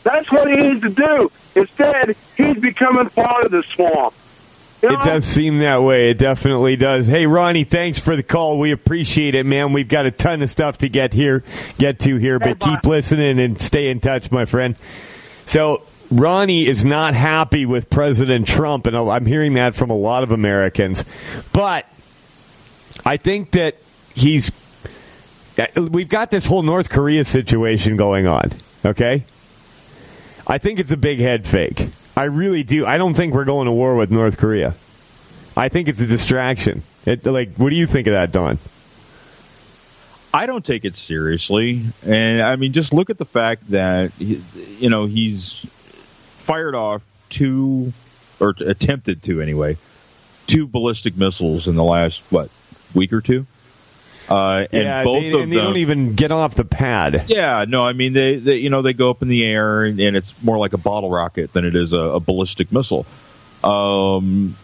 That's 0.03 0.31
what 0.31 0.49
he 0.49 0.55
needs 0.55 0.81
to 0.81 0.89
do. 0.89 1.31
Instead, 1.55 2.15
he's 2.37 2.59
becoming 2.59 3.09
part 3.09 3.45
of 3.45 3.51
the 3.51 3.63
swamp. 3.63 4.13
You 4.83 4.89
know? 4.89 4.99
It 4.99 5.03
does 5.03 5.25
seem 5.25 5.59
that 5.59 5.81
way. 5.81 6.11
It 6.11 6.17
definitely 6.17 6.75
does. 6.75 7.07
Hey, 7.07 7.25
Ronnie, 7.25 7.63
thanks 7.63 7.97
for 7.97 8.15
the 8.15 8.23
call. 8.23 8.59
We 8.59 8.71
appreciate 8.71 9.33
it, 9.33 9.45
man. 9.45 9.73
We've 9.73 9.87
got 9.87 10.05
a 10.05 10.11
ton 10.11 10.41
of 10.43 10.49
stuff 10.49 10.77
to 10.79 10.89
get 10.89 11.13
here, 11.13 11.43
get 11.79 11.99
to 12.01 12.17
here, 12.17 12.37
but 12.37 12.59
keep 12.59 12.83
listening 12.83 13.39
and 13.39 13.59
stay 13.59 13.89
in 13.89 13.99
touch, 13.99 14.31
my 14.31 14.45
friend. 14.45 14.75
So, 15.45 15.81
Ronnie 16.11 16.67
is 16.67 16.85
not 16.85 17.13
happy 17.13 17.65
with 17.65 17.89
President 17.89 18.47
Trump, 18.47 18.87
and 18.87 18.95
I'm 18.95 19.25
hearing 19.25 19.55
that 19.55 19.75
from 19.75 19.89
a 19.89 19.95
lot 19.95 20.23
of 20.23 20.31
Americans. 20.31 21.03
But 21.51 21.85
I 23.05 23.17
think 23.17 23.51
that 23.51 23.77
he's. 24.13 24.51
We've 25.75 26.09
got 26.09 26.31
this 26.31 26.45
whole 26.45 26.63
North 26.63 26.89
Korea 26.89 27.23
situation 27.23 27.95
going 27.95 28.27
on, 28.27 28.51
okay? 28.83 29.23
I 30.45 30.57
think 30.57 30.79
it's 30.79 30.91
a 30.91 30.97
big 30.97 31.19
head 31.19 31.47
fake. 31.47 31.87
I 32.15 32.25
really 32.25 32.63
do. 32.63 32.85
I 32.85 32.97
don't 32.97 33.13
think 33.13 33.33
we're 33.33 33.45
going 33.45 33.65
to 33.65 33.71
war 33.71 33.95
with 33.95 34.11
North 34.11 34.37
Korea. 34.37 34.75
I 35.55 35.69
think 35.69 35.87
it's 35.87 36.01
a 36.01 36.05
distraction. 36.05 36.83
It, 37.05 37.25
like, 37.25 37.55
what 37.55 37.69
do 37.69 37.75
you 37.75 37.87
think 37.87 38.07
of 38.07 38.13
that, 38.13 38.31
Don? 38.31 38.59
I 40.33 40.45
don't 40.47 40.65
take 40.65 40.83
it 40.83 40.97
seriously, 40.97 41.83
and 42.05 42.41
I 42.41 42.57
mean, 42.57 42.73
just 42.73 42.93
look 42.93 43.09
at 43.09 43.17
the 43.17 43.25
fact 43.25 43.71
that 43.71 44.11
you 44.19 44.89
know 44.89 45.05
he's 45.05 45.65
fired 46.45 46.75
off 46.75 47.01
two, 47.29 47.91
or 48.39 48.53
t- 48.53 48.65
attempted 48.65 49.23
to 49.23 49.41
anyway, 49.41 49.77
two 50.47 50.67
ballistic 50.67 51.17
missiles 51.17 51.67
in 51.67 51.75
the 51.75 51.83
last 51.83 52.21
what 52.29 52.49
week 52.93 53.11
or 53.11 53.21
two. 53.21 53.45
Uh, 54.29 54.65
and 54.71 54.83
yeah, 54.83 55.03
both 55.03 55.21
they, 55.21 55.31
of 55.33 55.41
and 55.41 55.51
they 55.51 55.57
them, 55.57 55.65
don't 55.65 55.77
even 55.77 56.13
get 56.13 56.31
off 56.31 56.55
the 56.55 56.65
pad. 56.65 57.25
yeah, 57.27 57.65
no, 57.67 57.83
I 57.85 57.93
mean 57.93 58.13
they, 58.13 58.37
they, 58.37 58.57
you 58.57 58.69
know, 58.69 58.81
they 58.81 58.93
go 58.93 59.09
up 59.09 59.21
in 59.21 59.27
the 59.27 59.45
air 59.45 59.83
and, 59.83 59.99
and 59.99 60.15
it's 60.15 60.33
more 60.43 60.57
like 60.57 60.73
a 60.73 60.77
bottle 60.77 61.11
rocket 61.11 61.53
than 61.53 61.65
it 61.65 61.75
is 61.75 61.93
a, 61.93 61.99
a 61.99 62.19
ballistic 62.19 62.71
missile. 62.71 63.05
Um, 63.63 64.55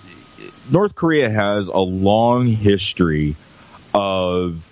North 0.72 0.96
Korea 0.96 1.30
has 1.30 1.68
a 1.68 1.80
long 1.80 2.48
history 2.48 3.36
of 3.94 4.68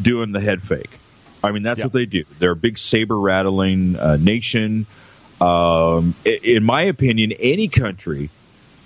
doing 0.00 0.32
the 0.32 0.40
head 0.40 0.62
fake. 0.62 0.90
I 1.42 1.52
mean, 1.52 1.62
that's 1.62 1.80
what 1.80 1.92
they 1.92 2.06
do. 2.06 2.24
They're 2.38 2.52
a 2.52 2.56
big 2.56 2.78
saber 2.78 3.18
rattling 3.18 3.96
uh, 3.96 4.16
nation. 4.16 4.86
Um, 5.40 6.14
in 6.24 6.64
my 6.64 6.82
opinion, 6.82 7.32
any 7.32 7.68
country 7.68 8.30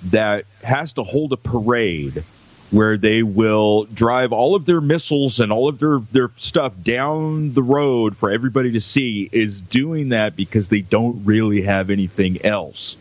that 0.07 0.44
has 0.62 0.92
to 0.94 1.03
hold 1.03 1.32
a 1.32 1.36
parade 1.36 2.24
where 2.70 2.96
they 2.96 3.22
will 3.22 3.84
drive 3.84 4.32
all 4.32 4.55
of 4.55 4.64
their 4.64 4.80
missiles 4.80 5.40
and 5.40 5.53
all 5.53 5.68
of 5.68 5.78
their, 5.78 5.98
their 6.11 6.30
stuff 6.36 6.72
down 6.82 7.53
the 7.53 7.62
road 7.62 8.16
for 8.16 8.30
everybody 8.30 8.72
to 8.72 8.80
see 8.80 9.28
is 9.30 9.61
doing 9.61 10.09
that 10.09 10.34
because 10.34 10.68
they 10.68 10.80
don't 10.80 11.24
really 11.24 11.62
have 11.62 11.90
anything 11.90 12.44
else. 12.44 12.96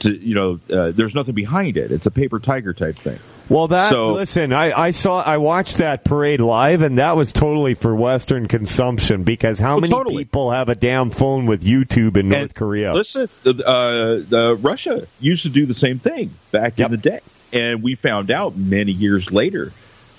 To 0.00 0.12
you 0.12 0.34
know, 0.34 0.60
uh, 0.72 0.92
there's 0.92 1.14
nothing 1.14 1.34
behind 1.34 1.76
it. 1.76 1.92
It's 1.92 2.06
a 2.06 2.10
paper 2.10 2.38
tiger 2.38 2.72
type 2.72 2.96
thing. 2.96 3.18
Well, 3.50 3.68
that 3.68 3.90
So- 3.90 4.12
listen, 4.14 4.52
I, 4.52 4.70
I 4.70 4.90
saw, 4.92 5.20
I 5.20 5.36
watched 5.38 5.78
that 5.78 6.04
parade 6.04 6.40
live, 6.40 6.82
and 6.82 6.98
that 6.98 7.16
was 7.16 7.32
totally 7.32 7.74
for 7.74 7.94
Western 7.94 8.46
consumption. 8.46 9.24
Because 9.24 9.58
how 9.58 9.76
Oh, 9.76 9.80
many 9.80 9.92
totally. 9.92 10.24
people 10.24 10.52
have 10.52 10.68
a 10.68 10.74
damn 10.76 11.10
phone 11.10 11.46
with 11.46 11.64
YouTube 11.64 12.16
in 12.16 12.28
North 12.28 12.54
Korea? 12.54 12.92
Listen, 12.94 13.28
the, 13.42 13.66
uh, 13.66 14.22
the 14.28 14.56
Russia 14.60 15.06
used 15.20 15.42
to 15.42 15.48
do 15.48 15.66
the 15.66 15.74
same 15.74 15.98
thing 15.98 16.30
back 16.52 16.78
in 16.78 16.90
the 16.92 16.96
day, 16.96 17.20
and 17.52 17.82
we 17.82 17.96
found 17.96 18.30
out 18.30 18.56
many 18.56 18.92
years 18.92 19.32
later 19.32 19.72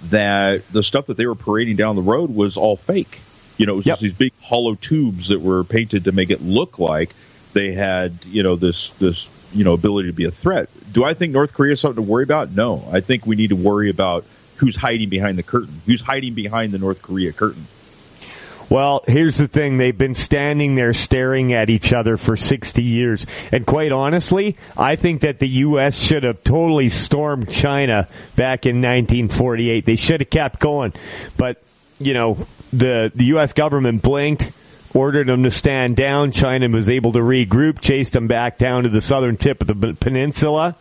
that 0.09 0.67
the 0.73 0.83
stuff 0.83 1.05
that 1.05 1.15
they 1.17 1.25
were 1.25 1.35
parading 1.35 1.77
down 1.77 1.95
the 1.95 2.01
road 2.01 2.35
was 2.35 2.57
all 2.57 2.75
fake. 2.75 3.19
You 3.57 3.65
know, 3.65 3.73
it 3.73 3.77
was 3.77 3.85
just 3.85 4.01
these 4.01 4.13
big 4.13 4.33
hollow 4.41 4.75
tubes 4.75 5.29
that 5.29 5.39
were 5.41 5.63
painted 5.63 6.03
to 6.05 6.11
make 6.11 6.31
it 6.31 6.41
look 6.41 6.79
like 6.79 7.11
they 7.53 7.71
had, 7.73 8.13
you 8.25 8.43
know, 8.43 8.55
this 8.55 8.89
this 8.99 9.27
you 9.53 9.63
know 9.63 9.73
ability 9.73 10.09
to 10.09 10.13
be 10.13 10.25
a 10.25 10.31
threat. 10.31 10.69
Do 10.91 11.03
I 11.03 11.13
think 11.13 11.33
North 11.33 11.53
Korea 11.53 11.73
is 11.73 11.79
something 11.79 12.03
to 12.03 12.09
worry 12.09 12.23
about? 12.23 12.51
No, 12.51 12.87
I 12.91 12.99
think 13.01 13.25
we 13.25 13.35
need 13.35 13.49
to 13.49 13.55
worry 13.55 13.89
about 13.89 14.25
who's 14.57 14.75
hiding 14.75 15.09
behind 15.09 15.37
the 15.37 15.43
curtain, 15.43 15.81
who's 15.85 16.01
hiding 16.01 16.33
behind 16.33 16.71
the 16.71 16.77
North 16.77 17.01
Korea 17.01 17.33
curtain. 17.33 17.67
Well, 18.71 19.03
here's 19.05 19.35
the 19.35 19.49
thing. 19.49 19.77
They've 19.77 19.97
been 19.97 20.15
standing 20.15 20.75
there 20.75 20.93
staring 20.93 21.51
at 21.51 21.69
each 21.69 21.91
other 21.91 22.15
for 22.15 22.37
60 22.37 22.81
years. 22.81 23.27
And 23.51 23.65
quite 23.67 23.91
honestly, 23.91 24.55
I 24.77 24.95
think 24.95 25.21
that 25.21 25.39
the 25.39 25.47
U.S. 25.49 26.01
should 26.01 26.23
have 26.23 26.41
totally 26.45 26.87
stormed 26.87 27.51
China 27.51 28.07
back 28.37 28.65
in 28.65 28.77
1948. 28.77 29.85
They 29.85 29.97
should 29.97 30.21
have 30.21 30.29
kept 30.29 30.61
going. 30.61 30.93
But, 31.35 31.61
you 31.99 32.13
know, 32.13 32.47
the, 32.71 33.11
the 33.13 33.25
U.S. 33.25 33.51
government 33.51 34.03
blinked, 34.03 34.53
ordered 34.93 35.27
them 35.27 35.43
to 35.43 35.51
stand 35.51 35.95
down. 35.95 36.31
China 36.31 36.69
was 36.69 36.89
able 36.89 37.11
to 37.13 37.19
regroup, 37.19 37.79
chased 37.79 38.13
them 38.13 38.27
back 38.27 38.57
down 38.57 38.83
to 38.83 38.89
the 38.89 39.01
southern 39.01 39.37
tip 39.37 39.61
of 39.61 39.67
the 39.67 39.93
peninsula. 39.99 40.75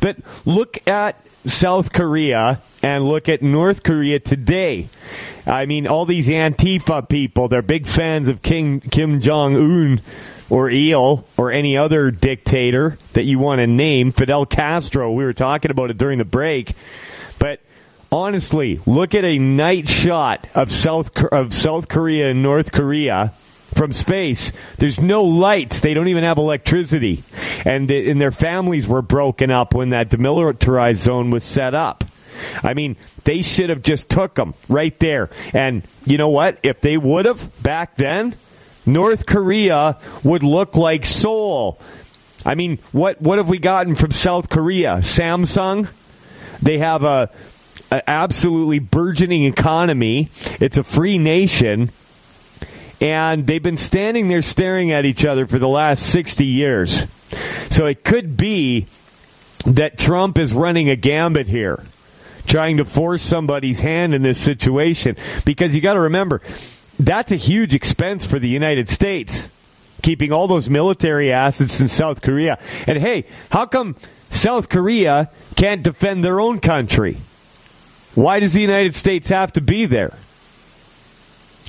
But 0.00 0.16
look 0.44 0.86
at 0.86 1.16
South 1.44 1.92
Korea 1.92 2.60
and 2.82 3.08
look 3.08 3.28
at 3.28 3.42
North 3.42 3.82
Korea 3.82 4.18
today. 4.18 4.88
I 5.46 5.66
mean, 5.66 5.86
all 5.86 6.04
these 6.04 6.28
Antifa 6.28 7.08
people, 7.08 7.48
they're 7.48 7.62
big 7.62 7.86
fans 7.86 8.28
of 8.28 8.42
King 8.42 8.80
Kim 8.80 9.20
Jong 9.20 9.54
Un 9.56 10.00
or 10.50 10.70
Il 10.70 11.24
or 11.36 11.50
any 11.50 11.76
other 11.76 12.10
dictator 12.10 12.98
that 13.12 13.24
you 13.24 13.38
want 13.38 13.60
to 13.60 13.66
name. 13.66 14.10
Fidel 14.10 14.46
Castro, 14.46 15.12
we 15.12 15.24
were 15.24 15.32
talking 15.32 15.70
about 15.70 15.90
it 15.90 15.98
during 15.98 16.18
the 16.18 16.24
break. 16.24 16.74
But 17.38 17.60
honestly, 18.10 18.80
look 18.86 19.14
at 19.14 19.24
a 19.24 19.38
night 19.38 19.88
shot 19.88 20.46
of 20.54 20.70
South 20.72 21.16
of 21.32 21.54
South 21.54 21.88
Korea 21.88 22.30
and 22.30 22.42
North 22.42 22.72
Korea 22.72 23.32
from 23.74 23.92
space. 23.92 24.52
There's 24.78 25.00
no 25.00 25.24
lights. 25.24 25.80
They 25.80 25.94
don't 25.94 26.08
even 26.08 26.24
have 26.24 26.38
electricity, 26.38 27.24
and 27.64 27.90
and 27.90 28.20
their 28.20 28.32
families 28.32 28.86
were 28.86 29.02
broken 29.02 29.50
up 29.50 29.74
when 29.74 29.90
that 29.90 30.10
demilitarized 30.10 30.96
zone 30.96 31.30
was 31.30 31.44
set 31.44 31.74
up. 31.74 32.04
I 32.62 32.74
mean, 32.74 32.96
they 33.24 33.42
should 33.42 33.70
have 33.70 33.82
just 33.82 34.08
took 34.08 34.34
them 34.34 34.54
right 34.68 34.98
there. 35.00 35.30
And 35.52 35.82
you 36.04 36.18
know 36.18 36.28
what? 36.28 36.58
If 36.62 36.80
they 36.80 36.96
would 36.96 37.24
have 37.24 37.62
back 37.62 37.96
then, 37.96 38.34
North 38.84 39.26
Korea 39.26 39.98
would 40.22 40.42
look 40.42 40.76
like 40.76 41.06
Seoul. 41.06 41.78
I 42.44 42.54
mean, 42.54 42.78
what 42.92 43.20
what 43.20 43.38
have 43.38 43.48
we 43.48 43.58
gotten 43.58 43.96
from 43.96 44.12
South 44.12 44.48
Korea? 44.48 44.98
Samsung. 44.98 45.88
They 46.62 46.78
have 46.78 47.02
a, 47.02 47.30
a 47.90 48.08
absolutely 48.08 48.78
burgeoning 48.78 49.44
economy. 49.44 50.30
It's 50.60 50.78
a 50.78 50.84
free 50.84 51.18
nation, 51.18 51.90
and 53.00 53.46
they've 53.46 53.62
been 53.62 53.76
standing 53.76 54.28
there 54.28 54.42
staring 54.42 54.92
at 54.92 55.04
each 55.04 55.24
other 55.24 55.46
for 55.46 55.58
the 55.58 55.68
last 55.68 56.04
sixty 56.04 56.46
years. 56.46 57.04
So 57.70 57.86
it 57.86 58.04
could 58.04 58.36
be 58.36 58.86
that 59.66 59.98
Trump 59.98 60.38
is 60.38 60.52
running 60.52 60.88
a 60.88 60.96
gambit 60.96 61.48
here, 61.48 61.82
trying 62.46 62.76
to 62.76 62.84
force 62.84 63.22
somebody's 63.22 63.80
hand 63.80 64.14
in 64.14 64.22
this 64.22 64.38
situation. 64.38 65.16
Because 65.44 65.74
you 65.74 65.80
got 65.80 65.94
to 65.94 66.00
remember, 66.00 66.40
that's 66.98 67.32
a 67.32 67.36
huge 67.36 67.74
expense 67.74 68.24
for 68.24 68.38
the 68.38 68.48
United 68.48 68.88
States, 68.88 69.50
keeping 70.02 70.32
all 70.32 70.46
those 70.46 70.70
military 70.70 71.32
assets 71.32 71.80
in 71.80 71.88
South 71.88 72.22
Korea. 72.22 72.58
And 72.86 72.98
hey, 72.98 73.26
how 73.50 73.66
come 73.66 73.96
South 74.30 74.68
Korea 74.68 75.30
can't 75.56 75.82
defend 75.82 76.24
their 76.24 76.40
own 76.40 76.60
country? 76.60 77.16
Why 78.14 78.40
does 78.40 78.54
the 78.54 78.62
United 78.62 78.94
States 78.94 79.28
have 79.28 79.52
to 79.54 79.60
be 79.60 79.84
there? 79.84 80.16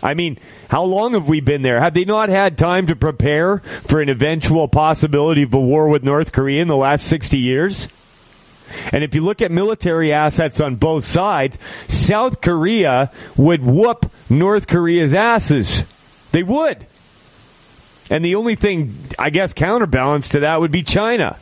I 0.04 0.14
mean, 0.14 0.38
how 0.70 0.84
long 0.84 1.14
have 1.14 1.28
we 1.28 1.42
been 1.42 1.64
there? 1.64 1.80
Have 1.80 1.94
they 1.94 2.06
not 2.06 2.30
had 2.30 2.58
time 2.58 2.88
to 2.88 2.96
prepare 2.96 3.60
for 3.60 4.00
an 4.02 4.10
eventual 4.10 4.68
possibility 4.68 5.44
of 5.44 5.54
a 5.54 5.60
war 5.60 5.90
with 5.90 6.04
North 6.04 6.32
Korea 6.32 6.62
in 6.62 6.68
the 6.68 6.76
last 6.76 7.08
60 7.08 7.38
years? 7.40 7.88
And 8.92 9.04
if 9.04 9.16
you 9.16 9.22
look 9.22 9.42
at 9.42 9.52
military 9.52 10.12
assets 10.12 10.60
on 10.60 10.76
both 10.76 11.04
sides, 11.04 11.58
South 11.88 12.42
Korea 12.42 13.12
would 13.36 13.64
whoop 13.64 14.12
North 14.30 14.68
Korea's 14.68 15.16
asses. 15.16 15.84
They 16.32 16.44
would. 16.44 16.86
And 18.10 18.24
the 18.24 18.36
only 18.36 18.56
thing, 18.56 18.96
I 19.18 19.30
guess, 19.30 19.54
counterbalance 19.54 20.30
to 20.30 20.42
that 20.42 20.60
would 20.60 20.72
be 20.72 20.84
China. 20.84 21.38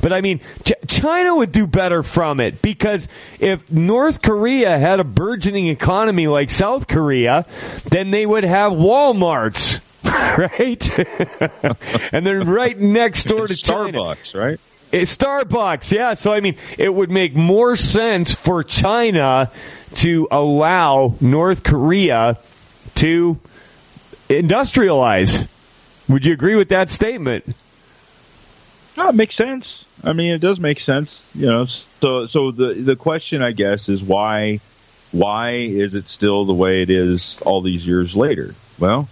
But 0.00 0.12
I 0.12 0.20
mean, 0.20 0.40
Ch- 0.64 0.72
China 0.88 1.36
would 1.36 1.52
do 1.52 1.66
better 1.66 2.02
from 2.02 2.40
it 2.40 2.62
because 2.62 3.08
if 3.40 3.70
North 3.70 4.22
Korea 4.22 4.78
had 4.78 5.00
a 5.00 5.04
burgeoning 5.04 5.68
economy 5.68 6.28
like 6.28 6.50
South 6.50 6.88
Korea, 6.88 7.46
then 7.90 8.10
they 8.10 8.26
would 8.26 8.44
have 8.44 8.72
Walmarts, 8.72 9.80
right? 10.38 12.12
and 12.12 12.26
they're 12.26 12.44
right 12.44 12.78
next 12.78 13.24
door 13.24 13.46
to 13.46 13.56
China. 13.56 13.98
Starbucks, 13.98 14.38
right? 14.38 14.60
It's 14.92 15.16
Starbucks, 15.16 15.90
yeah. 15.90 16.14
So 16.14 16.32
I 16.32 16.40
mean, 16.40 16.56
it 16.76 16.92
would 16.92 17.10
make 17.10 17.34
more 17.34 17.76
sense 17.76 18.34
for 18.34 18.62
China 18.62 19.50
to 19.96 20.28
allow 20.30 21.14
North 21.20 21.62
Korea 21.64 22.38
to 22.96 23.38
industrialize. 24.28 25.48
Would 26.08 26.24
you 26.24 26.32
agree 26.32 26.56
with 26.56 26.68
that 26.70 26.90
statement? 26.90 27.54
No, 28.96 29.08
it 29.08 29.14
makes 29.14 29.34
sense. 29.34 29.84
I 30.04 30.12
mean, 30.12 30.32
it 30.32 30.40
does 30.40 30.60
make 30.60 30.80
sense. 30.80 31.24
You 31.34 31.46
know, 31.46 31.64
so 31.66 32.26
so 32.26 32.50
the 32.50 32.74
the 32.74 32.96
question, 32.96 33.42
I 33.42 33.52
guess, 33.52 33.88
is 33.88 34.02
why 34.02 34.60
why 35.12 35.52
is 35.52 35.94
it 35.94 36.08
still 36.08 36.44
the 36.44 36.54
way 36.54 36.82
it 36.82 36.90
is 36.90 37.40
all 37.44 37.60
these 37.60 37.86
years 37.86 38.16
later? 38.16 38.54
Well, 38.78 39.08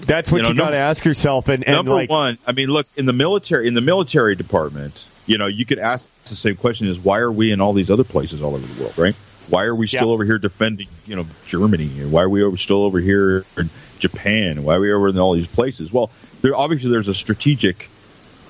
that's 0.00 0.32
what 0.32 0.48
you, 0.48 0.54
got 0.54 0.70
to 0.70 0.76
ask 0.76 1.04
yourself. 1.04 1.48
And, 1.48 1.64
and 1.64 1.76
number 1.76 1.92
like, 1.92 2.10
one, 2.10 2.38
I 2.46 2.52
mean, 2.52 2.68
look 2.68 2.86
in 2.96 3.06
the 3.06 3.12
military 3.12 3.68
in 3.68 3.74
the 3.74 3.80
military 3.80 4.34
department. 4.34 5.04
You 5.26 5.36
know, 5.36 5.46
you 5.46 5.66
could 5.66 5.78
ask 5.78 6.10
the 6.24 6.36
same 6.36 6.56
question: 6.56 6.88
Is 6.88 6.98
why 6.98 7.18
are 7.18 7.32
we 7.32 7.52
in 7.52 7.60
all 7.60 7.72
these 7.72 7.90
other 7.90 8.04
places 8.04 8.42
all 8.42 8.54
over 8.54 8.66
the 8.66 8.82
world? 8.82 8.98
Right? 8.98 9.14
Why 9.48 9.64
are 9.64 9.74
we 9.74 9.86
still 9.86 10.10
over 10.10 10.24
here 10.24 10.38
defending? 10.38 10.88
You 11.06 11.16
know, 11.16 11.26
Germany, 11.46 11.90
and 12.00 12.12
why 12.12 12.22
are 12.22 12.28
we 12.28 12.42
over, 12.42 12.56
still 12.58 12.82
over 12.82 13.00
here 13.00 13.46
in 13.56 13.70
Japan? 13.98 14.62
Why 14.62 14.74
are 14.74 14.80
we 14.80 14.92
over 14.92 15.08
in 15.08 15.18
all 15.18 15.32
these 15.32 15.46
places? 15.46 15.92
Well, 15.92 16.10
there 16.42 16.54
obviously 16.54 16.90
there's 16.90 17.08
a 17.08 17.14
strategic 17.14 17.88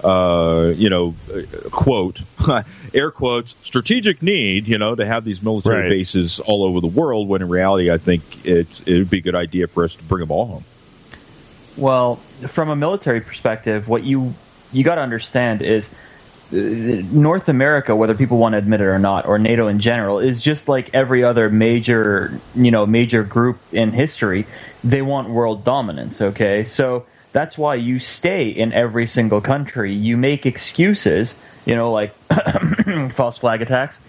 uh, 0.05 0.73
you 0.77 0.91
know, 0.91 1.15
uh, 1.33 1.69
quote, 1.71 2.21
air 2.95 3.11
quotes, 3.11 3.55
strategic 3.65 4.23
need, 4.23 4.67
you 4.69 4.79
know, 4.79 4.95
to 4.95 5.05
have 5.05 5.25
these 5.25 5.43
military 5.43 5.83
Right. 5.83 5.89
bases 5.91 6.39
all 6.41 6.65
over 6.65 6.81
the 6.81 6.87
world. 6.87 7.29
When 7.29 7.43
in 7.43 7.49
reality, 7.49 7.91
I 7.91 7.99
think 7.99 8.23
it's, 8.47 8.81
it 8.83 8.99
would 8.99 9.11
be 9.11 9.19
a 9.19 9.23
good 9.23 9.35
idea 9.35 9.67
for 9.67 9.85
us 9.85 9.95
to 9.95 10.03
bring 10.05 10.21
them 10.21 10.31
all 10.31 10.47
home. 10.47 10.65
Well, 11.77 12.17
from 12.49 12.71
a 12.71 12.77
military 12.77 13.21
perspective, 13.21 13.89
what 13.89 14.03
you 14.05 14.35
you 14.73 14.85
got 14.85 14.97
to 14.97 15.01
understand 15.01 15.63
is 15.63 15.89
North 16.51 17.49
America, 17.49 17.95
whether 17.95 18.15
people 18.15 18.39
want 18.39 18.55
to 18.55 18.59
admit 18.59 18.81
it 18.81 18.85
or 18.85 18.99
not, 18.99 19.27
or 19.27 19.39
NATO 19.39 19.69
in 19.69 19.81
general, 19.81 20.19
is 20.19 20.41
just 20.41 20.69
like 20.69 20.95
every 20.95 21.23
other 21.25 21.51
major, 21.51 22.39
you 22.55 22.71
know, 22.71 22.87
major 22.87 23.23
group 23.23 23.59
in 23.73 23.93
history. 23.93 24.47
They 24.83 25.03
want 25.03 25.29
world 25.29 25.65
dominance. 25.65 26.21
Okay, 26.21 26.65
so 26.65 27.07
that's 27.33 27.59
why 27.59 27.75
you 27.77 27.99
stay 27.99 28.49
in 28.49 28.73
every 28.73 29.07
single 29.07 29.41
country. 29.41 29.93
You 29.93 30.17
make 30.17 30.47
excuses, 30.47 31.35
you 31.67 31.75
know, 31.75 31.93
like 31.93 32.15
false 33.13 33.39
flag 33.39 33.63
attacks, 33.63 34.01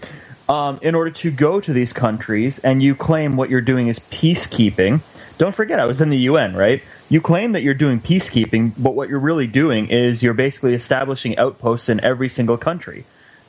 um, 0.48 0.78
in 0.82 0.94
order 0.94 1.10
to 1.10 1.30
go 1.30 1.60
to 1.60 1.72
these 1.72 1.92
countries, 1.92 2.58
and 2.58 2.82
you 2.82 2.94
claim 2.94 3.36
what 3.36 3.50
you're 3.50 3.60
doing 3.60 3.88
is 3.88 3.98
peacekeeping. 3.98 5.00
Don't 5.38 5.54
forget, 5.54 5.80
I 5.80 5.86
was 5.86 6.00
in 6.00 6.10
the 6.10 6.18
UN, 6.18 6.54
right? 6.54 6.82
You 7.08 7.20
claim 7.20 7.52
that 7.52 7.62
you're 7.62 7.74
doing 7.74 8.00
peacekeeping, 8.00 8.72
but 8.76 8.94
what 8.94 9.08
you're 9.08 9.20
really 9.20 9.46
doing 9.46 9.88
is 9.88 10.22
you're 10.22 10.34
basically 10.34 10.74
establishing 10.74 11.38
outposts 11.38 11.88
in 11.88 12.02
every 12.02 12.28
single 12.28 12.58
country. 12.58 13.04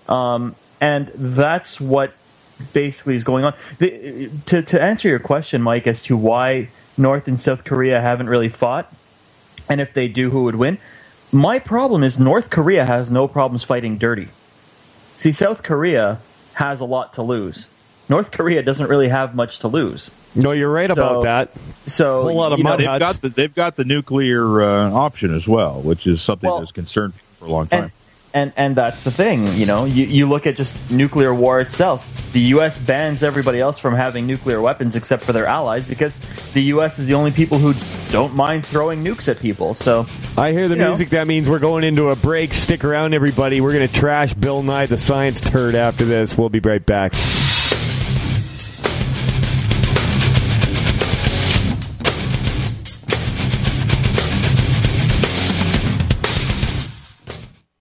Um, 0.07 0.55
and 0.79 1.07
that's 1.15 1.81
what 1.81 2.13
basically 2.73 3.15
is 3.15 3.23
going 3.23 3.45
on. 3.45 3.53
The, 3.79 4.29
to, 4.47 4.61
to 4.61 4.81
answer 4.81 5.09
your 5.09 5.19
question, 5.19 5.61
Mike, 5.61 5.87
as 5.87 6.01
to 6.03 6.15
why 6.15 6.69
North 6.97 7.27
and 7.27 7.39
South 7.39 7.63
Korea 7.63 7.99
haven't 7.99 8.29
really 8.29 8.49
fought, 8.49 8.93
and 9.71 9.79
if 9.79 9.93
they 9.93 10.09
do, 10.09 10.29
who 10.29 10.43
would 10.43 10.55
win? 10.55 10.77
My 11.31 11.57
problem 11.59 12.03
is 12.03 12.19
North 12.19 12.49
Korea 12.49 12.85
has 12.85 13.09
no 13.09 13.25
problems 13.29 13.63
fighting 13.63 13.97
dirty. 13.97 14.27
See, 15.17 15.31
South 15.31 15.63
Korea 15.63 16.19
has 16.55 16.81
a 16.81 16.85
lot 16.85 17.13
to 17.13 17.21
lose. 17.21 17.67
North 18.09 18.31
Korea 18.31 18.63
doesn't 18.63 18.87
really 18.89 19.07
have 19.07 19.33
much 19.33 19.59
to 19.59 19.69
lose. 19.69 20.11
No, 20.35 20.51
you're 20.51 20.69
right 20.71 20.87
So- 20.87 20.93
about 20.93 21.23
that. 21.23 21.51
So 21.87 22.23
Whole 22.23 22.35
lot 22.35 22.51
of 22.51 22.59
money. 22.59 22.85
they've 22.85 22.99
got 22.99 23.21
the 23.21 23.29
they've 23.29 23.55
got 23.55 23.77
the 23.77 23.85
nuclear 23.85 24.61
uh, 24.61 24.91
option 24.91 25.33
as 25.33 25.47
well, 25.47 25.79
which 25.81 26.05
is 26.05 26.21
something 26.21 26.49
Well- 26.49 26.59
that's 26.59 26.73
concerned 26.73 27.13
for 27.39 27.45
a 27.45 27.49
long 27.49 27.67
time. 27.67 27.83
and 27.83 27.91
and 28.33 28.51
and 28.55 28.75
that's 28.75 29.03
the 29.03 29.11
thing, 29.11 29.47
you 29.53 29.65
know. 29.65 29.85
You 29.85 30.05
you 30.05 30.27
look 30.27 30.47
at 30.47 30.55
just 30.55 30.91
nuclear 30.91 31.33
war 31.33 31.59
itself. 31.59 32.07
The 32.31 32.39
U.S. 32.55 32.79
bans 32.79 33.23
everybody 33.23 33.59
else 33.59 33.77
from 33.77 33.93
having 33.93 34.25
nuclear 34.25 34.61
weapons 34.61 34.95
except 34.95 35.23
for 35.23 35.33
their 35.33 35.45
allies 35.45 35.85
because 35.85 36.17
the 36.53 36.63
U.S. 36.63 36.97
is 36.99 37.07
the 37.07 37.13
only 37.13 37.31
people 37.31 37.57
who 37.57 37.73
don't 38.11 38.33
mind 38.33 38.65
throwing 38.65 39.03
nukes 39.03 39.27
at 39.27 39.39
people. 39.39 39.73
So 39.73 40.05
I 40.37 40.51
hear 40.51 40.67
the 40.67 40.75
you 40.75 40.81
know. 40.81 40.87
music. 40.87 41.09
That 41.09 41.27
means 41.27 41.49
we're 41.49 41.59
going 41.59 41.83
into 41.83 42.09
a 42.09 42.15
break. 42.15 42.53
Stick 42.53 42.83
around, 42.83 43.13
everybody. 43.13 43.59
We're 43.59 43.73
going 43.73 43.87
to 43.87 43.93
trash 43.93 44.33
Bill 44.33 44.63
Nye 44.63 44.85
the 44.85 44.97
Science 44.97 45.41
Turd 45.41 45.75
after 45.75 46.05
this. 46.05 46.37
We'll 46.37 46.49
be 46.49 46.59
right 46.59 46.85
back. 46.85 47.11